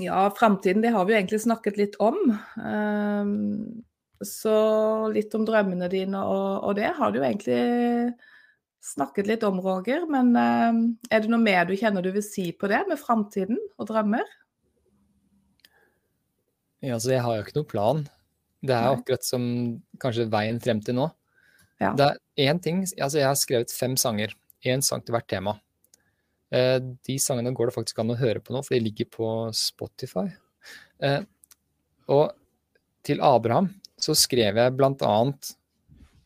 Ja, 0.00 0.30
framtiden, 0.38 0.82
det 0.82 0.94
har 0.94 1.04
vi 1.04 1.12
jo 1.12 1.18
egentlig 1.18 1.42
snakket 1.42 1.76
litt 1.76 1.96
om. 2.00 2.16
Um, 2.56 3.82
så 4.24 4.54
litt 5.12 5.34
om 5.36 5.44
drømmene 5.44 5.90
dine 5.92 6.22
og, 6.24 6.64
og, 6.64 6.70
det 6.78 6.94
har 6.96 7.12
du 7.12 7.18
jo 7.18 7.26
egentlig 7.26 8.14
snakket 8.84 9.28
litt 9.28 9.44
om, 9.44 9.58
Roger. 9.60 10.06
Men 10.10 10.32
um, 10.32 10.80
er 11.10 11.24
det 11.24 11.32
noe 11.32 11.42
mer 11.42 11.68
du 11.68 11.74
kjenner 11.76 12.04
du 12.04 12.14
vil 12.14 12.24
si 12.24 12.48
på 12.56 12.70
det 12.72 12.80
med 12.88 13.02
framtiden 13.02 13.60
og 13.76 13.90
drømmer? 13.90 14.24
Ja, 16.84 16.96
altså 16.96 17.12
jeg 17.12 17.26
har 17.26 17.36
jo 17.36 17.44
ikke 17.44 17.58
noen 17.58 17.70
plan. 17.74 18.06
Det 18.64 18.72
er 18.78 18.94
akkurat 18.94 19.26
som 19.26 19.44
kanskje 20.00 20.30
veien 20.32 20.62
frem 20.64 20.80
til 20.84 20.96
nå. 20.96 21.10
Ja. 21.82 21.92
Det 21.98 22.06
er 22.14 22.48
én 22.48 22.60
ting 22.62 22.84
Altså, 22.86 23.18
jeg 23.18 23.28
har 23.28 23.36
skrevet 23.36 23.72
fem 23.74 23.98
sanger. 24.00 24.32
Én 24.64 24.80
sang 24.84 25.04
til 25.04 25.12
hvert 25.16 25.28
tema. 25.28 25.58
Eh, 26.54 26.78
de 27.06 27.18
sangene 27.18 27.52
går 27.54 27.70
det 27.70 27.74
faktisk 27.74 28.00
an 28.00 28.14
å 28.14 28.18
høre 28.18 28.42
på 28.42 28.54
nå, 28.54 28.62
for 28.62 28.76
de 28.76 28.84
ligger 28.84 29.08
på 29.10 29.28
Spotify. 29.56 30.28
Eh, 31.02 31.22
og 32.14 32.34
til 33.04 33.22
Abraham 33.24 33.72
så 34.00 34.14
skrev 34.16 34.58
jeg 34.60 34.74
blant 34.76 35.02
annet 35.06 35.50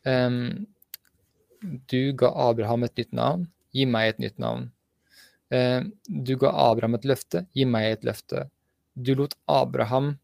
um, 0.07 0.65
Du 1.59 2.11
ga 2.17 2.31
Abraham 2.49 2.85
et 2.87 2.99
nytt 2.99 3.15
navn, 3.15 3.45
gi 3.75 3.85
meg 3.87 4.13
et 4.13 4.21
nytt 4.25 4.39
navn. 4.41 4.69
Uh, 5.53 5.87
du 6.07 6.35
ga 6.39 6.51
Abraham 6.69 6.97
et 6.97 7.07
løfte, 7.09 7.43
gi 7.55 7.65
meg 7.67 7.87
et 7.93 8.07
løfte. 8.07 8.45
Du 8.95 9.13
lot 9.17 9.35
Abraham 9.49 10.17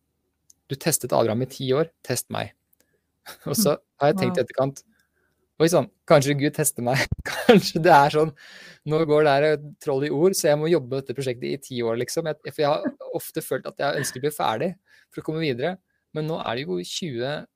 Du 0.69 0.75
testet 0.75 1.13
Abraham 1.13 1.45
i 1.45 1.49
ti 1.49 1.69
år, 1.77 1.91
test 2.05 2.31
meg. 2.33 2.55
Og 3.49 3.55
så 3.57 3.77
har 4.01 4.11
jeg 4.11 4.19
tenkt 4.21 4.39
i 4.39 4.43
etterkant 4.43 4.81
Oi 5.55 5.69
sann, 5.71 5.85
kanskje 6.03 6.33
Gud 6.35 6.51
tester 6.57 6.83
meg. 6.83 6.99
Kanskje 7.47 7.79
det 7.79 7.91
er 7.95 8.11
sånn 8.11 8.31
Nå 8.91 8.97
går 9.07 9.23
det 9.23 9.35
her 9.35 9.61
troll 9.79 10.03
i 10.03 10.11
ord, 10.11 10.35
så 10.35 10.49
jeg 10.49 10.59
må 10.59 10.67
jobbe 10.67 10.91
med 10.91 10.99
dette 10.99 11.15
prosjektet 11.15 11.47
i 11.47 11.59
ti 11.63 11.77
år, 11.79 11.95
liksom. 12.01 12.27
Jeg, 12.27 12.51
for 12.51 12.63
jeg 12.65 12.71
har 12.73 13.13
ofte 13.15 13.41
følt 13.41 13.69
at 13.69 13.79
jeg 13.79 14.01
ønsker 14.01 14.19
å 14.19 14.25
bli 14.25 14.31
ferdig 14.35 14.69
for 15.07 15.23
å 15.23 15.25
komme 15.29 15.43
videre. 15.45 15.77
Men 16.15 16.27
nå 16.27 16.41
er 16.43 16.59
det 16.59 16.65
jo 16.67 16.75
20, 16.83 17.47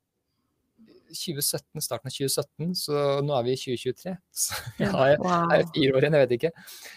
2017, 1.12 1.84
starten 1.84 2.08
av 2.08 2.16
2017, 2.16 2.72
så 2.80 3.04
nå 3.26 3.36
er 3.36 3.46
vi 3.50 3.58
i 3.58 3.60
2023. 3.66 4.16
Så 4.46 4.62
ja, 4.80 4.94
jeg, 5.12 5.20
wow. 5.26 5.52
er 5.58 5.68
fire 5.76 6.00
år 6.00 6.08
igjen, 6.08 6.18
jeg 6.18 6.26
vet 6.26 6.36
ikke. 6.38 6.54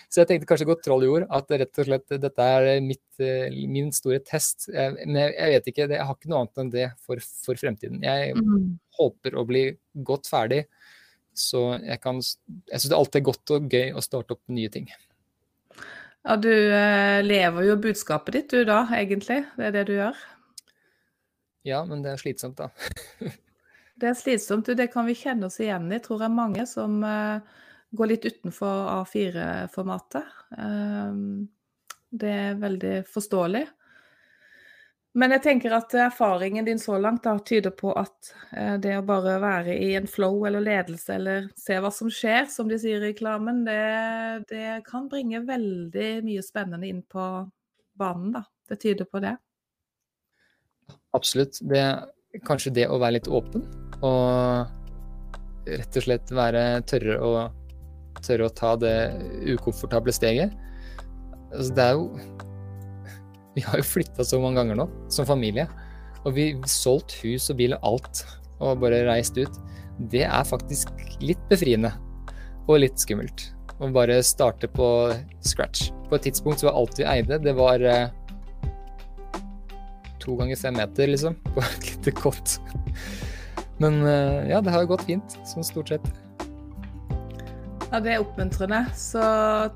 Så 0.07 0.23
jeg 0.23 0.31
tenkte 0.31 0.51
kanskje 0.53 0.69
gå 0.71 0.79
troll 0.87 1.09
i 1.09 1.11
ord, 1.17 1.27
at 1.35 1.53
rett 1.65 1.83
og 1.83 1.91
slett 1.91 2.17
dette 2.29 2.49
er 2.61 2.71
mitt, 2.87 3.05
eh, 3.19 3.59
min 3.75 3.91
store 3.97 4.23
test. 4.31 4.71
Men 4.71 5.19
jeg 5.27 5.57
vet 5.57 5.75
ikke, 5.75 5.91
jeg 5.97 6.07
har 6.07 6.15
ikke 6.15 6.31
noe 6.31 6.45
annet 6.45 6.63
enn 6.63 6.73
det 6.79 6.89
for, 7.03 7.27
for 7.43 7.59
fremtiden. 7.59 8.01
Jeg 8.07 8.39
mm. 8.39 8.71
håper 9.03 9.35
å 9.35 9.47
bli 9.51 9.67
godt 10.07 10.31
ferdig 10.31 10.63
så 11.35 11.63
jeg, 11.81 11.99
kan, 12.03 12.21
jeg 12.21 12.81
syns 12.81 12.91
det 12.93 12.99
alltid 12.99 13.21
er 13.21 13.27
godt 13.31 13.55
og 13.57 13.73
gøy 13.73 13.97
å 13.97 14.05
starte 14.05 14.37
opp 14.37 14.43
nye 14.53 14.71
ting. 14.73 14.91
Ja, 16.23 16.37
du 16.39 16.53
eh, 16.53 17.19
lever 17.25 17.67
jo 17.67 17.79
budskapet 17.83 18.37
ditt 18.37 18.53
du 18.55 18.63
da, 18.69 18.85
egentlig. 18.95 19.41
Det 19.57 19.69
er 19.69 19.75
det 19.75 19.87
du 19.89 19.97
gjør. 19.97 20.19
Ja, 21.67 21.83
men 21.87 22.03
det 22.05 22.13
er 22.13 22.21
slitsomt, 22.21 22.61
da. 22.61 22.71
det 24.01 24.13
er 24.13 24.19
slitsomt, 24.19 24.69
du. 24.69 24.79
Det 24.79 24.91
kan 24.93 25.09
vi 25.09 25.19
kjenne 25.19 25.49
oss 25.49 25.59
igjen 25.63 25.91
i, 25.91 25.99
tror 26.03 26.23
jeg 26.23 26.35
mange 26.35 26.67
som 26.71 27.01
eh, 27.07 27.59
går 27.99 28.13
litt 28.13 28.29
utenfor 28.29 28.87
A4-formatet. 29.01 30.39
Eh, 30.59 31.19
det 32.23 32.33
er 32.39 32.61
veldig 32.61 32.97
forståelig. 33.11 33.67
Men 35.13 35.35
jeg 35.35 35.43
tenker 35.45 35.75
at 35.77 35.93
erfaringen 35.93 36.65
din 36.65 36.79
så 36.81 36.97
langt 36.99 37.27
da, 37.27 37.35
tyder 37.45 37.75
på 37.77 37.93
at 38.01 38.31
eh, 38.57 38.79
det 38.81 38.95
å 38.97 39.05
bare 39.05 39.37
være 39.43 39.75
i 39.77 39.91
en 39.99 40.09
flow 40.09 40.47
eller 40.49 40.65
ledelse 40.65 41.19
eller 41.19 41.51
se 41.59 41.77
hva 41.85 41.91
som 41.93 42.09
skjer, 42.09 42.47
som 42.49 42.71
de 42.71 42.79
sier 42.81 42.97
i 42.97 43.11
reklamen, 43.11 43.61
det, 43.67 44.47
det 44.49 44.81
kan 44.89 45.11
bringe 45.13 45.43
veldig 45.45 46.11
mye 46.25 46.45
spennende 46.45 46.89
inn 46.89 47.03
på 47.05 47.27
banen. 48.01 48.33
da. 48.39 48.47
Det 48.69 48.81
tyder 48.81 49.05
på 49.05 49.21
det. 49.21 49.35
Absolutt. 51.13 51.61
Det, 51.69 51.85
kanskje 52.49 52.73
det 52.81 52.89
å 52.89 52.97
være 52.97 53.19
litt 53.19 53.29
åpen 53.29 53.67
og 54.01 55.69
rett 55.69 55.99
og 55.99 56.07
slett 56.07 56.33
være 56.33 56.63
tørre 56.89 57.19
å, 57.21 57.33
tørre 58.25 58.49
å 58.49 58.55
ta 58.57 58.73
det 58.81 58.97
ukomfortable 59.45 60.15
steget. 60.17 60.57
Altså, 61.53 61.69
det 61.77 61.85
er 61.85 61.99
jo 61.99 62.07
vi 63.55 63.65
har 63.67 63.81
jo 63.81 63.85
flytta 63.87 64.25
så 64.25 64.41
mange 64.41 64.61
ganger 64.61 64.79
nå, 64.81 64.87
som 65.13 65.29
familie. 65.29 65.67
Og 66.23 66.37
vi 66.37 66.53
har 66.53 66.71
solgt 66.71 67.17
hus 67.23 67.51
og 67.53 67.59
bil 67.59 67.75
og 67.77 67.89
alt, 67.93 68.25
og 68.63 68.81
bare 68.83 69.03
reist 69.09 69.37
ut. 69.41 69.59
Det 70.13 70.25
er 70.25 70.49
faktisk 70.49 70.93
litt 71.21 71.43
befriende. 71.51 71.93
Og 72.69 72.81
litt 72.85 73.01
skummelt. 73.03 73.51
Å 73.83 73.91
bare 73.93 74.21
starte 74.25 74.71
på 74.71 74.87
scratch. 75.45 75.91
På 76.09 76.17
et 76.17 76.29
tidspunkt 76.29 76.63
så 76.63 76.71
var 76.71 76.79
alt 76.79 76.99
vi 77.01 77.07
eide, 77.09 77.41
det 77.43 77.55
var 77.59 77.83
eh, 77.83 78.11
to 80.23 80.37
ganger 80.39 80.61
fem 80.61 80.77
meter, 80.79 81.11
liksom. 81.11 81.35
På 81.55 81.65
et 81.65 81.89
lite 81.91 82.15
kott. 82.15 82.59
Men 83.83 84.05
eh, 84.07 84.53
ja, 84.53 84.61
det 84.63 84.75
har 84.75 84.85
jo 84.85 84.93
gått 84.95 85.09
fint, 85.09 85.41
sånn 85.49 85.67
stort 85.67 85.91
sett. 85.95 86.13
Ja, 87.91 87.99
Det 88.01 88.15
er 88.15 88.23
oppmuntrende. 88.23 88.87
Så 88.97 89.21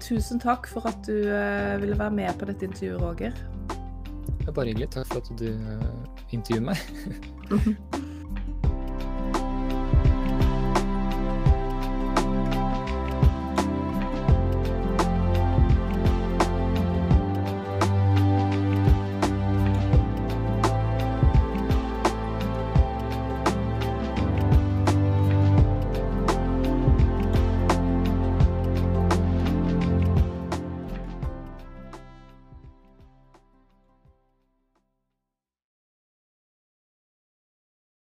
tusen 0.01 0.41
takk 0.41 0.71
for 0.71 0.87
at 0.89 1.03
du 1.05 1.27
eh, 1.27 1.77
ville 1.83 1.99
være 1.99 2.15
med 2.17 2.39
på 2.39 2.49
dette 2.49 2.71
intervjuet, 2.71 3.03
Roger. 3.03 3.56
Det 4.47 4.53
er 4.53 4.55
bare 4.55 4.71
hyggelig. 4.71 4.91
Takk 4.95 5.07
for 5.11 5.19
at 5.19 5.31
du 5.41 5.49
uh, 5.51 6.27
intervjuer 6.31 6.63
meg. 6.71 6.79